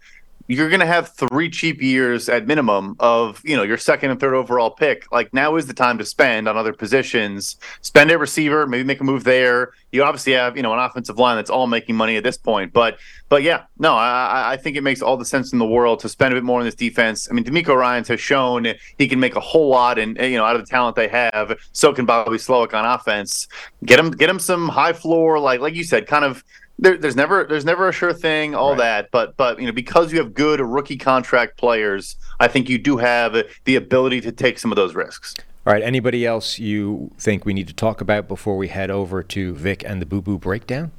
you're 0.47 0.69
going 0.69 0.79
to 0.79 0.85
have 0.85 1.09
three 1.09 1.49
cheap 1.49 1.81
years 1.81 2.29
at 2.29 2.47
minimum 2.47 2.95
of 2.99 3.41
you 3.43 3.55
know 3.55 3.63
your 3.63 3.77
second 3.77 4.11
and 4.11 4.19
third 4.19 4.33
overall 4.33 4.71
pick. 4.71 5.11
Like 5.11 5.33
now 5.33 5.57
is 5.57 5.67
the 5.67 5.73
time 5.73 5.97
to 5.97 6.05
spend 6.05 6.47
on 6.47 6.57
other 6.57 6.73
positions. 6.73 7.57
Spend 7.81 8.09
a 8.11 8.17
receiver, 8.17 8.65
maybe 8.65 8.83
make 8.83 9.01
a 9.01 9.03
move 9.03 9.25
there. 9.25 9.73
You 9.91 10.03
obviously 10.03 10.33
have 10.33 10.55
you 10.55 10.63
know 10.63 10.73
an 10.73 10.79
offensive 10.79 11.17
line 11.17 11.35
that's 11.35 11.49
all 11.49 11.67
making 11.67 11.95
money 11.95 12.15
at 12.15 12.23
this 12.23 12.37
point. 12.37 12.71
But 12.71 12.97
but 13.29 13.43
yeah, 13.43 13.65
no, 13.77 13.93
I, 13.93 14.53
I 14.53 14.57
think 14.57 14.77
it 14.77 14.83
makes 14.83 15.01
all 15.01 15.17
the 15.17 15.25
sense 15.25 15.51
in 15.51 15.59
the 15.59 15.65
world 15.65 15.99
to 15.99 16.09
spend 16.09 16.33
a 16.33 16.37
bit 16.37 16.45
more 16.45 16.59
on 16.59 16.65
this 16.65 16.75
defense. 16.75 17.27
I 17.29 17.33
mean, 17.33 17.43
DeMeco 17.43 17.75
Ryans 17.75 18.07
has 18.07 18.21
shown 18.21 18.67
he 18.97 19.07
can 19.07 19.19
make 19.19 19.35
a 19.35 19.41
whole 19.41 19.67
lot, 19.67 19.99
and 19.99 20.17
you 20.17 20.37
know 20.37 20.45
out 20.45 20.55
of 20.55 20.61
the 20.61 20.69
talent 20.69 20.95
they 20.95 21.09
have, 21.09 21.57
so 21.73 21.93
can 21.93 22.05
Bobby 22.05 22.37
Slowik 22.37 22.73
on 22.73 22.85
offense. 22.85 23.49
Get 23.83 23.99
him 23.99 24.11
get 24.11 24.29
him 24.29 24.39
some 24.39 24.69
high 24.69 24.93
floor, 24.93 25.39
like 25.39 25.59
like 25.59 25.75
you 25.75 25.83
said, 25.83 26.07
kind 26.07 26.23
of 26.23 26.43
there, 26.79 26.97
there's 26.97 27.15
never 27.15 27.43
there's 27.43 27.65
never 27.65 27.87
a 27.89 27.91
sure 27.91 28.13
thing, 28.13 28.55
all 28.55 28.71
right. 28.71 28.77
that. 28.77 29.11
But 29.11 29.37
but 29.37 29.59
you 29.59 29.65
know 29.65 29.71
because 29.71 30.11
you 30.11 30.19
have 30.19 30.33
good 30.33 30.59
rookie 30.59 30.97
contract 30.97 31.57
players, 31.57 32.15
I 32.39 32.47
think 32.47 32.69
you 32.69 32.77
do 32.77 32.97
have 32.97 33.35
the 33.65 33.75
ability 33.75 34.21
to 34.21 34.31
take 34.31 34.59
some 34.59 34.71
of 34.71 34.75
those 34.75 34.95
risks. 34.95 35.35
All 35.65 35.73
right. 35.73 35.83
Anybody 35.83 36.25
else 36.25 36.59
you 36.59 37.11
think 37.17 37.45
we 37.45 37.53
need 37.53 37.67
to 37.67 37.73
talk 37.73 37.99
about 37.99 38.27
before 38.27 38.55
we 38.55 38.69
head 38.69 38.89
over 38.89 39.21
to 39.21 39.53
Vic 39.53 39.83
and 39.85 40.01
the 40.01 40.05
Boo 40.05 40.21
Boo 40.21 40.37
breakdown? 40.37 40.91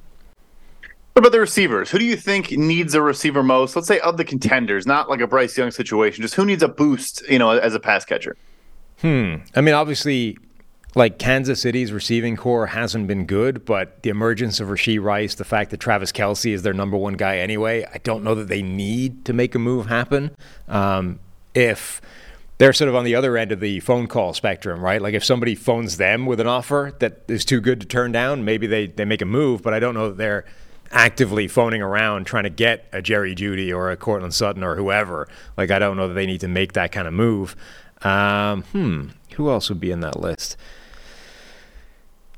What 1.15 1.21
about 1.21 1.33
the 1.33 1.41
receivers? 1.41 1.91
Who 1.91 1.99
do 1.99 2.05
you 2.05 2.17
think 2.17 2.53
needs 2.53 2.95
a 2.95 3.03
receiver 3.03 3.43
most? 3.43 3.75
Let's 3.75 3.89
say 3.89 3.99
of 4.01 4.19
the 4.19 4.25
contenders, 4.25 4.87
not 4.87 5.09
like 5.09 5.21
a 5.21 5.27
Bryce 5.27 5.57
Young 5.57 5.71
situation. 5.71 6.23
Just 6.23 6.35
who 6.35 6.45
needs 6.45 6.63
a 6.63 6.69
boost, 6.69 7.29
you 7.29 7.39
know, 7.41 7.51
as 7.51 7.75
a 7.75 7.81
pass 7.81 8.05
catcher? 8.05 8.37
Hmm. 9.01 9.37
I 9.57 9.63
mean, 9.63 9.75
obviously, 9.75 10.37
like 10.95 11.19
Kansas 11.19 11.61
City's 11.61 11.93
receiving 11.93 12.37
corps 12.37 12.67
hasn't 12.67 13.07
been 13.07 13.27
good, 13.27 13.65
but 13.65 14.03
the 14.03 14.11
emergence 14.11 14.59
of 14.59 14.69
Rashee 14.69 15.01
Rice, 15.01 15.35
the 15.35 15.45
fact 15.45 15.71
that 15.71 15.81
Travis 15.81 16.13
Kelce 16.13 16.53
is 16.53 16.63
their 16.63 16.73
number 16.73 16.97
one 16.97 17.15
guy 17.15 17.39
anyway, 17.39 17.87
I 17.93 17.99
don't 17.99 18.25
know 18.25 18.35
that 18.35 18.49
they 18.49 18.63
need 18.63 19.25
to 19.27 19.33
make 19.33 19.55
a 19.55 19.59
move 19.59 19.87
happen. 19.87 20.35
Um, 20.67 21.21
if 21.55 22.01
they're 22.59 22.73
sort 22.73 22.89
of 22.89 22.95
on 22.95 23.05
the 23.05 23.15
other 23.15 23.37
end 23.37 23.53
of 23.53 23.61
the 23.61 23.81
phone 23.81 24.07
call 24.07 24.33
spectrum, 24.35 24.81
right? 24.81 25.01
Like 25.01 25.15
if 25.15 25.25
somebody 25.25 25.55
phones 25.55 25.97
them 25.97 26.27
with 26.27 26.41
an 26.41 26.47
offer 26.47 26.93
that 26.99 27.23
is 27.29 27.45
too 27.45 27.61
good 27.61 27.81
to 27.81 27.87
turn 27.87 28.11
down, 28.11 28.45
maybe 28.45 28.67
they, 28.67 28.87
they 28.87 29.05
make 29.05 29.23
a 29.23 29.27
move, 29.27 29.63
but 29.63 29.75
I 29.75 29.79
don't 29.79 29.95
know 29.95 30.09
that 30.09 30.17
they're 30.17 30.45
actively 30.91 31.47
phoning 31.47 31.83
around 31.83 32.25
trying 32.27 32.45
to 32.45 32.51
get 32.51 32.87
a 32.93 33.03
Jerry 33.03 33.35
Jeudy 33.35 33.73
or 33.75 33.91
a 33.91 33.97
Courtland 33.97 34.35
Sutton 34.35 34.65
or 34.65 34.75
whoever. 34.75 35.29
Like 35.57 35.71
I 35.71 35.79
don't 35.79 35.97
know 35.97 36.09
that 36.09 36.15
they 36.15 36.27
need 36.27 36.41
to 36.41 36.49
make 36.49 36.73
that 36.73 36.93
kind 36.93 37.07
of 37.07 37.15
move. 37.15 37.55
Um, 38.03 38.63
hmm, 38.65 39.09
who 39.35 39.51
else 39.51 39.69
would 39.69 39.81
be 39.81 39.91
in 39.91 40.01
that 40.01 40.19
list? 40.19 40.57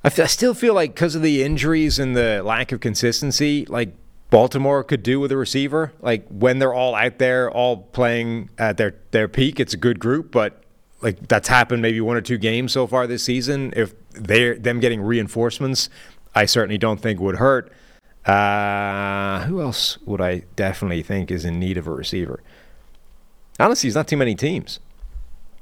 I, 0.02 0.08
f- 0.08 0.18
I 0.18 0.26
still 0.26 0.54
feel 0.54 0.74
like 0.74 0.94
because 0.94 1.14
of 1.14 1.22
the 1.22 1.42
injuries 1.42 1.98
and 1.98 2.16
the 2.16 2.42
lack 2.42 2.72
of 2.72 2.80
consistency, 2.80 3.66
like 3.66 3.94
Baltimore 4.30 4.82
could 4.84 5.02
do 5.02 5.20
with 5.20 5.30
a 5.32 5.36
receiver. 5.36 5.92
Like 6.00 6.26
when 6.28 6.58
they're 6.58 6.72
all 6.72 6.94
out 6.94 7.18
there, 7.18 7.50
all 7.50 7.78
playing 7.78 8.50
at 8.58 8.76
their 8.76 8.94
their 9.10 9.28
peak, 9.28 9.60
it's 9.60 9.74
a 9.74 9.76
good 9.76 9.98
group. 9.98 10.30
But 10.30 10.62
like 11.02 11.28
that's 11.28 11.48
happened 11.48 11.82
maybe 11.82 12.00
one 12.00 12.16
or 12.16 12.20
two 12.20 12.38
games 12.38 12.72
so 12.72 12.86
far 12.86 13.06
this 13.06 13.24
season. 13.24 13.72
If 13.76 13.94
they're 14.12 14.56
them 14.56 14.80
getting 14.80 15.02
reinforcements, 15.02 15.90
I 16.34 16.46
certainly 16.46 16.78
don't 16.78 17.00
think 17.00 17.20
would 17.20 17.36
hurt. 17.36 17.72
Uh, 18.24 19.44
who 19.44 19.60
else 19.60 19.98
would 20.04 20.20
I 20.20 20.44
definitely 20.54 21.02
think 21.02 21.30
is 21.30 21.44
in 21.44 21.58
need 21.58 21.76
of 21.76 21.86
a 21.86 21.90
receiver? 21.90 22.42
Honestly, 23.58 23.88
it's 23.88 23.96
not 23.96 24.08
too 24.08 24.16
many 24.16 24.34
teams. 24.34 24.78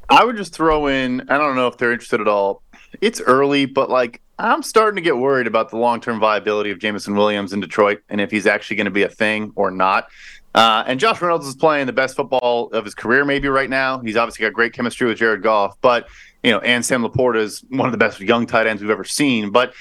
I 0.09 0.25
would 0.25 0.37
just 0.37 0.55
throw 0.55 0.87
in. 0.87 1.29
I 1.29 1.39
don't 1.39 1.57
know 1.57 1.67
if 1.67 1.77
they're 1.77 1.93
interested 1.93 2.21
at 2.21 2.29
all. 2.29 2.63
It's 3.01 3.21
early, 3.21 3.67
but 3.67 3.91
like 3.91 4.21
I'm 4.39 4.63
starting 4.63 4.97
to 4.97 5.03
get 5.03 5.17
worried 5.17 5.47
about 5.47 5.71
the 5.71 5.77
long 5.77 6.01
term 6.01 6.21
viability 6.21 6.71
of 6.71 6.79
Jameson 6.79 7.17
Williams 7.17 7.53
in 7.53 7.61
Detroit 7.61 8.03
and 8.09 8.21
if 8.21 8.31
he's 8.31 8.47
actually 8.47 8.77
going 8.77 8.85
to 8.85 8.91
be 8.91 9.03
a 9.03 9.09
thing 9.09 9.53
or 9.57 9.71
not. 9.71 10.09
Uh, 10.55 10.85
and 10.87 10.99
Josh 10.99 11.21
Reynolds 11.21 11.47
is 11.47 11.55
playing 11.55 11.87
the 11.87 11.93
best 11.93 12.17
football 12.17 12.69
of 12.71 12.85
his 12.85 12.95
career, 12.95 13.25
maybe 13.25 13.49
right 13.49 13.69
now. 13.69 13.99
He's 14.01 14.17
obviously 14.17 14.45
got 14.45 14.53
great 14.53 14.73
chemistry 14.73 15.07
with 15.07 15.19
Jared 15.19 15.43
Goff, 15.43 15.77
but 15.81 16.09
you 16.43 16.51
know, 16.51 16.59
and 16.61 16.85
Sam 16.85 17.03
LaPorta 17.03 17.37
is 17.37 17.65
one 17.69 17.87
of 17.87 17.93
the 17.93 17.99
best 17.99 18.21
young 18.21 18.47
tight 18.47 18.67
ends 18.67 18.81
we've 18.81 18.91
ever 18.91 19.05
seen. 19.05 19.51
But 19.51 19.75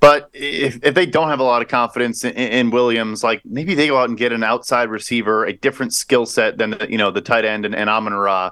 but 0.00 0.30
if, 0.32 0.78
if 0.82 0.94
they 0.94 1.06
don't 1.06 1.28
have 1.28 1.38
a 1.40 1.44
lot 1.44 1.62
of 1.62 1.68
confidence 1.68 2.24
in, 2.24 2.32
in 2.32 2.70
Williams, 2.70 3.22
like 3.22 3.40
maybe 3.44 3.74
they 3.74 3.86
go 3.86 3.98
out 3.98 4.08
and 4.08 4.18
get 4.18 4.32
an 4.32 4.42
outside 4.42 4.90
receiver, 4.90 5.44
a 5.44 5.52
different 5.52 5.94
skill 5.94 6.26
set 6.26 6.58
than 6.58 6.70
the, 6.70 6.90
you 6.90 6.98
know 6.98 7.10
the 7.10 7.20
tight 7.20 7.44
end 7.44 7.64
and, 7.64 7.74
and 7.74 7.88
Amon 7.88 8.12
Ra. 8.12 8.50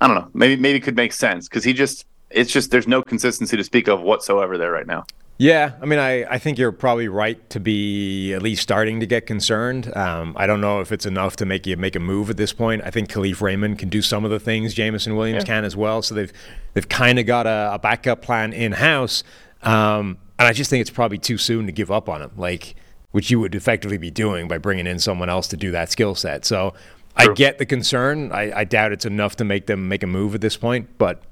I 0.00 0.06
don't 0.06 0.16
know. 0.16 0.30
Maybe 0.34 0.60
maybe 0.60 0.78
it 0.78 0.82
could 0.82 0.96
make 0.96 1.12
sense 1.12 1.48
because 1.48 1.64
he 1.64 1.72
just 1.72 2.06
it's 2.30 2.52
just 2.52 2.70
there's 2.70 2.88
no 2.88 3.02
consistency 3.02 3.56
to 3.56 3.64
speak 3.64 3.88
of 3.88 4.00
whatsoever 4.02 4.56
there 4.56 4.70
right 4.70 4.86
now. 4.86 5.04
Yeah, 5.38 5.72
I 5.80 5.86
mean, 5.86 5.98
I, 5.98 6.24
I 6.24 6.38
think 6.38 6.58
you're 6.58 6.70
probably 6.70 7.08
right 7.08 7.48
to 7.48 7.58
be 7.58 8.34
at 8.34 8.42
least 8.42 8.60
starting 8.60 9.00
to 9.00 9.06
get 9.06 9.26
concerned. 9.26 9.90
Um, 9.96 10.34
I 10.36 10.46
don't 10.46 10.60
know 10.60 10.80
if 10.80 10.92
it's 10.92 11.06
enough 11.06 11.36
to 11.36 11.46
make 11.46 11.66
you 11.66 11.78
make 11.78 11.96
a 11.96 12.00
move 12.00 12.28
at 12.28 12.36
this 12.36 12.52
point. 12.52 12.82
I 12.84 12.90
think 12.90 13.10
Kalif 13.10 13.40
Raymond 13.40 13.78
can 13.78 13.88
do 13.88 14.02
some 14.02 14.26
of 14.26 14.30
the 14.30 14.38
things 14.38 14.74
Jameson 14.74 15.16
Williams 15.16 15.44
yeah. 15.44 15.54
can 15.54 15.64
as 15.64 15.74
well. 15.74 16.02
So 16.02 16.14
they've 16.14 16.32
they've 16.74 16.88
kind 16.88 17.18
of 17.18 17.24
got 17.24 17.46
a, 17.46 17.70
a, 17.72 17.78
backup 17.78 18.20
plan 18.20 18.52
in 18.52 18.72
house, 18.72 19.24
um, 19.62 20.18
and 20.38 20.46
I 20.46 20.52
just 20.52 20.68
think 20.68 20.82
it's 20.82 20.90
probably 20.90 21.16
too 21.16 21.38
soon 21.38 21.64
to 21.64 21.72
give 21.72 21.90
up 21.90 22.10
on 22.10 22.20
him. 22.20 22.32
Like 22.36 22.74
which 23.12 23.30
you 23.30 23.40
would 23.40 23.54
effectively 23.54 23.98
be 23.98 24.10
doing 24.10 24.46
by 24.46 24.58
bringing 24.58 24.86
in 24.86 24.98
someone 24.98 25.28
else 25.28 25.48
to 25.48 25.56
do 25.56 25.70
that 25.70 25.90
skill 25.90 26.14
set. 26.14 26.44
So 26.44 26.74
True. 27.18 27.32
I 27.32 27.34
get 27.34 27.58
the 27.58 27.66
concern. 27.66 28.30
I, 28.32 28.60
I 28.60 28.64
doubt 28.64 28.92
it's 28.92 29.04
enough 29.04 29.36
to 29.36 29.44
make 29.44 29.66
them 29.66 29.88
make 29.88 30.02
a 30.02 30.06
move 30.06 30.34
at 30.34 30.40
this 30.40 30.56
point, 30.56 30.98
but 30.98 31.22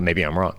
maybe 0.00 0.22
I'm 0.22 0.38
wrong. 0.38 0.56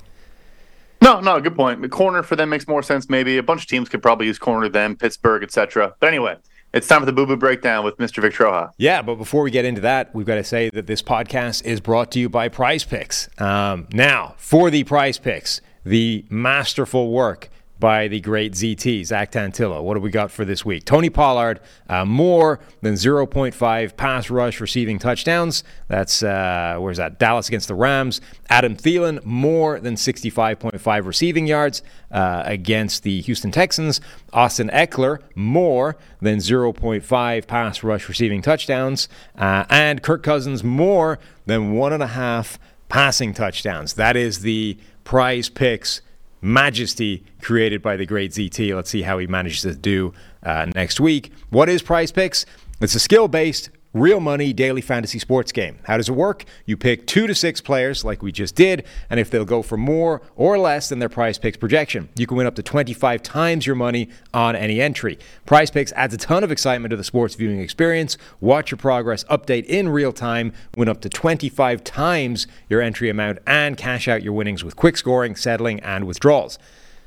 No, 1.02 1.20
no, 1.20 1.40
good 1.42 1.56
point. 1.56 1.82
The 1.82 1.90
corner 1.90 2.24
for 2.24 2.38
them 2.38 2.50
makes 2.50 2.66
more 2.66 2.82
sense. 2.82 3.10
Maybe 3.10 3.38
a 3.38 3.44
bunch 3.44 3.64
of 3.64 3.68
teams 3.68 3.90
could 3.90 4.02
probably 4.02 4.28
use 4.28 4.40
corner 4.40 4.70
them, 4.70 4.96
Pittsburgh, 4.96 5.44
etc. 5.44 5.94
But 6.00 6.08
anyway, 6.08 6.38
it's 6.74 6.88
time 6.88 7.02
for 7.02 7.06
the 7.06 7.12
Boo 7.12 7.26
Boo 7.26 7.36
Breakdown 7.36 7.84
with 7.84 7.98
Mr. 7.98 8.22
Vic 8.22 8.34
Troha. 8.34 8.72
Yeah, 8.78 9.02
but 9.02 9.16
before 9.16 9.44
we 9.44 9.52
get 9.52 9.66
into 9.66 9.82
that, 9.82 10.16
we've 10.16 10.26
got 10.26 10.36
to 10.36 10.44
say 10.46 10.70
that 10.70 10.88
this 10.88 11.02
podcast 11.02 11.66
is 11.66 11.82
brought 11.82 12.10
to 12.14 12.20
you 12.20 12.30
by 12.30 12.48
Prize 12.48 12.86
Picks. 12.86 13.28
Um, 13.40 13.88
now, 13.92 14.36
for 14.38 14.70
the 14.70 14.86
Prize 14.86 15.20
Picks, 15.20 15.60
the 15.84 16.26
masterful 16.30 17.12
work 17.12 17.50
by 17.84 18.08
the 18.08 18.22
great 18.22 18.54
ZT, 18.54 19.06
Zach 19.06 19.30
Tantillo. 19.34 19.84
What 19.84 19.96
do 19.96 20.00
we 20.00 20.10
got 20.10 20.32
for 20.32 20.46
this 20.46 20.64
week? 20.64 20.86
Tony 20.86 21.10
Pollard, 21.10 21.60
uh, 21.90 22.06
more 22.06 22.62
than 22.80 22.94
0.5 22.94 23.98
pass 23.98 24.30
rush 24.30 24.62
receiving 24.62 25.00
touchdowns. 25.00 25.66
That's, 25.90 26.24
uh, 26.24 26.78
where's 26.80 26.96
that? 26.96 27.20
Dallas 27.20 27.50
against 27.50 27.68
the 27.68 27.76
Rams. 27.76 28.22
Adam 28.50 28.78
Thielen, 28.78 29.22
more 29.26 29.82
than 29.82 29.96
65.5 29.96 31.06
receiving 31.06 31.46
yards 31.46 31.84
uh, 32.10 32.44
against 32.46 33.04
the 33.04 33.20
Houston 33.20 33.52
Texans. 33.52 34.00
Austin 34.32 34.70
Ekeler, 34.70 35.20
more 35.36 35.98
than 36.22 36.38
0.5 36.38 37.48
pass 37.48 37.84
rush 37.84 38.08
receiving 38.08 38.42
touchdowns. 38.42 39.10
Uh, 39.38 39.66
and 39.70 40.02
Kirk 40.02 40.24
Cousins, 40.24 40.64
more 40.64 41.20
than 41.48 41.74
one 41.74 41.92
and 41.92 42.02
a 42.02 42.08
half 42.08 42.58
passing 42.88 43.34
touchdowns. 43.34 43.96
That 43.96 44.16
is 44.16 44.40
the 44.40 44.78
prize 45.04 45.50
picks 45.50 46.00
majesty 46.44 47.24
created 47.42 47.82
by 47.82 47.96
the 47.96 48.06
great 48.06 48.32
ZT. 48.32 48.76
Let's 48.76 48.90
see 48.90 49.02
how 49.02 49.18
he 49.18 49.28
manages 49.28 49.62
to 49.62 49.74
do 49.74 50.14
uh, 50.44 50.68
next 50.76 51.00
week. 51.00 51.32
What 51.50 51.70
is 51.70 51.82
Prize 51.82 52.12
Picks? 52.12 52.46
It's 52.82 52.96
a 52.96 53.00
skill 53.00 53.28
based 53.28 53.70
real 53.94 54.20
money 54.20 54.54
daily 54.54 54.82
fantasy 54.82 55.20
sports 55.20 55.52
game. 55.52 55.80
How 55.84 55.98
does 55.98 56.10
it 56.10 56.14
work? 56.14 56.46
You 56.66 56.76
pick 56.76 57.06
two 57.06 57.28
to 57.28 57.36
six 57.36 57.62
players, 57.62 58.04
like 58.04 58.22
we 58.24 58.32
just 58.32 58.56
did, 58.56 58.86
and 59.10 59.20
if 59.20 59.30
they'll 59.30 59.46
go 59.46 59.62
for 59.62 59.78
more 59.78 60.22
or 60.36 60.58
less 60.58 60.90
than 60.90 61.00
their 61.00 61.10
prize 61.10 61.38
picks 61.38 61.58
projection, 61.58 62.10
you 62.16 62.28
can 62.28 62.38
win 62.38 62.48
up 62.48 62.56
to 62.56 62.64
25 62.64 63.22
times 63.22 63.66
your 63.68 63.76
money 63.76 64.10
on 64.34 64.56
any 64.56 64.82
entry. 64.82 65.20
Prize 65.46 65.70
picks 65.70 65.92
adds 65.94 66.14
a 66.14 66.18
ton 66.18 66.44
of 66.44 66.52
excitement 66.52 66.90
to 66.90 66.98
the 66.98 67.04
sports 67.04 67.36
viewing 67.36 67.60
experience. 67.60 68.18
Watch 68.42 68.72
your 68.72 68.78
progress 68.78 69.24
update 69.26 69.66
in 69.66 69.90
real 69.90 70.12
time, 70.12 70.54
win 70.76 70.90
up 70.90 71.02
to 71.02 71.10
25 71.10 71.84
times 71.84 72.48
your 72.70 72.82
entry 72.82 73.10
amount, 73.10 73.40
and 73.46 73.78
cash 73.78 74.08
out 74.08 74.24
your 74.24 74.34
winnings 74.34 74.64
with 74.64 74.76
quick 74.76 74.98
scoring, 74.98 75.36
settling, 75.36 75.80
and 75.82 76.06
withdrawals. 76.08 76.58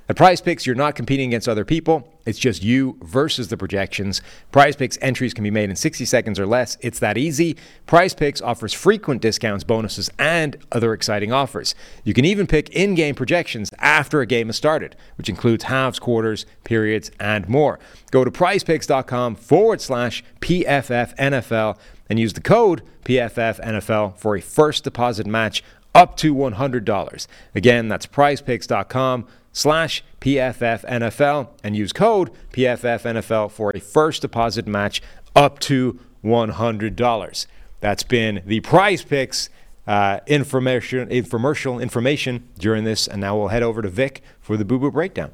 At 0.09 0.15
Prize 0.15 0.41
Picks, 0.41 0.65
you're 0.65 0.77
not 0.77 0.95
competing 0.95 1.31
against 1.31 1.49
other 1.49 1.65
people. 1.65 2.09
It's 2.27 2.39
just 2.39 2.63
you 2.63 2.97
versus 3.03 3.49
the 3.49 3.57
projections. 3.57 4.23
Prize 4.53 4.77
Picks 4.77 4.97
entries 5.03 5.35
can 5.35 5.43
be 5.43 5.51
made 5.51 5.69
in 5.69 5.75
60 5.75 6.05
seconds 6.05 6.39
or 6.39 6.47
less. 6.47 6.77
It's 6.81 7.01
that 7.01 7.19
easy. 7.19 7.57
Prize 7.87 8.15
Picks 8.15 8.41
offers 8.41 8.73
frequent 8.73 9.21
discounts, 9.21 9.65
bonuses, 9.65 10.09
and 10.17 10.57
other 10.71 10.93
exciting 10.93 11.33
offers. 11.33 11.75
You 12.05 12.15
can 12.15 12.25
even 12.25 12.47
pick 12.47 12.71
in 12.71 12.95
game 12.95 13.17
projections 13.17 13.73
after 13.81 14.21
a 14.21 14.27
game 14.27 14.47
has 14.47 14.57
started, 14.57 14.95
which 15.19 15.29
includes 15.29 15.65
halves, 15.65 15.99
quarters, 15.99 16.47
periods, 16.63 17.11
and 17.19 17.49
more. 17.49 17.81
Go 18.13 18.23
to 18.23 18.31
prizepicks.com 18.31 19.35
forward 19.35 19.81
slash 19.81 20.23
PFF 20.41 21.17
NFL 21.17 21.79
and 22.09 22.21
use 22.21 22.33
the 22.33 22.41
code 22.41 22.83
PFF 23.05 23.61
NFL 23.61 24.17
for 24.19 24.37
a 24.37 24.41
first 24.41 24.85
deposit 24.85 25.27
match 25.27 25.65
up 25.97 26.17
to 26.19 26.35
$100. 26.35 27.27
Again, 27.55 27.89
that's 27.89 28.07
prizepicks.com 28.07 29.27
slash 29.57 30.05
PFF 30.21 30.85
NFL 30.85 31.49
and 31.65 31.75
use 31.75 31.91
code 31.91 32.31
PFF 32.53 33.03
NFL 33.05 33.51
for 33.51 33.73
a 33.75 33.81
first 33.81 34.21
deposit 34.21 34.67
match 34.67 35.01
up 35.35 35.59
to 35.61 35.99
$100. 36.23 37.47
That's 37.81 38.03
been 38.03 38.43
the 38.45 38.61
prize 38.61 39.03
picks 39.03 39.49
uh, 39.87 40.21
information, 40.27 41.09
infomercial 41.09 41.81
information 41.81 42.47
during 42.59 42.85
this. 42.85 43.09
And 43.09 43.23
now 43.23 43.39
we'll 43.39 43.49
head 43.49 43.63
over 43.63 43.81
to 43.81 43.89
Vic 43.89 44.23
for 44.41 44.59
the 44.59 44.65
Boo 44.67 44.79
Boo 44.79 44.91
Breakdown. 44.91 45.33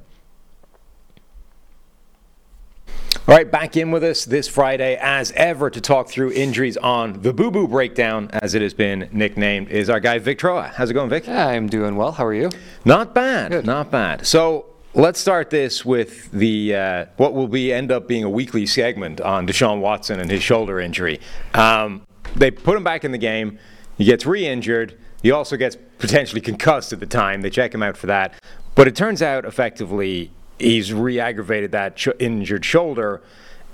All 3.29 3.37
right, 3.37 3.49
back 3.49 3.77
in 3.77 3.93
with 3.93 4.03
us 4.03 4.25
this 4.25 4.49
Friday, 4.49 4.99
as 5.01 5.31
ever, 5.37 5.70
to 5.70 5.81
talk 5.81 6.09
through 6.09 6.33
injuries 6.33 6.77
on 6.77 7.23
the 7.23 7.33
Boo 7.33 7.53
Boo 7.53 7.68
Breakdown, 7.68 8.29
as 8.33 8.57
it 8.57 8.62
has 8.62 8.75
been 8.75 9.09
nicknamed, 9.12 9.68
is 9.68 9.89
our 9.89 10.01
guy 10.01 10.18
Vic 10.18 10.41
Troha. 10.41 10.73
How's 10.75 10.91
it 10.91 10.95
going, 10.95 11.09
Vic? 11.09 11.29
I'm 11.29 11.68
doing 11.68 11.95
well. 11.95 12.11
How 12.11 12.27
are 12.27 12.35
you? 12.35 12.51
Not 12.85 13.14
bad. 13.14 13.53
Good. 13.53 13.64
Not 13.64 13.93
bad. 13.93 14.27
So 14.27 14.66
let's 14.95 15.20
start 15.20 15.51
this 15.51 15.85
with 15.85 16.33
the 16.33 16.75
uh, 16.75 17.07
what 17.16 17.33
will 17.33 17.47
be 17.47 17.73
end 17.73 17.93
up 17.93 18.09
being 18.09 18.25
a 18.25 18.29
weekly 18.29 18.66
segment 18.66 19.20
on 19.20 19.47
Deshaun 19.47 19.79
Watson 19.79 20.18
and 20.18 20.29
his 20.29 20.43
shoulder 20.43 20.81
injury. 20.81 21.20
Um, 21.55 22.03
they 22.35 22.51
put 22.51 22.77
him 22.77 22.83
back 22.83 23.05
in 23.05 23.12
the 23.12 23.18
game. 23.18 23.57
He 23.99 24.05
gets 24.05 24.27
re-injured. 24.27 24.99
He 25.23 25.31
also 25.31 25.57
gets 25.57 25.77
potentially 25.99 26.41
concussed 26.41 26.93
at 26.93 26.99
the 26.99 27.07
time. 27.07 27.43
They 27.43 27.51
check 27.51 27.73
him 27.73 27.85
out 27.85 27.97
for 27.97 28.09
that. 28.09 28.35
But 28.75 28.89
it 28.89 28.97
turns 28.97 29.23
out 29.23 29.45
effectively 29.45 30.33
he's 30.59 30.92
re-aggravated 30.92 31.72
that 31.72 31.98
sh- 31.98 32.09
injured 32.18 32.64
shoulder, 32.64 33.22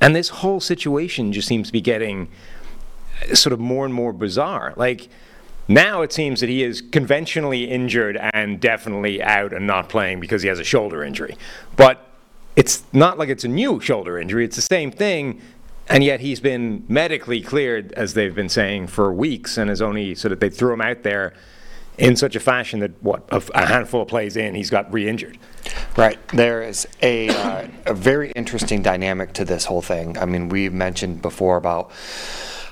and 0.01 0.15
this 0.15 0.29
whole 0.29 0.61
situation 0.61 1.33
just 1.33 1.49
seems 1.49 1.69
to 1.69 1.73
be 1.73 1.81
getting 1.81 2.29
uh, 3.31 3.35
sort 3.35 3.53
of 3.53 3.61
more 3.61 3.85
and 3.85 3.95
more 3.95 4.13
bizarre. 4.13 4.73
Like 4.77 5.09
now 5.67 6.03
it 6.03 6.13
seems 6.13 6.41
that 6.41 6.49
he 6.49 6.63
is 6.63 6.81
conventionally 6.81 7.65
injured 7.65 8.19
and 8.33 8.61
definitely 8.61 9.23
out 9.23 9.53
and 9.53 9.67
not 9.67 9.89
playing 9.89 10.21
because 10.21 10.43
he 10.43 10.49
has 10.49 10.59
a 10.59 10.65
shoulder 10.65 11.03
injury, 11.03 11.37
but 11.77 12.07
it's 12.57 12.83
not 12.93 13.19
like 13.19 13.29
it's 13.29 13.45
a 13.45 13.49
new 13.49 13.81
shoulder 13.81 14.19
injury. 14.19 14.45
It's 14.45 14.57
the 14.57 14.63
same 14.63 14.91
thing. 14.91 15.41
And 15.91 16.05
yet 16.05 16.21
he's 16.21 16.41
been 16.41 16.85
medically 16.87 17.41
cleared, 17.41 17.93
as 17.93 18.13
they've 18.13 18.35
been 18.35 18.51
saying, 18.51 18.89
for 18.89 19.11
weeks, 19.11 19.57
and 19.57 19.71
is 19.71 19.81
only 19.81 20.15
sort 20.15 20.33
of 20.33 20.41
they 20.41 20.51
threw 20.51 20.75
him 20.75 20.83
out 20.83 21.03
there 21.03 21.33
in 21.99 22.17
such 22.17 22.37
a 22.37 22.41
fashion 22.41 22.81
that 22.81 23.03
what 23.03 23.29
a, 23.31 23.67
handful 23.67 24.03
of 24.03 24.09
plays 24.09 24.37
in, 24.37 24.55
he's 24.55 24.71
got 24.71 24.93
re-injured. 24.93 25.37
Right. 25.97 26.19
There 26.29 26.63
is 26.63 26.87
a, 27.03 27.29
uh, 27.29 27.67
a 27.87 27.95
very 27.95 28.31
interesting 28.33 28.83
dynamic 28.83 29.33
to 29.35 29.45
this 29.45 29.65
whole 29.65 29.83
thing. 29.83 30.17
I 30.17 30.25
mean, 30.25 30.49
we've 30.49 30.73
mentioned 30.73 31.23
before 31.23 31.57
about 31.57 31.91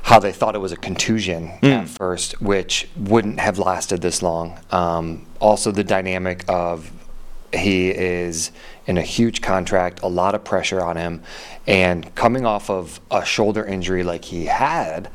how 0.03 0.21
they 0.21 0.31
thought 0.31 0.55
it 0.55 0.61
was 0.61 0.71
a 0.71 0.77
contusion 0.77 1.51
mm. 1.61 1.71
at 1.71 1.89
first, 1.89 2.41
which 2.41 2.89
wouldn't 2.97 3.41
have 3.41 3.59
lasted 3.59 4.01
this 4.01 4.23
long. 4.23 4.59
Um, 4.71 5.27
also, 5.41 5.73
the 5.73 5.83
dynamic 5.83 6.45
of 6.49 6.93
He 7.53 7.91
is 7.91 8.53
in 8.87 8.97
a 8.99 9.03
huge 9.03 9.43
contract, 9.43 10.01
a 10.03 10.07
lot 10.07 10.37
of 10.37 10.45
pressure 10.45 10.81
on 10.81 10.97
him, 10.97 11.23
and 11.67 12.15
coming 12.15 12.47
off 12.47 12.71
of 12.71 13.01
a 13.11 13.25
shoulder 13.25 13.65
injury 13.65 14.05
like 14.05 14.27
he 14.27 14.47
had. 14.47 15.11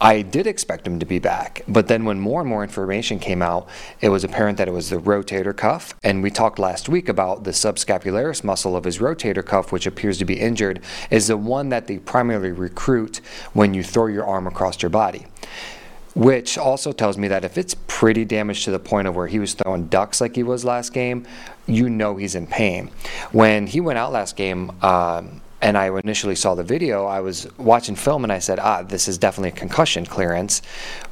I 0.00 0.20
did 0.20 0.46
expect 0.46 0.86
him 0.86 0.98
to 0.98 1.06
be 1.06 1.18
back, 1.18 1.62
but 1.66 1.88
then 1.88 2.04
when 2.04 2.20
more 2.20 2.40
and 2.40 2.50
more 2.50 2.62
information 2.62 3.18
came 3.18 3.40
out, 3.40 3.66
it 4.02 4.10
was 4.10 4.24
apparent 4.24 4.58
that 4.58 4.68
it 4.68 4.72
was 4.72 4.90
the 4.90 4.98
rotator 4.98 5.56
cuff. 5.56 5.94
And 6.02 6.22
we 6.22 6.30
talked 6.30 6.58
last 6.58 6.88
week 6.88 7.08
about 7.08 7.44
the 7.44 7.52
subscapularis 7.52 8.44
muscle 8.44 8.76
of 8.76 8.84
his 8.84 8.98
rotator 8.98 9.44
cuff, 9.44 9.72
which 9.72 9.86
appears 9.86 10.18
to 10.18 10.26
be 10.26 10.38
injured, 10.38 10.82
is 11.10 11.28
the 11.28 11.38
one 11.38 11.70
that 11.70 11.86
they 11.86 11.98
primarily 11.98 12.52
recruit 12.52 13.22
when 13.54 13.72
you 13.72 13.82
throw 13.82 14.06
your 14.06 14.26
arm 14.26 14.46
across 14.46 14.82
your 14.82 14.90
body. 14.90 15.26
Which 16.14 16.58
also 16.58 16.92
tells 16.92 17.16
me 17.16 17.28
that 17.28 17.44
if 17.44 17.56
it's 17.56 17.74
pretty 17.86 18.24
damaged 18.26 18.64
to 18.64 18.70
the 18.70 18.78
point 18.78 19.08
of 19.08 19.16
where 19.16 19.26
he 19.26 19.38
was 19.38 19.54
throwing 19.54 19.86
ducks 19.86 20.20
like 20.20 20.34
he 20.34 20.42
was 20.42 20.64
last 20.64 20.92
game, 20.92 21.26
you 21.66 21.88
know 21.88 22.16
he's 22.16 22.34
in 22.34 22.46
pain. 22.46 22.90
When 23.32 23.66
he 23.66 23.80
went 23.80 23.98
out 23.98 24.12
last 24.12 24.36
game, 24.36 24.72
um, 24.82 25.42
and 25.62 25.76
I 25.76 25.86
initially 25.98 26.34
saw 26.34 26.54
the 26.54 26.62
video, 26.62 27.06
I 27.06 27.20
was 27.20 27.48
watching 27.56 27.96
film 27.96 28.24
and 28.24 28.32
I 28.32 28.38
said, 28.38 28.58
ah, 28.58 28.82
this 28.82 29.08
is 29.08 29.18
definitely 29.18 29.50
a 29.50 29.52
concussion 29.52 30.04
clearance. 30.04 30.62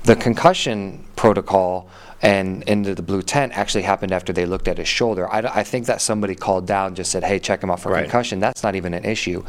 The 0.05 0.17
concussion 0.17 1.05
protocol 1.17 1.89
and 2.25 2.63
into 2.63 2.95
the 2.95 3.03
blue 3.03 3.21
tent 3.21 3.53
actually 3.57 3.83
happened 3.83 4.11
after 4.11 4.33
they 4.33 4.47
looked 4.47 4.67
at 4.67 4.79
his 4.79 4.89
shoulder. 4.89 5.31
I, 5.31 5.41
I 5.41 5.63
think 5.63 5.85
that 5.87 6.01
somebody 6.01 6.35
called 6.35 6.67
down, 6.67 6.95
just 6.95 7.11
said, 7.11 7.23
hey, 7.23 7.39
check 7.39 7.63
him 7.63 7.71
out 7.71 7.81
for 7.81 7.91
Right. 7.93 8.05
concussion. 8.05 8.41
That's 8.41 8.63
not 8.63 8.75
even 8.75 8.95
an 8.95 9.05
issue. 9.05 9.45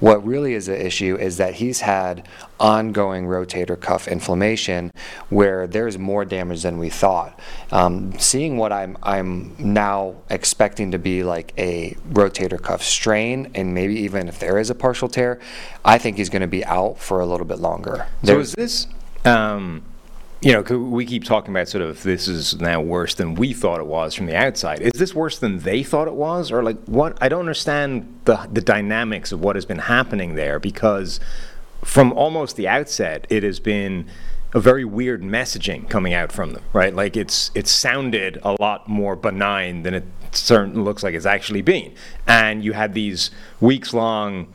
What 0.00 0.24
really 0.26 0.54
is 0.54 0.66
an 0.68 0.80
issue 0.80 1.16
is 1.20 1.36
that 1.36 1.54
he's 1.56 1.80
had 1.82 2.26
ongoing 2.58 3.26
rotator 3.26 3.78
cuff 3.78 4.08
inflammation 4.08 4.90
where 5.28 5.66
there's 5.66 5.98
more 5.98 6.24
damage 6.24 6.62
than 6.62 6.78
we 6.78 6.88
thought. 6.88 7.38
Um, 7.70 8.18
seeing 8.18 8.56
what 8.56 8.72
I'm, 8.72 8.96
I'm 9.02 9.54
now 9.58 10.14
expecting 10.30 10.92
to 10.92 10.98
be 10.98 11.22
like 11.24 11.52
a 11.58 11.94
rotator 12.10 12.60
cuff 12.60 12.82
strain, 12.82 13.50
and 13.54 13.74
maybe 13.74 13.96
even 14.00 14.28
if 14.28 14.38
there 14.38 14.58
is 14.58 14.70
a 14.70 14.74
partial 14.74 15.08
tear, 15.08 15.40
I 15.84 15.98
think 15.98 16.16
he's 16.16 16.30
going 16.30 16.40
to 16.40 16.48
be 16.48 16.64
out 16.64 16.98
for 16.98 17.20
a 17.20 17.26
little 17.26 17.46
bit 17.46 17.58
longer. 17.58 18.06
So 18.22 18.38
is 18.38 18.54
this, 18.54 18.86
um, 19.26 19.82
you 20.44 20.52
know, 20.52 20.78
we 20.78 21.06
keep 21.06 21.24
talking 21.24 21.54
about 21.54 21.68
sort 21.68 21.82
of 21.82 22.02
this 22.02 22.28
is 22.28 22.60
now 22.60 22.78
worse 22.78 23.14
than 23.14 23.34
we 23.34 23.54
thought 23.54 23.80
it 23.80 23.86
was 23.86 24.14
from 24.14 24.26
the 24.26 24.36
outside. 24.36 24.82
Is 24.82 24.92
this 24.92 25.14
worse 25.14 25.38
than 25.38 25.60
they 25.60 25.82
thought 25.82 26.06
it 26.06 26.12
was, 26.12 26.52
or 26.52 26.62
like 26.62 26.76
what? 26.84 27.16
I 27.22 27.30
don't 27.30 27.40
understand 27.40 28.20
the 28.26 28.36
the 28.52 28.60
dynamics 28.60 29.32
of 29.32 29.40
what 29.40 29.56
has 29.56 29.64
been 29.64 29.78
happening 29.78 30.34
there 30.34 30.58
because 30.58 31.18
from 31.82 32.12
almost 32.12 32.56
the 32.56 32.68
outset, 32.68 33.26
it 33.30 33.42
has 33.42 33.58
been 33.58 34.06
a 34.52 34.60
very 34.60 34.84
weird 34.84 35.22
messaging 35.22 35.88
coming 35.88 36.12
out 36.12 36.30
from 36.30 36.52
them, 36.52 36.62
right? 36.74 36.94
Like 36.94 37.16
it's 37.16 37.50
it 37.54 37.66
sounded 37.66 38.38
a 38.42 38.54
lot 38.60 38.86
more 38.86 39.16
benign 39.16 39.82
than 39.82 39.94
it 39.94 40.04
certainly 40.32 40.82
looks 40.82 41.02
like 41.02 41.14
it's 41.14 41.24
actually 41.24 41.62
been, 41.62 41.94
and 42.26 42.62
you 42.62 42.74
had 42.74 42.92
these 42.92 43.30
weeks 43.60 43.94
long 43.94 44.48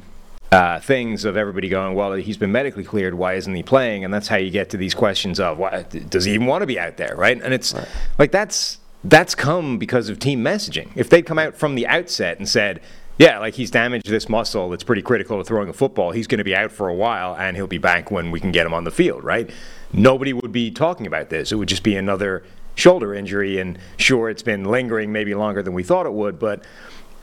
uh, 0.51 0.79
things 0.79 1.25
of 1.25 1.37
everybody 1.37 1.69
going, 1.69 1.93
well, 1.95 2.13
he's 2.13 2.37
been 2.37 2.51
medically 2.51 2.83
cleared. 2.83 3.13
Why 3.13 3.33
isn't 3.35 3.53
he 3.53 3.63
playing? 3.63 4.03
And 4.03 4.13
that's 4.13 4.27
how 4.27 4.37
you 4.37 4.49
get 4.49 4.69
to 4.71 4.77
these 4.77 4.95
questions 4.95 5.39
of, 5.39 5.59
why, 5.59 5.83
does 5.83 6.25
he 6.25 6.33
even 6.33 6.47
want 6.47 6.63
to 6.63 6.67
be 6.67 6.79
out 6.79 6.97
there, 6.97 7.15
right? 7.15 7.39
And 7.41 7.53
it's 7.53 7.75
like 8.17 8.31
that's 8.31 8.79
that's 9.03 9.35
come 9.35 9.77
because 9.77 10.09
of 10.09 10.19
team 10.19 10.43
messaging. 10.43 10.91
If 10.95 11.09
they'd 11.09 11.25
come 11.25 11.39
out 11.39 11.55
from 11.55 11.75
the 11.75 11.87
outset 11.87 12.37
and 12.37 12.49
said, 12.49 12.81
yeah, 13.17 13.37
like 13.39 13.53
he's 13.53 13.69
damaged 13.69 14.07
this 14.07 14.27
muscle 14.27 14.69
that's 14.69 14.83
pretty 14.83 15.01
critical 15.01 15.37
to 15.37 15.43
throwing 15.43 15.69
a 15.69 15.73
football. 15.73 16.11
He's 16.11 16.25
going 16.25 16.39
to 16.39 16.43
be 16.43 16.55
out 16.55 16.71
for 16.71 16.87
a 16.87 16.95
while, 16.95 17.35
and 17.35 17.55
he'll 17.55 17.67
be 17.67 17.77
back 17.77 18.11
when 18.11 18.31
we 18.31 18.39
can 18.39 18.51
get 18.51 18.65
him 18.65 18.73
on 18.73 18.85
the 18.85 18.91
field, 18.91 19.23
right? 19.23 19.49
Nobody 19.91 20.33
would 20.33 20.51
be 20.51 20.71
talking 20.71 21.05
about 21.05 21.29
this. 21.29 21.51
It 21.51 21.55
would 21.55 21.67
just 21.67 21.83
be 21.83 21.95
another 21.95 22.43
shoulder 22.75 23.13
injury, 23.13 23.59
and 23.59 23.77
sure, 23.97 24.29
it's 24.29 24.41
been 24.41 24.63
lingering 24.63 25.11
maybe 25.11 25.35
longer 25.35 25.61
than 25.61 25.73
we 25.73 25.83
thought 25.83 26.05
it 26.05 26.13
would, 26.13 26.39
but 26.39 26.63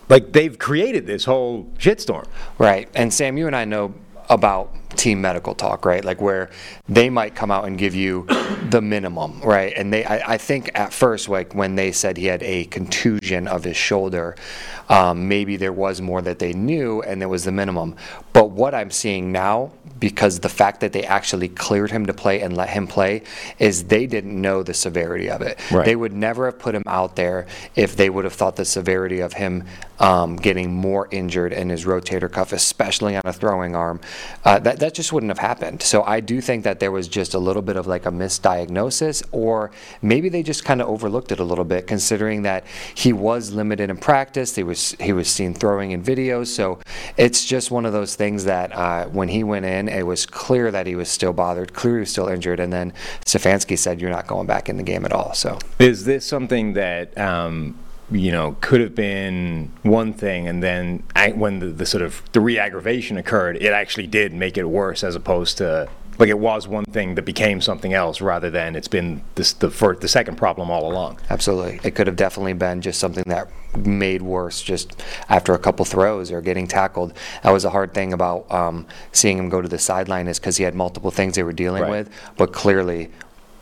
like 0.08 0.32
they've 0.32 0.58
created 0.58 1.06
this 1.06 1.24
whole 1.24 1.64
shitstorm. 1.78 2.26
Right. 2.58 2.88
And 2.94 3.12
Sam, 3.12 3.36
you 3.36 3.46
and 3.46 3.56
I 3.56 3.64
know 3.64 3.94
about 4.28 4.74
team 4.96 5.20
medical 5.20 5.54
talk, 5.54 5.84
right? 5.84 6.04
Like 6.04 6.20
where 6.20 6.50
they 6.88 7.10
might 7.10 7.34
come 7.34 7.50
out 7.50 7.66
and 7.66 7.78
give 7.78 7.94
you 7.94 8.26
the 8.70 8.80
minimum, 8.80 9.40
right? 9.40 9.72
And 9.76 9.92
they, 9.92 10.04
I, 10.04 10.34
I 10.34 10.38
think 10.38 10.70
at 10.74 10.92
first, 10.92 11.28
like 11.28 11.54
when 11.54 11.74
they 11.74 11.92
said 11.92 12.16
he 12.16 12.26
had 12.26 12.42
a 12.42 12.64
contusion 12.64 13.46
of 13.46 13.64
his 13.64 13.76
shoulder, 13.76 14.36
um, 14.88 15.28
maybe 15.28 15.56
there 15.56 15.72
was 15.72 16.00
more 16.00 16.22
that 16.22 16.38
they 16.38 16.52
knew 16.52 17.02
and 17.02 17.20
there 17.20 17.28
was 17.28 17.44
the 17.44 17.52
minimum. 17.52 17.96
But 18.32 18.50
what 18.50 18.74
I'm 18.74 18.90
seeing 18.90 19.32
now, 19.32 19.72
because 19.98 20.40
the 20.40 20.48
fact 20.48 20.80
that 20.80 20.92
they 20.92 21.04
actually 21.04 21.48
cleared 21.48 21.90
him 21.90 22.06
to 22.06 22.14
play 22.14 22.40
and 22.42 22.56
let 22.56 22.68
him 22.68 22.86
play, 22.86 23.22
is 23.58 23.84
they 23.84 24.06
didn't 24.06 24.40
know 24.40 24.62
the 24.62 24.74
severity 24.74 25.30
of 25.30 25.42
it. 25.42 25.58
Right. 25.70 25.84
They 25.84 25.96
would 25.96 26.12
never 26.12 26.46
have 26.46 26.58
put 26.58 26.74
him 26.74 26.82
out 26.86 27.16
there 27.16 27.46
if 27.74 27.96
they 27.96 28.10
would 28.10 28.24
have 28.24 28.34
thought 28.34 28.56
the 28.56 28.64
severity 28.64 29.20
of 29.20 29.34
him 29.34 29.64
um, 29.98 30.36
getting 30.36 30.74
more 30.74 31.08
injured 31.10 31.52
in 31.52 31.68
his 31.68 31.84
rotator 31.84 32.30
cuff, 32.30 32.52
especially 32.52 33.16
on 33.16 33.22
a 33.24 33.32
throwing 33.32 33.74
arm. 33.74 34.00
Uh, 34.44 34.58
that, 34.60 34.78
that 34.80 34.94
just 34.94 35.12
wouldn't 35.12 35.30
have 35.30 35.38
happened. 35.38 35.82
So 35.82 36.02
I 36.02 36.20
do 36.20 36.40
think 36.40 36.64
that 36.64 36.80
there 36.80 36.90
was 36.90 37.08
just 37.08 37.34
a 37.34 37.38
little 37.38 37.62
bit 37.62 37.76
of 37.76 37.86
like 37.86 38.06
a 38.06 38.10
misdiagnosis, 38.10 39.22
or 39.32 39.70
maybe 40.02 40.28
they 40.28 40.42
just 40.42 40.64
kind 40.64 40.80
of 40.80 40.88
overlooked 40.88 41.32
it 41.32 41.40
a 41.40 41.44
little 41.44 41.64
bit, 41.64 41.86
considering 41.86 42.42
that 42.42 42.64
he 42.94 43.12
was 43.12 43.52
limited 43.52 43.90
in 43.90 43.96
practice. 43.96 44.54
He 44.54 44.62
was 44.62 44.92
he 45.00 45.12
was 45.12 45.28
seen 45.28 45.54
throwing 45.54 45.92
in 45.92 46.02
videos. 46.02 46.48
So 46.48 46.78
it's 47.16 47.44
just 47.44 47.70
one 47.70 47.86
of 47.86 47.92
those 47.92 48.14
things 48.16 48.44
that 48.44 48.72
uh, 48.72 49.06
when 49.06 49.28
he 49.28 49.44
went 49.44 49.64
in, 49.64 49.88
it 49.88 50.06
was 50.06 50.26
clear 50.26 50.70
that 50.70 50.86
he 50.86 50.96
was 50.96 51.08
still 51.08 51.32
bothered, 51.32 51.72
clear 51.72 51.94
he 51.94 52.00
was 52.00 52.10
still 52.10 52.28
injured, 52.28 52.60
and 52.60 52.72
then 52.72 52.92
Stefanski 53.24 53.78
said, 53.78 54.00
"You're 54.00 54.10
not 54.10 54.26
going 54.26 54.46
back 54.46 54.68
in 54.68 54.76
the 54.76 54.82
game 54.82 55.04
at 55.04 55.12
all." 55.12 55.34
So. 55.34 55.58
Is 55.78 56.04
this 56.04 56.24
something 56.24 56.72
that 56.72 57.16
um, 57.18 57.78
you 58.10 58.30
know 58.30 58.56
could 58.60 58.80
have 58.80 58.94
been 58.94 59.72
one 59.82 60.12
thing, 60.12 60.46
and 60.46 60.62
then 60.62 61.02
I, 61.14 61.30
when 61.32 61.58
the, 61.58 61.66
the 61.66 61.86
sort 61.86 62.02
of 62.02 62.22
the 62.32 62.40
re-aggravation 62.40 63.16
occurred, 63.16 63.56
it 63.56 63.72
actually 63.72 64.06
did 64.06 64.32
make 64.32 64.56
it 64.56 64.64
worse, 64.64 65.02
as 65.02 65.14
opposed 65.14 65.58
to 65.58 65.88
like 66.18 66.30
it 66.30 66.38
was 66.38 66.66
one 66.66 66.84
thing 66.86 67.14
that 67.16 67.26
became 67.26 67.60
something 67.60 67.92
else, 67.92 68.22
rather 68.22 68.48
than 68.48 68.74
it's 68.74 68.88
been 68.88 69.22
this, 69.34 69.52
the 69.52 69.70
first, 69.70 70.00
the 70.00 70.08
second 70.08 70.36
problem 70.36 70.70
all 70.70 70.90
along. 70.90 71.18
Absolutely. 71.28 71.78
It 71.84 71.94
could 71.94 72.06
have 72.06 72.16
definitely 72.16 72.54
been 72.54 72.80
just 72.80 72.98
something 72.98 73.24
that 73.26 73.48
made 73.76 74.22
worse 74.22 74.62
just 74.62 75.02
after 75.28 75.52
a 75.52 75.58
couple 75.58 75.84
throws 75.84 76.32
or 76.32 76.40
getting 76.40 76.66
tackled. 76.66 77.12
That 77.42 77.50
was 77.50 77.66
a 77.66 77.70
hard 77.70 77.92
thing 77.92 78.14
about 78.14 78.50
um, 78.50 78.86
seeing 79.12 79.36
him 79.36 79.50
go 79.50 79.60
to 79.60 79.68
the 79.68 79.78
sideline 79.78 80.26
is 80.26 80.38
because 80.38 80.56
he 80.56 80.64
had 80.64 80.74
multiple 80.74 81.10
things 81.10 81.34
they 81.34 81.42
were 81.42 81.52
dealing 81.52 81.82
Right. 81.82 81.90
with, 81.90 82.10
but 82.38 82.50
clearly 82.54 83.10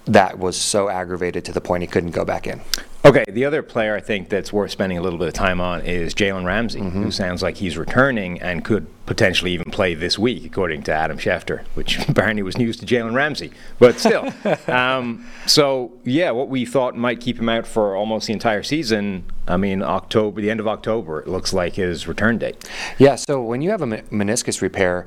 that 0.07 0.38
was 0.38 0.57
so 0.57 0.88
aggravated 0.88 1.44
to 1.46 1.52
the 1.52 1.61
point 1.61 1.82
he 1.82 1.86
couldn't 1.86 2.11
go 2.11 2.24
back 2.24 2.46
in. 2.46 2.61
Okay, 3.07 3.24
the 3.28 3.44
other 3.44 3.62
player 3.62 3.94
I 3.94 4.00
think 4.00 4.30
that's 4.30 4.50
worth 4.50 4.70
spending 4.70 4.96
a 4.96 5.02
little 5.02 5.18
bit 5.18 5.28
of 5.28 5.34
time 5.34 5.61
on 5.61 5.82
is 5.82 6.14
Jalen 6.14 6.46
Ramsey, 6.46 6.80
who 6.80 7.11
sounds 7.11 7.42
like 7.42 7.59
he's 7.59 7.76
returning 7.76 8.40
and 8.40 8.64
could 8.64 8.86
potentially 9.05 9.52
even 9.52 9.70
play 9.70 9.92
this 9.92 10.18
week, 10.18 10.46
according 10.46 10.84
to 10.84 10.92
Adam 10.92 11.18
Schefter, 11.18 11.64
which 11.74 11.98
apparently 12.09 12.42
was 12.42 12.57
news 12.57 12.78
to 12.78 12.86
Jalen 12.86 13.14
Ramsey. 13.14 13.52
But 13.78 13.98
still, 13.98 14.32
um, 14.74 15.26
so 15.44 15.92
yeah, 16.05 16.30
what 16.30 16.48
we 16.48 16.64
thought 16.64 16.96
might 16.96 17.20
keep 17.20 17.38
him 17.38 17.50
out 17.50 17.66
for 17.66 17.94
almost 17.94 18.26
the 18.26 18.32
entire 18.32 18.62
season. 18.62 19.24
I 19.46 19.59
mean, 19.59 19.82
October, 19.82 20.40
the 20.40 20.50
end 20.50 20.61
of 20.61 20.66
October, 20.66 21.20
it 21.20 21.28
looks 21.28 21.52
like 21.52 21.74
his 21.74 22.09
return 22.09 22.38
date. 22.38 22.66
Yeah, 22.96 23.16
so 23.16 23.42
when 23.42 23.61
you 23.61 23.68
have 23.68 23.82
a 23.82 23.86
meniscus 23.86 24.62
repair, 24.62 25.05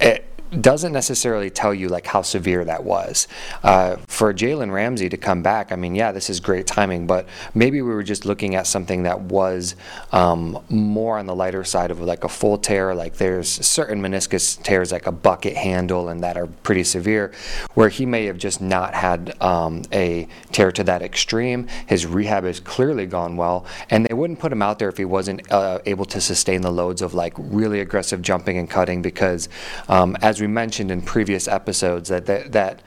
it 0.00 0.24
doesn't 0.60 0.92
necessarily 0.92 1.50
tell 1.50 1.74
you 1.74 1.88
like 1.88 2.06
how 2.06 2.22
severe 2.22 2.64
that 2.64 2.84
was. 2.84 3.28
Uh, 3.62 3.96
for 4.06 4.32
Jalen 4.32 4.72
Ramsey 4.72 5.08
to 5.08 5.16
come 5.16 5.42
back, 5.42 5.72
I 5.72 5.76
mean, 5.76 5.94
yeah, 5.94 6.12
this 6.12 6.30
is 6.30 6.40
great 6.40 6.66
timing, 6.66 7.06
but 7.06 7.26
maybe 7.54 7.82
we 7.82 7.94
were 7.94 8.02
just 8.02 8.24
looking 8.24 8.54
at 8.54 8.66
something 8.66 9.04
that 9.04 9.20
was 9.20 9.76
um, 10.12 10.62
more 10.68 11.18
on 11.18 11.26
the 11.26 11.34
lighter 11.34 11.64
side 11.64 11.90
of 11.90 12.00
like 12.00 12.24
a 12.24 12.28
full 12.28 12.58
tear. 12.58 12.94
Like 12.94 13.16
there's 13.16 13.48
certain 13.48 14.00
meniscus 14.00 14.62
tears, 14.62 14.92
like 14.92 15.06
a 15.06 15.12
bucket 15.12 15.56
handle, 15.56 16.08
and 16.08 16.22
that 16.22 16.36
are 16.36 16.46
pretty 16.46 16.84
severe, 16.84 17.32
where 17.74 17.88
he 17.88 18.06
may 18.06 18.26
have 18.26 18.38
just 18.38 18.60
not 18.60 18.94
had 18.94 19.40
um, 19.42 19.82
a 19.92 20.28
tear 20.52 20.72
to 20.72 20.84
that 20.84 21.02
extreme. 21.02 21.66
His 21.86 22.06
rehab 22.06 22.44
has 22.44 22.60
clearly 22.60 23.06
gone 23.06 23.36
well, 23.36 23.66
and 23.90 24.06
they 24.06 24.14
wouldn't 24.14 24.38
put 24.38 24.52
him 24.52 24.62
out 24.62 24.78
there 24.78 24.88
if 24.88 24.96
he 24.96 25.04
wasn't 25.04 25.50
uh, 25.52 25.78
able 25.86 26.04
to 26.06 26.20
sustain 26.20 26.60
the 26.62 26.70
loads 26.72 27.02
of 27.02 27.14
like 27.14 27.34
really 27.36 27.80
aggressive 27.80 28.22
jumping 28.22 28.58
and 28.58 28.68
cutting 28.68 29.02
because, 29.02 29.48
um, 29.88 30.16
as 30.22 30.40
we 30.40 30.43
mentioned 30.48 30.90
in 30.90 31.02
previous 31.02 31.48
episodes, 31.48 32.08
that 32.08 32.26
that, 32.26 32.52
that 32.52 32.82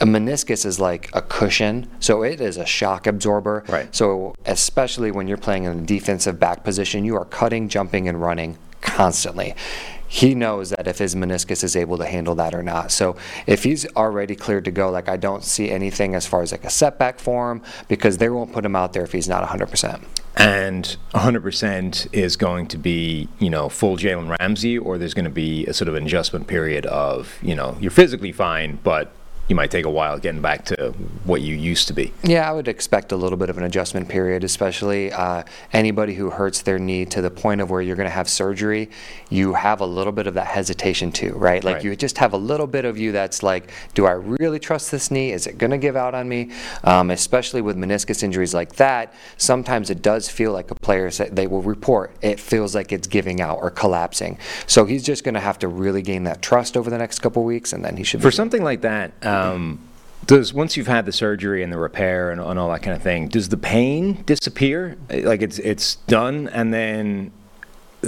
a 0.00 0.06
meniscus 0.06 0.64
is 0.64 0.80
like 0.80 1.10
a 1.12 1.20
cushion, 1.20 1.90
so 2.00 2.22
it 2.22 2.40
is 2.40 2.56
a 2.56 2.64
shock 2.64 3.06
absorber. 3.06 3.64
Right. 3.68 3.94
So 3.94 4.34
especially 4.46 5.10
when 5.10 5.28
you're 5.28 5.36
playing 5.36 5.64
in 5.64 5.78
a 5.78 5.82
defensive 5.82 6.40
back 6.40 6.64
position, 6.64 7.04
you 7.04 7.16
are 7.16 7.26
cutting, 7.26 7.68
jumping, 7.68 8.08
and 8.08 8.20
running 8.20 8.56
constantly. 8.80 9.54
He 10.12 10.34
knows 10.34 10.70
that 10.70 10.88
if 10.88 10.98
his 10.98 11.14
meniscus 11.14 11.62
is 11.62 11.76
able 11.76 11.96
to 11.98 12.04
handle 12.04 12.34
that 12.34 12.52
or 12.52 12.64
not. 12.64 12.90
So 12.90 13.14
if 13.46 13.62
he's 13.62 13.86
already 13.94 14.34
cleared 14.34 14.64
to 14.64 14.72
go, 14.72 14.90
like 14.90 15.08
I 15.08 15.16
don't 15.16 15.44
see 15.44 15.70
anything 15.70 16.16
as 16.16 16.26
far 16.26 16.42
as 16.42 16.50
like 16.50 16.64
a 16.64 16.70
setback 16.70 17.20
for 17.20 17.52
him 17.52 17.62
because 17.86 18.18
they 18.18 18.28
won't 18.28 18.52
put 18.52 18.64
him 18.64 18.74
out 18.74 18.92
there 18.92 19.04
if 19.04 19.12
he's 19.12 19.28
not 19.28 19.48
100%. 19.48 20.02
And 20.34 20.96
100% 21.14 22.08
is 22.12 22.36
going 22.36 22.66
to 22.66 22.76
be, 22.76 23.28
you 23.38 23.50
know, 23.50 23.68
full 23.68 23.96
Jalen 23.96 24.36
Ramsey, 24.40 24.76
or 24.76 24.98
there's 24.98 25.14
going 25.14 25.26
to 25.26 25.30
be 25.30 25.64
a 25.66 25.72
sort 25.72 25.88
of 25.88 25.94
adjustment 25.94 26.48
period 26.48 26.86
of, 26.86 27.38
you 27.40 27.54
know, 27.54 27.76
you're 27.80 27.92
physically 27.92 28.32
fine, 28.32 28.80
but 28.82 29.12
you 29.50 29.56
might 29.56 29.70
take 29.70 29.84
a 29.84 29.90
while 29.90 30.18
getting 30.18 30.40
back 30.40 30.64
to 30.66 30.92
what 31.24 31.42
you 31.42 31.56
used 31.56 31.88
to 31.88 31.92
be. 31.92 32.12
Yeah, 32.22 32.48
I 32.48 32.52
would 32.52 32.68
expect 32.68 33.10
a 33.10 33.16
little 33.16 33.36
bit 33.36 33.50
of 33.50 33.58
an 33.58 33.64
adjustment 33.64 34.08
period, 34.08 34.44
especially 34.44 35.12
uh, 35.12 35.42
anybody 35.72 36.14
who 36.14 36.30
hurts 36.30 36.62
their 36.62 36.78
knee 36.78 37.04
to 37.06 37.20
the 37.20 37.30
point 37.30 37.60
of 37.60 37.68
where 37.68 37.82
you're 37.82 37.96
going 37.96 38.08
to 38.08 38.14
have 38.14 38.28
surgery. 38.28 38.90
You 39.28 39.54
have 39.54 39.80
a 39.80 39.86
little 39.86 40.12
bit 40.12 40.28
of 40.28 40.34
that 40.34 40.46
hesitation 40.46 41.10
too, 41.10 41.32
right? 41.32 41.64
Like 41.64 41.76
Right. 41.76 41.84
you 41.84 41.96
just 41.96 42.18
have 42.18 42.32
a 42.32 42.36
little 42.36 42.66
bit 42.66 42.84
of 42.84 42.96
you 42.98 43.12
that's 43.12 43.42
like, 43.42 43.72
do 43.94 44.06
I 44.06 44.12
really 44.12 44.58
trust 44.58 44.90
this 44.90 45.10
knee? 45.10 45.32
Is 45.32 45.46
it 45.46 45.58
going 45.58 45.70
to 45.72 45.78
give 45.78 45.96
out 45.96 46.14
on 46.14 46.28
me? 46.28 46.50
Um, 46.84 47.10
especially 47.10 47.60
with 47.60 47.76
meniscus 47.76 48.22
injuries 48.22 48.54
like 48.54 48.76
that, 48.76 49.12
sometimes 49.36 49.90
it 49.90 50.00
does 50.00 50.28
feel 50.28 50.52
like 50.52 50.70
a 50.70 50.74
player 50.76 51.10
they 51.10 51.46
will 51.46 51.62
report 51.62 52.14
it 52.22 52.38
feels 52.38 52.74
like 52.74 52.92
it's 52.92 53.06
giving 53.06 53.40
out 53.40 53.58
or 53.58 53.70
collapsing. 53.70 54.38
So 54.66 54.84
he's 54.84 55.02
just 55.02 55.24
going 55.24 55.34
to 55.34 55.40
have 55.40 55.58
to 55.60 55.68
really 55.68 56.02
gain 56.02 56.24
that 56.24 56.42
trust 56.42 56.76
over 56.76 56.90
the 56.90 56.98
next 56.98 57.20
couple 57.20 57.42
weeks, 57.44 57.72
and 57.72 57.84
then 57.84 57.96
he 57.96 58.04
should. 58.04 58.20
For 58.20 58.28
be 58.28 58.34
something 58.34 58.62
like 58.62 58.82
that, 58.82 59.12
um, 59.22 59.39
Um, 59.40 59.78
does 60.26 60.52
once 60.52 60.76
you've 60.76 60.86
had 60.86 61.06
the 61.06 61.12
surgery 61.12 61.62
and 61.62 61.72
the 61.72 61.78
repair 61.78 62.30
and, 62.30 62.40
and 62.40 62.58
all 62.58 62.70
that 62.70 62.82
kind 62.82 62.96
of 62.96 63.02
thing, 63.02 63.28
does 63.28 63.48
the 63.48 63.56
pain 63.56 64.22
disappear? 64.26 64.96
Like 65.10 65.42
it's 65.42 65.58
it's 65.58 65.96
done, 66.06 66.48
and 66.48 66.72
then 66.72 67.32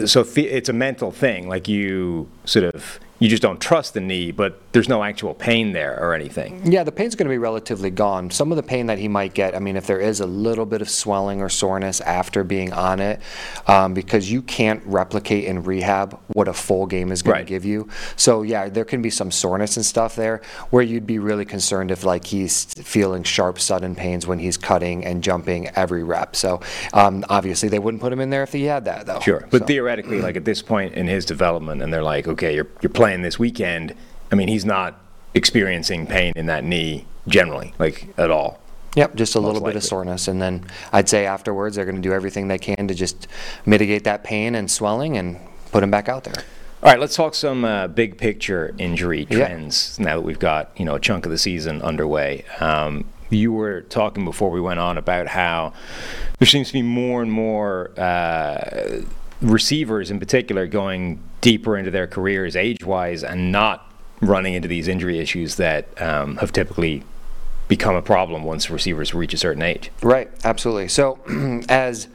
so 0.07 0.25
it's 0.37 0.69
a 0.69 0.73
mental 0.73 1.11
thing. 1.11 1.49
Like 1.49 1.69
you 1.69 2.29
sort 2.45 2.65
of 2.75 3.01
you 3.23 3.29
just 3.29 3.43
don't 3.43 3.61
trust 3.61 3.95
the 3.95 4.01
knee, 4.01 4.33
but 4.33 4.61
there's 4.73 4.89
no 4.89 5.05
actual 5.05 5.33
pain 5.33 5.73
there 5.73 5.97
or 6.03 6.13
anything. 6.13 6.61
Yeah, 6.71 6.83
the 6.83 6.91
pain's 6.91 7.15
going 7.15 7.27
to 7.29 7.33
be 7.33 7.39
relatively 7.39 7.91
gone. 7.91 8.31
Some 8.31 8.51
of 8.51 8.57
the 8.57 8.63
pain 8.65 8.87
that 8.87 8.99
he 8.99 9.07
might 9.07 9.33
get, 9.33 9.55
I 9.55 9.61
mean, 9.61 9.77
if 9.77 9.87
there 9.87 10.01
is 10.01 10.19
a 10.19 10.27
little 10.27 10.67
bit 10.67 10.83
of 10.83 10.91
swelling 10.91 11.41
or 11.41 11.49
soreness 11.49 12.01
after 12.01 12.43
being 12.43 12.73
on 12.73 12.99
it, 12.99 13.21
um, 13.69 13.95
because 13.95 14.31
you 14.33 14.43
can't 14.43 14.83
replicate 14.85 15.45
in 15.45 15.63
rehab 15.63 16.19
what 16.33 16.49
a 16.49 16.53
full 16.53 16.85
game 16.87 17.13
is 17.13 17.23
going 17.23 17.33
Right. 17.35 17.47
to 17.47 17.49
give 17.49 17.65
you. 17.65 17.89
So 18.17 18.43
yeah, 18.43 18.69
there 18.69 18.85
can 18.85 19.03
be 19.03 19.11
some 19.11 19.31
soreness 19.31 19.77
and 19.77 19.87
stuff 19.87 20.17
there 20.17 20.41
where 20.71 20.83
you'd 20.83 21.07
be 21.07 21.21
really 21.21 21.45
concerned 21.45 21.93
if 21.93 22.03
like 22.05 22.25
he's 22.27 22.65
feeling 22.65 23.23
sharp, 23.23 23.61
sudden 23.61 23.95
pains 23.95 24.27
when 24.27 24.41
he's 24.41 24.57
cutting 24.57 25.05
and 25.05 25.23
jumping 25.23 25.69
every 25.77 26.03
rep. 26.03 26.35
So 26.35 26.61
um, 26.93 27.25
obviously 27.29 27.69
they 27.69 27.79
wouldn't 27.79 28.01
put 28.01 28.13
him 28.13 28.21
in 28.21 28.31
there 28.31 28.43
if 28.43 28.53
he 28.53 28.65
had 28.65 28.85
that 28.87 29.07
though. 29.07 29.21
Sure, 29.21 29.47
but 29.51 29.61
So- 29.61 29.67
theoretically, 29.67 30.21
like 30.21 30.37
at 30.37 30.45
this 30.45 30.61
point 30.61 30.95
in 30.95 31.07
his 31.07 31.25
development, 31.25 31.83
and 31.83 31.93
they're 31.93 32.03
like, 32.03 32.27
okay, 32.27 32.55
you're 32.55 32.67
you're 32.81 32.91
playing 32.91 33.12
this 33.21 33.39
weekend. 33.39 33.95
I 34.31 34.35
mean, 34.35 34.49
he's 34.49 34.65
not 34.65 34.99
experiencing 35.35 36.07
pain 36.07 36.33
in 36.37 36.47
that 36.47 36.65
knee 36.65 37.05
generally, 37.29 37.75
like 37.79 38.09
at 38.17 38.31
all. 38.31 38.61
Yep, 38.97 39.15
just 39.17 39.35
a 39.37 39.41
Most 39.41 39.53
little 39.55 39.67
bit 39.67 39.77
of 39.77 39.85
soreness. 39.85 40.29
And 40.29 40.41
then 40.41 40.65
I'd 40.93 41.09
say 41.09 41.27
afterwards, 41.27 41.77
they're 41.77 41.85
going 41.85 41.97
to 41.97 42.03
do 42.03 42.13
everything 42.15 42.49
they 42.49 42.59
can 42.59 42.89
to 42.89 42.95
just 42.95 43.27
mitigate 43.67 44.05
that 44.05 44.25
pain 44.25 44.55
and 44.55 44.71
swelling 44.71 45.17
and 45.19 45.39
put 45.71 45.83
him 45.83 45.91
back 45.91 46.09
out 46.09 46.25
there. 46.25 46.35
All 46.83 46.91
right, 46.91 46.99
let's 46.99 47.15
talk 47.15 47.35
some 47.35 47.65
uh, 47.65 47.87
big 47.89 48.19
picture 48.19 48.75
injury 48.77 49.27
Yeah. 49.31 49.47
trends 49.47 49.99
now 50.01 50.17
that 50.17 50.23
we've 50.23 50.39
got 50.39 50.71
you 50.77 50.85
know 50.85 50.97
a 50.97 51.01
chunk 51.01 51.25
of 51.25 51.31
the 51.33 51.39
season 51.39 51.81
underway. 51.81 52.45
Um, 52.61 53.05
you 53.31 53.53
were 53.53 53.81
talking 53.83 54.25
before 54.27 54.51
we 54.51 54.61
went 54.61 54.79
on 54.81 54.99
about 54.99 55.29
how 55.29 55.73
there 56.39 56.47
seems 56.47 56.67
to 56.67 56.73
be 56.75 56.83
more 56.83 57.23
and 57.23 57.33
more 57.33 57.93
uh, 57.99 59.01
receivers, 59.43 60.11
in 60.11 60.19
particular, 60.19 60.67
going 60.67 61.21
deeper 61.41 61.77
into 61.77 61.91
their 61.91 62.07
careers 62.07 62.57
age-wise 62.57 63.25
and 63.25 63.53
not 63.53 63.93
running 64.21 64.55
into 64.55 64.69
these 64.69 64.89
injury 64.89 65.19
issues 65.19 65.57
that 65.57 66.01
um, 66.01 66.37
have 66.37 66.53
typically 66.53 67.03
become 67.69 67.97
a 67.97 68.03
problem 68.03 68.45
once 68.45 68.71
receivers 68.71 69.15
reach 69.15 69.35
a 69.35 69.37
certain 69.37 69.63
age. 69.63 69.91
Right, 70.03 70.31
absolutely. 70.45 70.89
So 70.89 71.19
as 71.69 72.09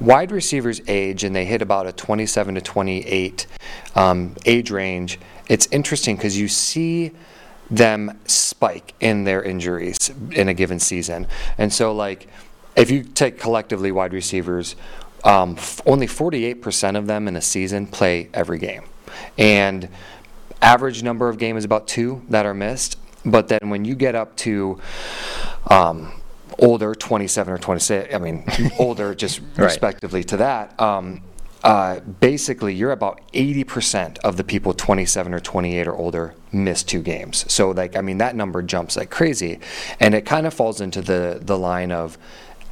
wide 0.00 0.30
receivers 0.30 0.80
age 0.86 1.24
and 1.24 1.34
they 1.34 1.44
hit 1.44 1.62
about 1.62 1.86
a 1.86 1.92
27 1.92 2.54
to 2.54 2.60
28 2.60 3.46
um, 3.94 4.36
age 4.46 4.70
range, 4.70 5.18
it's 5.48 5.66
interesting 5.70 6.16
because 6.16 6.38
you 6.38 6.48
see 6.48 7.12
them 7.70 8.18
spike 8.26 8.94
in 9.00 9.24
their 9.24 9.42
injuries 9.42 10.10
in 10.32 10.48
a 10.48 10.54
given 10.54 10.78
season. 10.78 11.26
And 11.56 11.72
so, 11.72 11.92
like, 11.94 12.28
if 12.76 12.90
you 12.90 13.02
take 13.02 13.38
collectively 13.38 13.92
wide 13.92 14.12
receivers, 14.12 14.76
um, 15.24 15.54
f- 15.56 15.80
only 15.86 16.06
48% 16.06 16.96
of 16.96 17.06
them 17.06 17.28
in 17.28 17.36
a 17.36 17.42
season 17.42 17.86
play 17.86 18.28
every 18.34 18.58
game. 18.58 18.82
And 19.38 19.88
average 20.60 21.02
number 21.02 21.28
of 21.28 21.38
games 21.38 21.58
is 21.58 21.64
about 21.64 21.86
two 21.88 22.22
that 22.28 22.46
are 22.46 22.54
missed. 22.54 22.98
But 23.24 23.48
then 23.48 23.70
when 23.70 23.84
you 23.84 23.94
get 23.94 24.14
up 24.14 24.36
to 24.38 24.80
um, 25.70 26.12
older, 26.58 26.94
27 26.94 27.52
or 27.54 27.58
26, 27.58 28.14
I 28.14 28.18
mean, 28.18 28.44
older 28.78 29.14
just 29.14 29.40
Right. 29.56 29.64
respectively 29.66 30.24
to 30.24 30.36
that, 30.38 30.78
um, 30.80 31.22
uh, 31.62 32.00
basically 32.00 32.74
you're 32.74 32.90
about 32.90 33.20
80% 33.32 34.18
of 34.18 34.36
the 34.36 34.42
people 34.42 34.74
27 34.74 35.32
or 35.32 35.38
28 35.38 35.86
or 35.86 35.94
older 35.94 36.34
miss 36.50 36.82
two 36.82 37.00
games. 37.00 37.44
So 37.52 37.70
like, 37.70 37.94
I 37.96 38.00
mean, 38.00 38.18
that 38.18 38.34
number 38.34 38.62
jumps 38.62 38.96
like 38.96 39.10
crazy. 39.10 39.60
And 40.00 40.14
it 40.14 40.22
kind 40.22 40.46
of 40.48 40.54
falls 40.54 40.80
into 40.80 41.00
the, 41.00 41.38
the 41.40 41.56
line 41.56 41.92
of, 41.92 42.18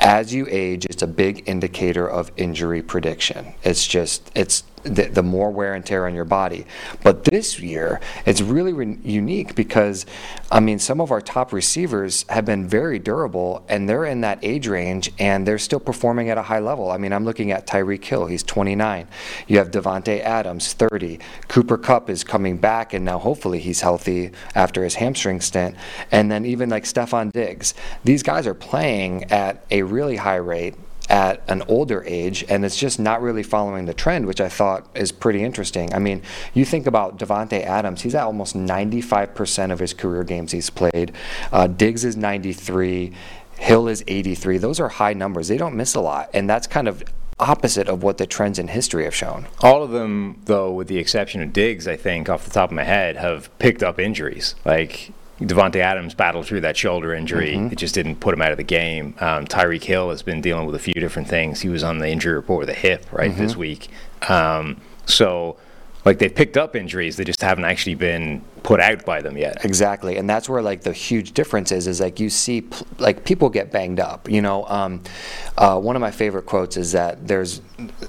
as 0.00 0.32
you 0.32 0.46
age, 0.50 0.86
it's 0.86 1.02
a 1.02 1.06
big 1.06 1.48
indicator 1.48 2.08
of 2.08 2.32
injury 2.36 2.82
prediction. 2.82 3.54
It's 3.62 3.86
just, 3.86 4.30
it's 4.34 4.64
the, 4.82 5.04
the 5.04 5.22
more 5.22 5.50
wear 5.50 5.74
and 5.74 5.84
tear 5.84 6.06
on 6.06 6.14
your 6.14 6.24
body. 6.24 6.66
But 7.02 7.24
this 7.24 7.60
year, 7.60 8.00
it's 8.26 8.40
really 8.40 8.72
re- 8.72 8.98
unique 9.02 9.54
because, 9.54 10.06
I 10.50 10.60
mean, 10.60 10.78
some 10.78 11.00
of 11.00 11.10
our 11.10 11.20
top 11.20 11.52
receivers 11.52 12.24
have 12.28 12.44
been 12.44 12.66
very 12.66 12.98
durable 12.98 13.64
and 13.68 13.88
they're 13.88 14.04
in 14.04 14.20
that 14.22 14.38
age 14.42 14.66
range 14.68 15.12
and 15.18 15.46
they're 15.46 15.58
still 15.58 15.80
performing 15.80 16.30
at 16.30 16.38
a 16.38 16.42
high 16.42 16.60
level. 16.60 16.90
I 16.90 16.98
mean, 16.98 17.12
I'm 17.12 17.24
looking 17.24 17.50
at 17.52 17.66
Tyreek 17.66 18.04
Hill, 18.04 18.26
he's 18.26 18.42
29. 18.42 19.06
You 19.46 19.58
have 19.58 19.70
Davante 19.70 20.20
Adams, 20.20 20.72
30. 20.72 21.18
Cooper 21.48 21.78
Kupp 21.78 22.10
is 22.10 22.24
coming 22.24 22.56
back 22.56 22.92
and 22.92 23.04
now 23.04 23.18
hopefully 23.18 23.58
he's 23.58 23.80
healthy 23.80 24.30
after 24.54 24.84
his 24.84 24.94
hamstring 24.96 25.40
stint. 25.40 25.76
And 26.10 26.30
then 26.30 26.44
even 26.44 26.70
like 26.70 26.84
Stefon 26.84 27.32
Diggs. 27.32 27.74
These 28.04 28.22
guys 28.22 28.46
are 28.46 28.54
playing 28.54 29.24
at 29.24 29.64
a 29.70 29.82
really 29.82 30.16
high 30.16 30.36
rate 30.36 30.74
at 31.10 31.42
an 31.48 31.62
older 31.66 32.04
age, 32.06 32.44
and 32.48 32.64
it's 32.64 32.76
just 32.76 33.00
not 33.00 33.20
really 33.20 33.42
following 33.42 33.86
the 33.86 33.92
trend, 33.92 34.26
which 34.26 34.40
I 34.40 34.48
thought 34.48 34.86
is 34.94 35.10
pretty 35.10 35.42
interesting. 35.42 35.92
I 35.92 35.98
mean, 35.98 36.22
you 36.54 36.64
think 36.64 36.86
about 36.86 37.18
Davante 37.18 37.62
Adams; 37.64 38.02
he's 38.02 38.14
at 38.14 38.24
almost 38.24 38.56
95% 38.56 39.72
of 39.72 39.80
his 39.80 39.92
career 39.92 40.22
games 40.22 40.52
he's 40.52 40.70
played. 40.70 41.12
Uh, 41.52 41.66
Diggs 41.66 42.04
is 42.04 42.16
93. 42.16 43.12
Hill 43.58 43.88
is 43.88 44.02
83. 44.06 44.58
Those 44.58 44.80
are 44.80 44.88
high 44.88 45.12
numbers. 45.12 45.48
They 45.48 45.58
don't 45.58 45.74
miss 45.74 45.94
a 45.94 46.00
lot, 46.00 46.30
and 46.32 46.48
that's 46.48 46.66
kind 46.66 46.88
of 46.88 47.02
opposite 47.40 47.88
of 47.88 48.02
what 48.02 48.18
the 48.18 48.26
trends 48.26 48.58
in 48.58 48.68
history 48.68 49.04
have 49.04 49.14
shown. 49.14 49.46
All 49.60 49.82
of 49.82 49.90
them, 49.90 50.40
though, 50.44 50.70
with 50.70 50.88
the 50.88 50.98
exception 50.98 51.42
of 51.42 51.52
Diggs, 51.52 51.88
I 51.88 51.96
think, 51.96 52.28
off 52.28 52.44
the 52.44 52.50
top 52.50 52.70
of 52.70 52.76
my 52.76 52.84
head, 52.84 53.16
have 53.16 53.56
picked 53.58 53.82
up 53.82 53.98
injuries. 53.98 54.54
Like 54.64 55.12
Davante 55.40 55.76
Adams 55.76 56.14
battled 56.14 56.46
through 56.46 56.60
that 56.60 56.76
shoulder 56.76 57.14
injury. 57.14 57.56
It 57.56 57.76
just 57.76 57.94
didn't 57.94 58.16
put 58.16 58.34
him 58.34 58.42
out 58.42 58.52
of 58.52 58.58
the 58.58 58.64
game. 58.64 59.14
Um, 59.20 59.46
Tyreek 59.46 59.84
Hill 59.84 60.10
has 60.10 60.22
been 60.22 60.40
dealing 60.40 60.66
with 60.66 60.74
a 60.74 60.78
few 60.78 60.94
different 60.94 61.28
things. 61.28 61.62
He 61.62 61.68
was 61.68 61.82
on 61.82 61.98
the 61.98 62.08
injury 62.08 62.34
report 62.34 62.60
with 62.60 62.68
a 62.68 62.74
hip, 62.74 63.06
right, 63.10 63.34
this 63.34 63.56
week. 63.56 63.88
Um, 64.28 64.80
so, 65.06 65.56
like, 66.04 66.18
they've 66.18 66.34
picked 66.34 66.58
up 66.58 66.76
injuries. 66.76 67.16
They 67.16 67.24
just 67.24 67.40
haven't 67.40 67.64
actually 67.64 67.94
been 67.94 68.42
put 68.62 68.80
out 68.80 69.04
by 69.06 69.22
them 69.22 69.38
yet. 69.38 69.64
Exactly, 69.64 70.16
and 70.16 70.28
that's 70.28 70.48
where 70.48 70.62
like 70.62 70.82
the 70.82 70.92
huge 70.92 71.32
difference 71.32 71.72
is. 71.72 71.86
Is 71.86 72.00
like 72.00 72.20
you 72.20 72.28
see, 72.28 72.68
like 72.98 73.24
people 73.24 73.48
get 73.48 73.70
banged 73.70 74.00
up. 74.00 74.28
You 74.28 74.42
know, 74.42 74.66
um, 74.66 75.02
uh, 75.56 75.78
one 75.80 75.96
of 75.96 76.00
my 76.00 76.10
favorite 76.10 76.46
quotes 76.46 76.76
is 76.76 76.92
that 76.92 77.26
there's 77.26 77.62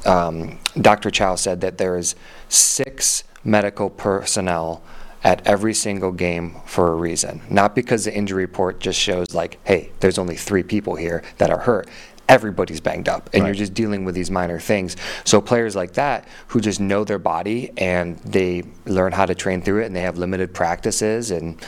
um, 0.05 0.59
Dr. 0.79 1.11
Chow 1.11 1.35
said 1.35 1.61
that 1.61 1.77
there 1.77 1.97
is 1.97 2.15
six 2.49 3.23
medical 3.43 3.89
personnel 3.89 4.83
at 5.23 5.45
every 5.45 5.73
single 5.73 6.11
game 6.11 6.55
for 6.65 6.91
a 6.91 6.95
reason. 6.95 7.41
Not 7.49 7.75
because 7.75 8.05
the 8.05 8.13
injury 8.13 8.43
report 8.43 8.79
just 8.79 8.99
shows 8.99 9.33
like, 9.33 9.59
hey, 9.65 9.91
there's 9.99 10.17
only 10.17 10.35
three 10.35 10.63
people 10.63 10.95
here 10.95 11.23
that 11.37 11.49
are 11.51 11.59
hurt. 11.59 11.87
Everybody's 12.29 12.79
banged 12.79 13.09
up, 13.09 13.29
and 13.33 13.45
you're 13.45 13.53
just 13.53 13.73
dealing 13.73 14.05
with 14.05 14.15
these 14.15 14.31
minor 14.31 14.57
things. 14.57 14.95
So 15.25 15.41
players 15.41 15.75
like 15.75 15.93
that 15.93 16.25
who 16.47 16.61
just 16.61 16.79
know 16.79 17.03
their 17.03 17.19
body 17.19 17.71
and 17.77 18.19
they 18.19 18.63
learn 18.85 19.11
how 19.11 19.25
to 19.25 19.35
train 19.35 19.61
through 19.61 19.81
it, 19.81 19.87
and 19.87 19.95
they 19.95 20.01
have 20.01 20.17
limited 20.17 20.53
practices, 20.53 21.29
and 21.29 21.61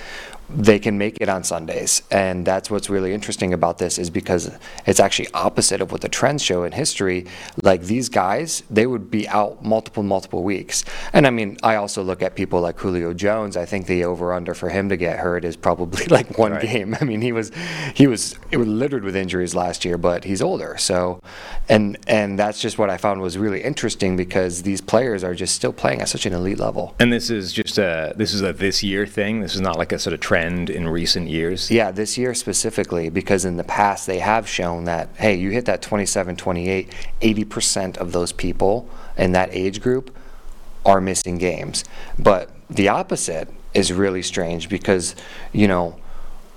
they 0.50 0.78
can 0.80 0.98
make 0.98 1.18
it 1.20 1.30
on 1.30 1.44
Sundays. 1.44 2.02
And 2.12 2.46
that's 2.46 2.70
what's 2.70 2.90
really 2.90 3.14
interesting 3.14 3.54
about 3.54 3.78
this 3.78 3.98
is 3.98 4.10
because 4.10 4.52
it's 4.86 5.00
actually 5.00 5.28
opposite 5.34 5.82
of 5.82 5.92
what 5.92 6.02
the 6.02 6.10
trends 6.10 6.44
show 6.44 6.64
in 6.64 6.72
history. 6.74 7.26
Like 7.64 7.82
these 7.84 8.10
guys, 8.10 8.64
they 8.70 8.86
would 8.86 9.10
be 9.10 9.28
out 9.30 9.64
multiple, 9.64 10.04
multiple 10.04 10.44
weeks. 10.44 10.84
And 11.12 11.26
I 11.26 11.30
mean, 11.30 11.58
I 11.64 11.76
also 11.76 12.04
look 12.04 12.22
at 12.22 12.36
people 12.36 12.62
like 12.62 12.80
Julio 12.80 13.14
Jones. 13.14 13.58
I 13.58 13.66
think 13.66 13.88
the 13.88 14.04
over/under 14.04 14.54
for 14.54 14.70
him 14.70 14.90
to 14.90 14.98
get 14.98 15.20
hurt 15.20 15.44
is 15.46 15.56
probably 15.56 16.06
like 16.10 16.38
one 16.38 16.54
Right. 16.54 16.62
game. 16.62 16.96
I 17.02 17.04
mean, 17.06 17.22
he 17.22 17.32
was 17.32 17.52
he 17.96 18.06
was 18.08 18.36
it 18.52 18.58
was 18.58 18.68
littered 18.68 19.04
with 19.04 19.16
injuries 19.16 19.56
last 19.56 19.84
year, 19.86 19.98
but 19.98 20.24
he's 20.24 20.42
older. 20.42 20.76
So, 20.78 21.20
and 21.70 21.98
and 22.08 22.38
that's 22.38 22.60
just 22.60 22.78
what 22.78 22.90
I 22.90 22.98
found 22.98 23.22
was 23.22 23.38
really 23.38 23.64
interesting 23.64 24.16
because 24.16 24.62
these 24.64 24.82
players 24.82 25.24
are 25.24 25.34
just 25.34 25.56
still 25.56 25.74
playing 25.74 26.02
at 26.02 26.10
such 26.10 26.26
an 26.26 26.34
elite 26.34 26.60
level. 26.60 26.94
And 27.00 27.12
this 27.12 27.30
is 27.30 27.54
just 27.54 27.78
a 27.78 28.14
this 28.16 28.34
is 28.34 28.42
a 28.42 28.54
this 28.54 28.84
year 28.84 29.08
thing. 29.08 29.40
This 29.42 29.56
is 29.56 29.62
not 29.62 29.78
like 29.78 29.92
a 29.92 29.98
sort 30.00 30.14
of 30.14 30.20
trend 30.34 30.72
in 30.72 30.88
recent 30.88 31.30
years. 31.30 31.70
Yeah, 31.70 31.92
this 31.92 32.18
year 32.18 32.34
specifically, 32.34 33.10
because 33.12 33.46
in 33.46 33.56
the 33.58 33.64
past 33.64 34.08
they 34.08 34.18
have 34.18 34.50
shown 34.50 34.86
that, 34.86 35.10
hey, 35.16 35.36
you 35.36 35.52
hit 35.52 35.66
that 35.66 35.84
27, 35.84 36.36
28, 36.36 36.92
80% 37.22 37.98
of 37.98 38.14
those 38.14 38.32
people 38.32 38.90
in 39.16 39.34
that 39.34 39.50
age 39.52 39.80
group 39.80 40.16
are 40.88 41.00
missing 41.00 41.38
games. 41.38 41.84
But 42.18 42.50
the 42.68 42.88
opposite 42.88 43.48
is 43.76 43.94
really 43.94 44.24
strange 44.24 44.70
because, 44.70 45.16
you 45.52 45.68
know, 45.68 46.00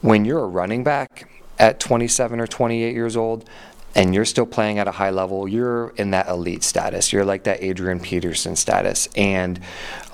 when 0.01 0.25
you're 0.25 0.45
a 0.45 0.49
running 0.49 0.83
back 0.83 1.29
at 1.59 1.79
27 1.79 2.41
or 2.41 2.47
28 2.47 2.95
years 2.95 3.15
old 3.15 3.47
and 3.95 4.15
you're 4.15 4.25
still 4.25 4.47
playing 4.47 4.79
at 4.79 4.89
a 4.89 4.93
high 4.93 5.11
level, 5.11 5.47
you're 5.47 5.91
in 5.99 6.13
that 6.13 6.29
elite 6.29 6.63
status. 6.63 7.13
You're 7.13 7.27
like 7.27 7.45
that 7.45 7.63
Adrian 7.63 8.01
Peterson 8.01 8.57
status. 8.57 9.07
And, 9.17 9.61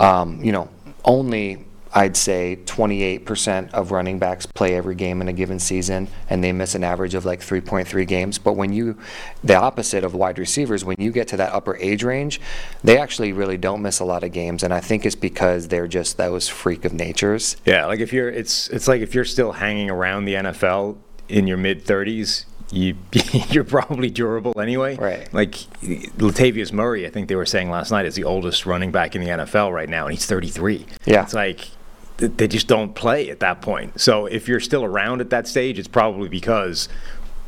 um, 0.01 0.43
you 0.43 0.51
know, 0.51 0.69
only 1.05 1.65
I'd 1.95 2.17
say 2.17 2.59
28% 2.65 3.73
of 3.73 3.91
running 3.91 4.19
backs 4.19 4.47
play 4.47 4.75
every 4.75 4.95
game 4.95 5.21
in 5.21 5.29
a 5.29 5.33
given 5.33 5.59
season, 5.59 6.09
and 6.31 6.43
they 6.43 6.53
miss 6.53 6.75
an 6.75 6.85
average 6.85 7.15
of 7.15 7.25
like 7.25 7.41
3.3 7.41 8.07
games. 8.07 8.39
But 8.39 8.55
when 8.55 8.73
you, 8.73 8.99
the 9.45 9.57
opposite 9.57 10.03
of 10.03 10.15
wide 10.15 10.39
receivers, 10.39 10.85
when 10.85 10.97
you 10.99 11.13
get 11.13 11.29
to 11.29 11.37
that 11.37 11.53
upper 11.53 11.77
age 11.77 12.03
range, 12.03 12.41
they 12.83 12.99
actually 12.99 13.33
really 13.33 13.59
don't 13.59 13.83
miss 13.83 14.01
a 14.01 14.05
lot 14.05 14.25
of 14.25 14.33
games. 14.33 14.63
And 14.63 14.73
I 14.73 14.81
think 14.81 15.05
it's 15.05 15.15
because 15.15 15.69
they're 15.69 15.89
just 15.89 16.17
those 16.17 16.49
freak 16.49 16.87
of 16.87 16.95
natures. 16.95 17.57
Yeah, 17.67 17.85
like 17.87 18.01
if 18.01 18.13
you're, 18.13 18.31
it's 18.31 18.69
it's 18.71 18.89
like 18.89 19.03
if 19.03 19.15
you're 19.15 19.25
still 19.27 19.53
hanging 19.53 19.91
around 19.91 20.25
the 20.25 20.35
NFL 20.35 20.97
in 21.29 21.47
your 21.47 21.59
mid 21.59 21.85
30s, 21.85 22.47
you 22.71 22.97
you're 23.51 23.65
probably 23.65 24.09
durable 24.09 24.59
anyway. 24.59 24.97
Right. 24.97 25.33
Like 25.35 25.53
Latavius 25.83 26.73
Murray, 26.73 27.07
I 27.07 27.11
think 27.11 27.29
they 27.29 27.37
were 27.37 27.47
saying 27.47 27.71
last 27.71 27.91
night 27.91 28.07
is 28.07 28.15
the 28.15 28.25
oldest 28.25 28.65
running 28.65 28.91
back 28.91 29.15
in 29.15 29.23
the 29.23 29.29
NFL 29.29 29.73
right 29.73 29.89
now, 29.89 30.07
and 30.07 30.15
he's 30.15 30.25
33. 30.25 30.87
Yeah. 31.05 31.23
It's 31.25 31.35
like 31.35 31.69
they 32.29 32.49
just 32.49 32.67
don't 32.69 32.95
play 32.95 33.31
at 33.31 33.41
that 33.41 33.61
point. 33.61 34.01
So 34.01 34.27
if 34.27 34.49
you're 34.49 34.61
still 34.61 34.85
around 34.85 35.21
at 35.21 35.31
that 35.31 35.47
stage, 35.49 35.79
it's 35.79 35.89
probably 35.89 36.29
because 36.29 36.89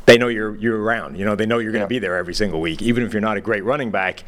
they 0.05 0.17
know 0.17 0.27
you're 0.27 0.55
you're 0.57 0.79
around. 0.81 1.17
You 1.17 1.25
know, 1.25 1.35
they 1.35 1.45
know 1.45 1.59
you're 1.59 1.71
going 1.71 1.81
to 1.87 1.93
Yeah. 1.93 1.99
be 1.99 1.99
there 1.99 2.15
every 2.17 2.33
single 2.33 2.61
week, 2.61 2.81
even 2.81 3.03
if 3.03 3.13
you're 3.13 3.21
not 3.21 3.37
a 3.37 3.41
great 3.41 3.63
running 3.63 3.91
back. 3.91 4.23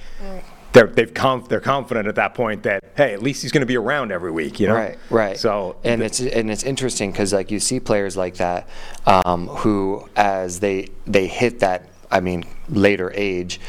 They're 0.74 0.88
they've 0.88 1.14
conf- 1.14 1.48
they're 1.48 1.60
confident 1.62 2.08
at 2.08 2.16
that 2.16 2.34
point 2.34 2.64
that 2.64 2.84
hey, 2.96 3.14
at 3.14 3.24
least 3.24 3.42
he's 3.42 3.52
going 3.52 3.62
to 3.62 3.66
be 3.68 3.78
around 3.78 4.12
every 4.12 4.32
week. 4.32 4.60
You 4.60 4.68
know. 4.68 4.76
Right, 4.76 4.98
right. 5.10 5.38
So 5.38 5.78
and 5.84 6.04
it's 6.04 6.20
and 6.20 6.52
it's 6.52 6.64
interesting 6.64 7.12
because 7.12 7.34
like 7.34 7.52
you 7.52 7.60
see 7.60 7.80
players 7.80 8.16
like 8.18 8.36
that 8.36 8.68
um, 9.06 9.48
who, 9.48 10.08
as 10.16 10.60
they 10.60 10.90
they 11.08 11.26
hit 11.28 11.60
that, 11.62 11.88
I 12.12 12.20
mean, 12.20 12.44
later 12.70 13.12
age. 13.16 13.60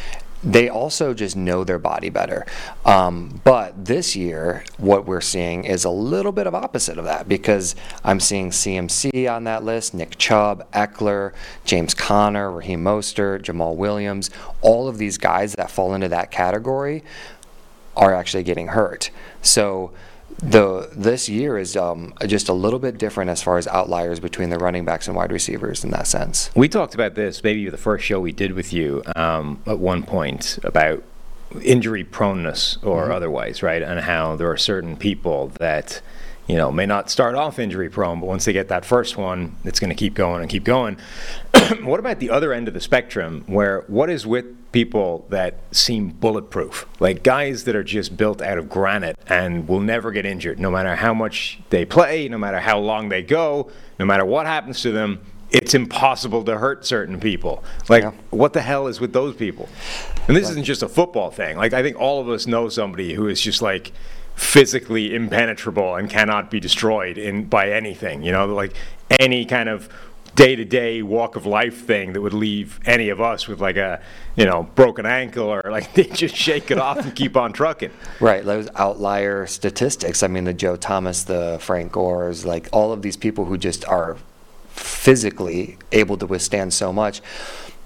They 0.44 0.68
also 0.68 1.14
just 1.14 1.36
know 1.36 1.64
their 1.64 1.78
body 1.78 2.10
better. 2.10 2.46
Um, 2.84 3.40
but 3.42 3.84
this 3.84 4.14
year, 4.14 4.64
what 4.76 5.04
we're 5.04 5.20
seeing 5.20 5.64
is 5.64 5.84
a 5.84 5.90
little 5.90 6.32
bit 6.32 6.46
of 6.46 6.54
opposite 6.54 6.96
of 6.96 7.04
that 7.06 7.28
because 7.28 7.74
I'm 8.04 8.20
seeing 8.20 8.50
CMC 8.50 9.30
on 9.30 9.44
that 9.44 9.64
list, 9.64 9.94
Nick 9.94 10.16
Chubb, 10.16 10.70
Ekeler, 10.72 11.32
James 11.64 11.92
Conner, 11.92 12.52
Raheem 12.52 12.84
Mostert, 12.84 13.42
Jamaal 13.42 13.74
Williams. 13.74 14.30
All 14.60 14.88
of 14.88 14.98
these 14.98 15.18
guys 15.18 15.54
that 15.54 15.70
fall 15.70 15.94
into 15.94 16.08
that 16.08 16.30
category 16.30 17.02
are 17.96 18.14
actually 18.14 18.44
getting 18.44 18.68
hurt. 18.68 19.10
So 19.42 19.90
the 20.38 20.88
this 20.94 21.28
year 21.28 21.58
is 21.58 21.76
um, 21.76 22.14
just 22.26 22.48
a 22.48 22.52
little 22.52 22.78
bit 22.78 22.98
different 22.98 23.30
as 23.30 23.42
far 23.42 23.58
as 23.58 23.66
outliers 23.68 24.20
between 24.20 24.50
the 24.50 24.58
running 24.58 24.84
backs 24.84 25.08
and 25.08 25.16
wide 25.16 25.32
receivers 25.32 25.84
in 25.84 25.90
that 25.90 26.06
sense. 26.06 26.50
We 26.54 26.68
talked 26.68 26.94
about 26.94 27.14
this 27.14 27.42
maybe 27.42 27.68
the 27.68 27.76
first 27.76 28.04
show 28.04 28.20
we 28.20 28.32
did 28.32 28.52
with 28.52 28.72
you 28.72 29.02
um, 29.16 29.60
at 29.66 29.78
one 29.78 30.02
point 30.02 30.58
about 30.62 31.02
injury 31.62 32.04
proneness 32.04 32.78
or 32.84 33.10
otherwise, 33.10 33.62
right? 33.62 33.82
And 33.82 34.00
how 34.00 34.36
there 34.36 34.50
are 34.50 34.56
certain 34.56 34.96
people 34.96 35.48
that 35.58 36.00
you 36.48 36.56
know 36.56 36.72
may 36.72 36.86
not 36.86 37.10
start 37.10 37.34
off 37.34 37.58
injury 37.58 37.88
prone, 37.90 38.20
but 38.20 38.26
once 38.26 38.44
they 38.46 38.52
get 38.52 38.68
that 38.68 38.84
first 38.84 39.16
one, 39.16 39.54
it's 39.64 39.78
going 39.78 39.90
to 39.90 39.96
keep 39.96 40.14
going 40.14 40.40
and 40.40 40.50
keep 40.50 40.64
going. 40.64 40.96
what 41.82 42.00
about 42.00 42.18
the 42.18 42.30
other 42.30 42.52
end 42.52 42.68
of 42.68 42.74
the 42.74 42.80
spectrum, 42.80 43.44
where 43.46 43.82
what 43.86 44.08
is 44.10 44.26
with 44.26 44.46
people 44.72 45.26
that 45.30 45.54
seem 45.72 46.08
bulletproof, 46.10 46.86
like 47.00 47.22
guys 47.22 47.64
that 47.64 47.74
are 47.76 47.84
just 47.84 48.16
built 48.16 48.42
out 48.42 48.58
of 48.58 48.68
granite 48.68 49.18
and 49.26 49.66
will 49.68 49.80
never 49.80 50.10
get 50.12 50.26
injured, 50.26 50.58
no 50.58 50.70
matter 50.70 50.94
how 50.96 51.14
much 51.14 51.58
they 51.70 51.84
play, 51.84 52.28
no 52.28 52.36
matter 52.38 52.60
how 52.60 52.78
long 52.78 53.08
they 53.08 53.22
go, 53.22 53.70
no 53.98 54.04
matter 54.04 54.24
what 54.24 54.46
happens 54.46 54.82
to 54.82 54.90
them. 54.90 55.20
It's 55.50 55.72
impossible 55.72 56.44
to 56.44 56.58
hurt 56.58 56.84
certain 56.84 57.18
people. 57.18 57.64
Like, 57.88 58.02
Yeah. 58.02 58.12
what 58.28 58.52
the 58.52 58.60
hell 58.60 58.86
is 58.86 59.00
with 59.00 59.14
those 59.14 59.34
people? 59.34 59.66
And 60.26 60.36
this 60.36 60.50
isn't 60.50 60.64
just 60.64 60.82
a 60.82 60.88
football 60.90 61.30
thing. 61.30 61.56
Like, 61.56 61.72
I 61.72 61.82
think 61.82 61.98
all 61.98 62.20
of 62.20 62.28
us 62.28 62.46
know 62.46 62.68
somebody 62.68 63.14
who 63.14 63.28
is 63.28 63.40
just 63.40 63.62
like 63.62 63.92
physically 64.38 65.14
impenetrable 65.14 65.96
and 65.96 66.08
cannot 66.08 66.48
be 66.48 66.60
destroyed 66.60 67.18
in 67.18 67.44
by 67.44 67.70
anything. 67.70 68.22
You 68.22 68.30
know, 68.30 68.46
like 68.46 68.72
any 69.18 69.44
kind 69.44 69.68
of 69.68 69.88
day-to-day 70.36 71.02
walk 71.02 71.34
of 71.34 71.44
life 71.44 71.84
thing 71.84 72.12
that 72.12 72.20
would 72.20 72.32
leave 72.32 72.78
any 72.86 73.08
of 73.08 73.20
us 73.20 73.48
with 73.48 73.60
like 73.60 73.76
a 73.76 74.00
you 74.36 74.44
know 74.44 74.62
broken 74.76 75.04
ankle 75.04 75.48
or 75.52 75.62
like 75.68 75.92
they 75.94 76.04
just 76.04 76.36
shake 76.36 76.70
it 76.70 76.78
off 76.78 76.98
and 76.98 77.16
keep 77.16 77.36
on 77.36 77.52
trucking. 77.52 77.90
Right, 78.20 78.44
those 78.44 78.68
outlier 78.76 79.46
statistics. 79.48 80.22
I 80.22 80.28
mean, 80.28 80.44
the 80.44 80.54
Joe 80.54 80.76
Thomas, 80.76 81.24
the 81.24 81.58
Frank 81.60 81.90
Gores, 81.90 82.46
like 82.46 82.68
all 82.72 82.92
of 82.92 83.02
these 83.02 83.16
people 83.16 83.46
who 83.46 83.58
just 83.58 83.84
are 83.86 84.16
physically 84.68 85.78
able 85.90 86.16
to 86.16 86.26
withstand 86.26 86.72
so 86.72 86.92
much. 86.92 87.20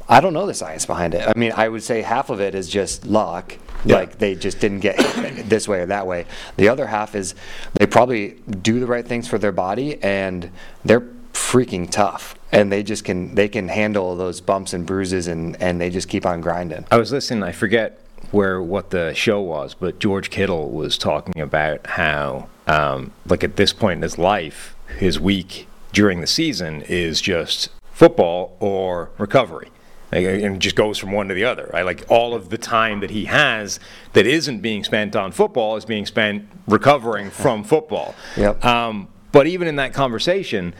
I 0.06 0.20
don't 0.20 0.34
know 0.34 0.44
the 0.44 0.52
science 0.52 0.84
behind 0.84 1.14
it. 1.14 1.26
I 1.26 1.32
mean, 1.38 1.52
I 1.56 1.68
would 1.68 1.82
say 1.82 2.02
half 2.02 2.28
of 2.28 2.42
it 2.42 2.54
is 2.54 2.68
just 2.68 3.06
luck. 3.06 3.56
Yeah. 3.84 3.96
Like 3.96 4.18
they 4.18 4.34
just 4.34 4.60
didn't 4.60 4.80
get 4.80 5.00
hit 5.00 5.48
this 5.48 5.66
way 5.66 5.80
or 5.80 5.86
that 5.86 6.06
way. 6.06 6.26
The 6.56 6.68
other 6.68 6.86
half 6.86 7.14
is 7.14 7.34
they 7.74 7.86
probably 7.86 8.36
do 8.48 8.80
the 8.80 8.86
right 8.86 9.06
things 9.06 9.28
for 9.28 9.38
their 9.38 9.52
body 9.52 10.02
and 10.02 10.50
they're 10.84 11.08
freaking 11.32 11.90
tough 11.90 12.34
and 12.52 12.70
they 12.70 12.82
just 12.82 13.04
can 13.04 13.34
they 13.34 13.48
can 13.48 13.68
handle 13.68 14.14
those 14.16 14.40
bumps 14.40 14.72
and 14.72 14.86
bruises 14.86 15.26
and 15.26 15.60
and 15.60 15.80
they 15.80 15.90
just 15.90 16.08
keep 16.08 16.26
on 16.26 16.40
grinding. 16.40 16.84
I 16.90 16.98
was 16.98 17.12
listening. 17.12 17.42
I 17.42 17.52
forget 17.52 17.98
where 18.30 18.62
what 18.62 18.90
the 18.90 19.12
show 19.14 19.40
was, 19.40 19.74
but 19.74 19.98
George 19.98 20.30
Kittle 20.30 20.70
was 20.70 20.96
talking 20.96 21.40
about 21.40 21.86
how, 21.86 22.48
um, 22.66 23.12
like 23.26 23.44
at 23.44 23.56
this 23.56 23.72
point 23.72 23.98
in 23.98 24.02
his 24.02 24.16
life, 24.16 24.74
his 24.98 25.20
week 25.20 25.66
during 25.92 26.20
the 26.20 26.26
season 26.26 26.82
is 26.82 27.20
just 27.20 27.68
football 27.92 28.56
or 28.60 29.10
recovery. 29.18 29.68
Like, 30.12 30.24
and 30.26 30.60
just 30.60 30.76
goes 30.76 30.98
from 30.98 31.12
one 31.12 31.28
to 31.28 31.34
the 31.34 31.44
other. 31.44 31.70
Right? 31.72 31.84
Like 31.84 32.04
all 32.08 32.34
of 32.34 32.50
the 32.50 32.58
time 32.58 33.00
that 33.00 33.10
he 33.10 33.24
has 33.24 33.80
that 34.12 34.26
isn't 34.26 34.60
being 34.60 34.84
spent 34.84 35.16
on 35.16 35.32
football 35.32 35.76
is 35.76 35.84
being 35.84 36.06
spent 36.06 36.46
recovering 36.66 37.30
from 37.30 37.64
football. 37.72 38.14
Yep. 38.36 38.64
Um, 38.64 39.08
but 39.32 39.46
even 39.46 39.66
in 39.66 39.76
that 39.76 39.94
conversation, 39.94 40.74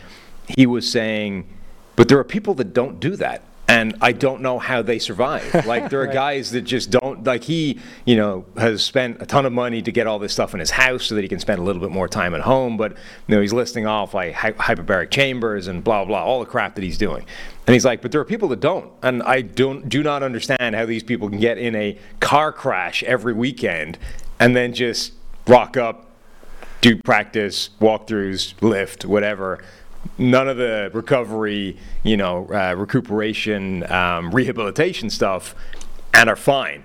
he 0.47 0.67
was 0.67 0.91
saying, 0.91 1.49
but 1.97 2.09
there 2.09 2.19
are 2.19 2.25
people 2.25 2.55
that 2.55 2.75
don't 2.75 3.01
do 3.01 3.17
that. 3.17 3.43
And 3.69 3.95
I 4.01 4.13
don't 4.13 4.43
know 4.43 4.59
how 4.59 4.83
they 4.83 4.99
survive. 4.99 5.65
Like 5.67 5.89
there 5.89 6.03
are 6.03 6.07
guys 6.07 6.51
that 6.51 6.63
just 6.63 6.91
don't. 6.91 7.25
Like 7.25 7.45
he, 7.45 7.79
you 8.05 8.17
know, 8.17 8.45
has 8.57 8.85
spent 8.85 9.23
a 9.23 9.27
ton 9.27 9.47
of 9.47 9.53
money 9.53 9.81
to 9.81 9.93
get 9.93 10.07
all 10.07 10.19
this 10.19 10.33
stuff 10.33 10.53
in 10.53 10.61
his 10.61 10.71
house 10.71 11.05
so 11.05 11.15
that 11.15 11.23
he 11.23 11.29
can 11.29 11.39
spend 11.39 11.61
a 11.61 11.63
little 11.63 11.81
bit 11.81 11.91
more 11.91 12.09
time 12.09 12.35
at 12.35 12.43
home. 12.43 12.77
But 12.77 12.93
you 12.93 13.35
know, 13.35 13.41
he's 13.41 13.53
listing 13.53 13.87
off 13.87 14.13
like 14.13 14.35
hy- 14.35 14.53
hyperbaric 14.53 15.11
chambers 15.11 15.69
and 15.69 15.83
blah 15.83 16.05
blah, 16.05 16.23
all 16.23 16.41
the 16.41 16.47
crap 16.47 16.75
that 16.75 16.85
he's 16.85 16.99
doing. 16.99 17.25
And 17.67 17.75
he's 17.75 17.85
like, 17.85 18.03
but 18.03 18.11
there 18.11 18.21
are 18.21 18.25
people 18.25 18.49
that 18.49 18.61
don't, 18.61 18.91
and 19.03 19.23
I 19.23 19.41
don't 19.41 19.89
do 19.89 20.03
not 20.03 20.23
understand 20.25 20.75
how 20.75 20.85
these 20.85 21.05
people 21.05 21.29
can 21.29 21.39
get 21.39 21.59
in 21.59 21.77
a 21.77 21.97
car 22.19 22.53
crash 22.53 23.05
every 23.05 23.33
weekend 23.33 23.99
and 24.41 24.57
then 24.57 24.73
just 24.75 25.13
rock 25.47 25.77
up, 25.77 26.11
do 26.81 27.01
practice, 27.01 27.71
walkthroughs, 27.81 28.55
lift, 28.61 29.05
whatever. 29.05 29.63
None 30.19 30.49
of 30.49 30.57
the 30.57 30.91
recovery, 30.93 31.77
you 32.03 32.17
know, 32.17 32.47
uh, 32.53 32.75
recuperation, 32.77 33.91
um, 33.91 34.31
rehabilitation 34.31 35.11
stuff, 35.11 35.55
and 36.13 36.29
are 36.29 36.37
fine. 36.37 36.85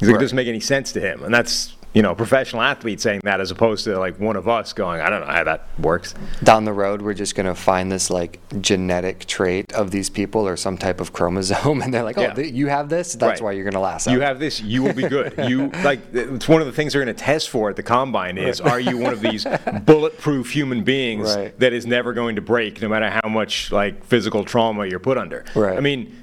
He's 0.00 0.08
like, 0.08 0.16
It 0.16 0.20
doesn't 0.20 0.36
make 0.36 0.48
any 0.48 0.60
sense 0.60 0.92
to 0.92 1.00
him, 1.00 1.22
and 1.22 1.32
that's 1.32 1.76
you 1.94 2.02
know, 2.02 2.14
professional 2.14 2.60
athlete 2.60 3.00
saying 3.00 3.20
that 3.22 3.40
as 3.40 3.52
opposed 3.52 3.84
to 3.84 3.96
like 3.98 4.18
one 4.18 4.34
of 4.34 4.48
us 4.48 4.72
going, 4.72 5.00
I 5.00 5.08
don't 5.08 5.20
know 5.20 5.32
how 5.32 5.44
that 5.44 5.68
works. 5.78 6.12
down 6.42 6.64
the 6.64 6.72
road 6.72 7.00
we're 7.02 7.14
just 7.14 7.34
going 7.36 7.46
to 7.46 7.54
find 7.54 7.90
this 7.92 8.10
like 8.10 8.40
genetic 8.60 9.26
trait 9.26 9.72
of 9.72 9.92
these 9.92 10.10
people 10.10 10.46
or 10.48 10.56
some 10.56 10.76
type 10.76 11.00
of 11.00 11.12
chromosome 11.12 11.80
and 11.82 11.94
they're 11.94 12.02
like 12.02 12.18
oh 12.18 12.22
Yeah. 12.22 12.34
th- 12.34 12.52
you 12.52 12.66
have 12.66 12.88
this 12.88 13.14
that's 13.14 13.40
Right. 13.40 13.44
why 13.44 13.52
you're 13.52 13.62
going 13.64 13.74
to 13.74 13.80
last 13.80 14.06
You 14.08 14.16
out. 14.16 14.22
have 14.28 14.38
this, 14.40 14.60
you 14.60 14.82
will 14.82 14.92
be 14.92 15.08
good. 15.08 15.34
You 15.48 15.68
like 15.84 16.00
it's 16.12 16.48
one 16.48 16.60
of 16.60 16.66
the 16.66 16.72
things 16.72 16.92
they're 16.94 17.04
going 17.04 17.14
to 17.14 17.22
test 17.22 17.48
for 17.48 17.70
at 17.70 17.76
the 17.76 17.82
combine 17.82 18.38
is 18.38 18.60
are 18.60 18.80
you 18.80 18.96
one 18.98 19.12
of 19.12 19.20
these 19.28 19.46
bulletproof 19.84 20.50
human 20.52 20.82
beings 20.84 21.34
Right. 21.36 21.58
that 21.60 21.72
is 21.72 21.86
never 21.86 22.12
going 22.12 22.34
to 22.36 22.42
break 22.42 22.82
no 22.82 22.88
matter 22.88 23.08
how 23.08 23.28
much 23.28 23.70
like 23.70 24.04
physical 24.04 24.44
trauma 24.44 24.86
you're 24.86 24.98
put 24.98 25.16
under. 25.18 25.44
Right. 25.54 25.76
I 25.76 25.80
mean, 25.80 26.22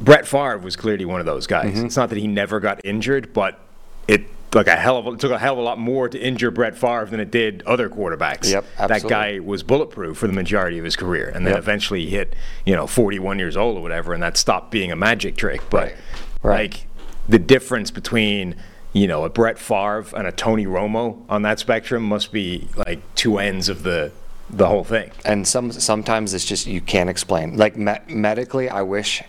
Brett 0.00 0.26
Favre 0.26 0.58
was 0.58 0.76
clearly 0.76 1.04
one 1.06 1.20
of 1.20 1.26
those 1.26 1.46
guys. 1.46 1.74
Mm-hmm. 1.76 1.86
It's 1.86 1.96
not 1.96 2.10
that 2.10 2.18
he 2.18 2.26
never 2.26 2.60
got 2.60 2.80
injured, 2.84 3.32
but 3.32 3.58
it 4.06 4.22
like 4.54 4.66
a 4.66 4.76
hell 4.76 4.96
of 4.96 5.06
a, 5.06 5.10
it 5.12 5.20
took 5.20 5.30
a 5.32 5.38
hell 5.38 5.54
of 5.54 5.58
a 5.58 5.62
lot 5.62 5.78
more 5.78 6.08
to 6.08 6.18
injure 6.18 6.50
Brett 6.50 6.76
Favre 6.76 7.06
than 7.06 7.20
it 7.20 7.30
did 7.30 7.62
other 7.66 7.88
quarterbacks. 7.88 8.50
Yep, 8.50 8.64
That 8.88 9.02
guy 9.08 9.38
was 9.40 9.62
bulletproof 9.62 10.16
for 10.18 10.26
the 10.26 10.32
majority 10.32 10.78
of 10.78 10.84
his 10.84 10.96
career, 10.96 11.30
and 11.34 11.46
then 11.46 11.52
Yep. 11.54 11.62
eventually 11.62 12.04
he 12.04 12.10
hit 12.10 12.34
you 12.64 12.74
know 12.74 12.86
41 12.86 13.38
years 13.38 13.56
old 13.56 13.76
or 13.76 13.80
whatever, 13.82 14.14
and 14.14 14.22
that 14.22 14.36
stopped 14.36 14.70
being 14.70 14.90
a 14.92 14.96
magic 14.96 15.36
trick. 15.36 15.60
But 15.70 15.78
Right. 15.84 15.94
Right. 16.42 16.60
like 16.72 16.86
the 17.28 17.38
difference 17.38 17.90
between 17.90 18.54
you 18.92 19.06
know 19.06 19.24
a 19.24 19.28
Brett 19.28 19.58
Favre 19.58 20.06
and 20.16 20.26
a 20.26 20.32
Tony 20.32 20.66
Romo 20.66 21.18
on 21.28 21.42
that 21.42 21.58
spectrum 21.58 22.02
must 22.02 22.32
be 22.32 22.68
like 22.74 23.00
two 23.14 23.38
ends 23.38 23.68
of 23.68 23.82
the 23.82 24.12
the 24.50 24.66
whole 24.66 24.82
thing. 24.84 25.10
and 25.26 25.46
some 25.46 25.70
sometimes 25.70 26.32
it's 26.32 26.46
just 26.46 26.66
you 26.66 26.80
can't 26.80 27.10
explain 27.10 27.54
like 27.58 27.76
me- 27.76 27.98
medically 28.08 28.70
i 28.70 28.80
wish 28.80 29.22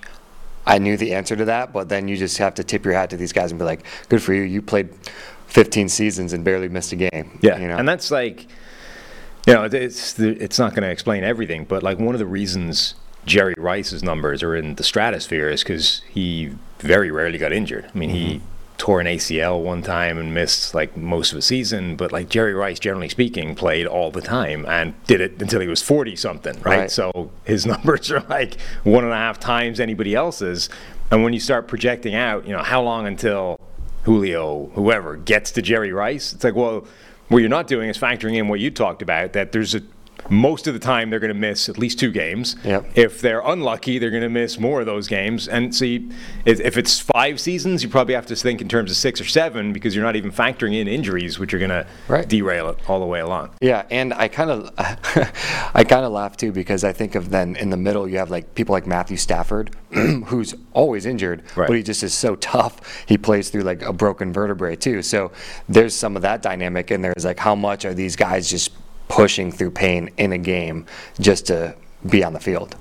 i 0.66 0.78
knew 0.78 0.98
the 0.98 1.14
answer 1.14 1.36
to 1.36 1.46
that 1.46 1.72
but 1.74 1.90
then 1.90 2.08
you 2.08 2.18
just 2.18 2.38
have 2.38 2.54
to 2.54 2.64
tip 2.64 2.86
your 2.86 2.94
hat 2.94 3.10
to 3.10 3.18
these 3.18 3.34
guys 3.34 3.52
and 3.52 3.60
be 3.60 3.66
like 3.66 3.86
good 4.10 4.22
for 4.22 4.34
you. 4.34 4.42
You 4.44 4.62
played 4.62 4.90
15 5.48 5.90
seasons 5.90 6.34
and 6.34 6.44
barely 6.44 6.70
missed 6.70 6.92
a 6.92 6.96
game 6.96 7.40
Yeah, 7.42 7.58
you 7.58 7.68
know? 7.68 7.78
And 7.78 7.88
that's 7.88 8.12
like, 8.12 8.48
You 9.48 9.54
know, 9.54 9.64
it's 9.64 10.14
the, 10.14 10.30
it's 10.42 10.60
not 10.60 10.72
going 10.72 10.84
to 10.84 10.90
explain 10.90 11.24
everything, 11.24 11.66
but 11.66 11.82
like 11.82 11.98
one 11.98 12.14
of 12.14 12.20
the 12.20 12.28
reasons 12.28 12.96
Jerry 13.26 13.56
Rice's 13.58 14.04
numbers 14.04 14.44
are 14.44 14.56
in 14.56 14.76
the 14.76 14.84
stratosphere 14.84 15.50
is 15.50 15.64
because 15.64 16.02
he 16.10 16.54
very 16.80 17.12
rarely 17.12 17.38
got 17.38 17.52
injured. 17.52 17.90
I 17.94 17.98
mean, 17.98 18.10
he 18.10 18.36
mm-hmm. 18.36 18.46
Tore 18.80 19.02
an 19.02 19.08
ACL 19.08 19.62
one 19.62 19.84
time 19.84 20.18
and 20.18 20.34
missed 20.34 20.74
like 20.74 20.98
most 20.98 21.32
of 21.32 21.36
the 21.36 21.42
season, 21.42 21.96
but 21.96 22.12
like 22.12 22.30
Jerry 22.30 22.54
Rice, 22.54 22.80
generally 22.80 23.10
speaking, 23.10 23.54
played 23.54 23.86
all 23.86 24.10
the 24.10 24.22
time 24.22 24.66
and 24.66 24.96
did 25.06 25.22
it 25.22 25.40
until 25.40 25.60
he 25.60 25.68
was 25.68 25.82
40 25.82 26.16
something, 26.16 26.56
right? 26.62 26.80
Right. 26.80 26.92
So 26.92 27.30
his 27.44 27.66
numbers 27.68 28.10
are 28.10 28.22
like 28.22 28.60
one 28.84 29.04
and 29.04 29.14
a 29.14 29.18
half 29.18 29.40
times 29.40 29.80
anybody 29.80 30.16
else's. 30.16 30.70
And 31.12 31.24
when 31.24 31.34
you 31.34 31.40
start 31.40 31.68
projecting 31.68 32.16
out, 32.16 32.48
you 32.48 32.54
know, 32.54 32.64
how 32.64 32.82
long 32.82 33.06
until 33.06 33.60
Julio, 34.04 34.68
whoever, 34.74 35.18
gets 35.18 35.52
to 35.52 35.62
Jerry 35.62 35.92
Rice, 35.92 36.34
it's 36.34 36.44
like, 36.44 36.56
well, 36.56 36.88
what 37.28 37.40
you're 37.40 37.50
not 37.50 37.68
doing 37.68 37.90
is 37.90 37.98
factoring 37.98 38.38
in 38.38 38.48
what 38.48 38.60
you 38.60 38.72
talked 38.72 39.02
about 39.02 39.34
that 39.34 39.52
there's 39.52 39.76
a 39.76 39.82
most 40.30 40.68
of 40.68 40.74
the 40.74 40.80
time 40.80 41.10
they're 41.10 41.20
going 41.20 41.34
to 41.34 41.40
miss 41.40 41.70
at 41.70 41.78
least 41.78 42.00
two 42.00 42.12
games. 42.12 42.56
Yep. 42.64 42.92
If 42.96 43.22
they're 43.22 43.42
unlucky, 43.42 43.98
they're 44.00 44.10
going 44.12 44.24
to 44.24 44.30
miss 44.30 44.60
more 44.60 44.80
of 44.82 44.86
those 44.86 45.08
games. 45.08 45.48
And 45.48 45.74
see, 45.76 46.10
if, 46.46 46.60
if 46.60 46.78
it's 46.78 47.00
five 47.00 47.40
seasons, 47.40 47.84
you 47.84 47.90
probably 47.90 48.14
have 48.14 48.26
to 48.28 48.36
think 48.36 48.62
in 48.62 48.68
terms 48.70 48.92
of 48.92 48.98
six 48.98 49.20
or 49.20 49.26
seven 49.26 49.74
because 49.74 49.96
you're 49.96 50.06
not 50.06 50.16
even 50.16 50.32
factoring 50.32 50.76
in 50.80 50.88
injuries, 50.88 51.40
which 51.40 51.54
are 51.54 51.60
going 51.60 51.70
to 51.70 52.26
derail 52.28 52.70
it 52.70 52.78
all 52.90 53.00
the 53.00 53.06
way 53.06 53.20
along. 53.20 53.50
Yeah, 53.62 53.86
and 53.90 54.14
I 54.14 54.28
kind 54.28 54.50
of, 54.52 54.72
I 54.78 55.84
kind 55.84 56.06
of 56.06 56.12
laugh 56.12 56.38
too 56.38 56.52
because 56.52 56.84
I 56.84 56.94
think 56.94 57.16
of 57.16 57.30
then 57.30 57.56
in 57.56 57.70
the 57.70 57.78
middle 57.78 58.08
you 58.08 58.18
have 58.18 58.30
like 58.30 58.56
people 58.56 58.74
like 58.74 58.88
Matthew 58.88 59.18
Stafford, 59.18 59.76
who's 59.92 60.54
always 60.74 61.06
injured, 61.06 61.44
Right. 61.56 61.68
but 61.68 61.76
he 61.76 61.84
just 61.84 62.04
is 62.04 62.14
so 62.14 62.36
tough. 62.36 63.04
He 63.08 63.18
plays 63.18 63.50
through 63.50 63.62
like 63.64 63.82
a 63.82 63.94
broken 63.94 64.32
vertebrae 64.34 64.76
too. 64.76 65.02
So 65.02 65.32
there's 65.68 65.96
some 65.96 66.16
of 66.16 66.22
that 66.22 66.42
dynamic, 66.42 66.92
and 66.92 67.04
there's 67.04 67.26
like 67.26 67.40
how 67.40 67.56
much 67.56 67.86
are 67.86 67.94
these 67.94 68.16
guys 68.16 68.50
just 68.50 68.72
pushing 69.10 69.52
through 69.52 69.72
pain 69.72 70.10
in 70.18 70.32
a 70.32 70.38
game 70.38 70.86
just 71.20 71.48
to 71.48 71.76
be 72.10 72.24
on 72.24 72.32
the 72.32 72.40
field. 72.40 72.78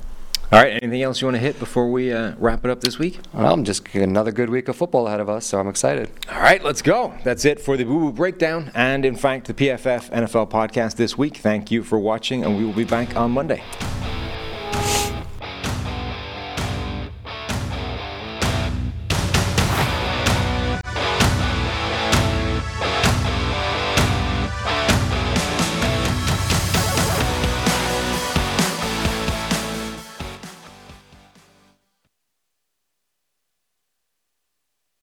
All 0.50 0.58
right. 0.58 0.82
Anything 0.82 1.02
else 1.02 1.20
you 1.20 1.26
want 1.26 1.34
to 1.34 1.40
hit 1.40 1.58
before 1.58 1.90
we 1.90 2.10
uh, 2.10 2.32
wrap 2.38 2.64
it 2.64 2.70
up 2.70 2.80
this 2.80 2.98
week? 2.98 3.18
Well, 3.34 3.52
I'm 3.52 3.64
just 3.64 3.94
another 3.94 4.32
good 4.32 4.48
week 4.48 4.68
of 4.68 4.76
football 4.76 5.06
ahead 5.06 5.20
of 5.20 5.28
us, 5.28 5.44
so 5.44 5.58
I'm 5.58 5.68
excited. 5.68 6.10
All 6.32 6.40
right, 6.40 6.64
let's 6.64 6.80
go. 6.80 7.12
That's 7.22 7.44
it 7.44 7.60
for 7.60 7.76
the 7.76 7.84
Boo 7.84 7.98
Boo 7.98 8.12
Breakdown 8.12 8.70
and, 8.74 9.04
in 9.04 9.14
fact, 9.14 9.46
the 9.46 9.54
PFF 9.54 10.10
NFL 10.10 10.50
podcast 10.50 10.96
this 10.96 11.18
week. 11.18 11.36
Thank 11.36 11.70
you 11.70 11.82
for 11.82 11.98
watching, 11.98 12.44
and 12.44 12.56
we 12.56 12.64
will 12.64 12.72
be 12.72 12.84
back 12.84 13.14
on 13.14 13.32
Monday. 13.32 13.62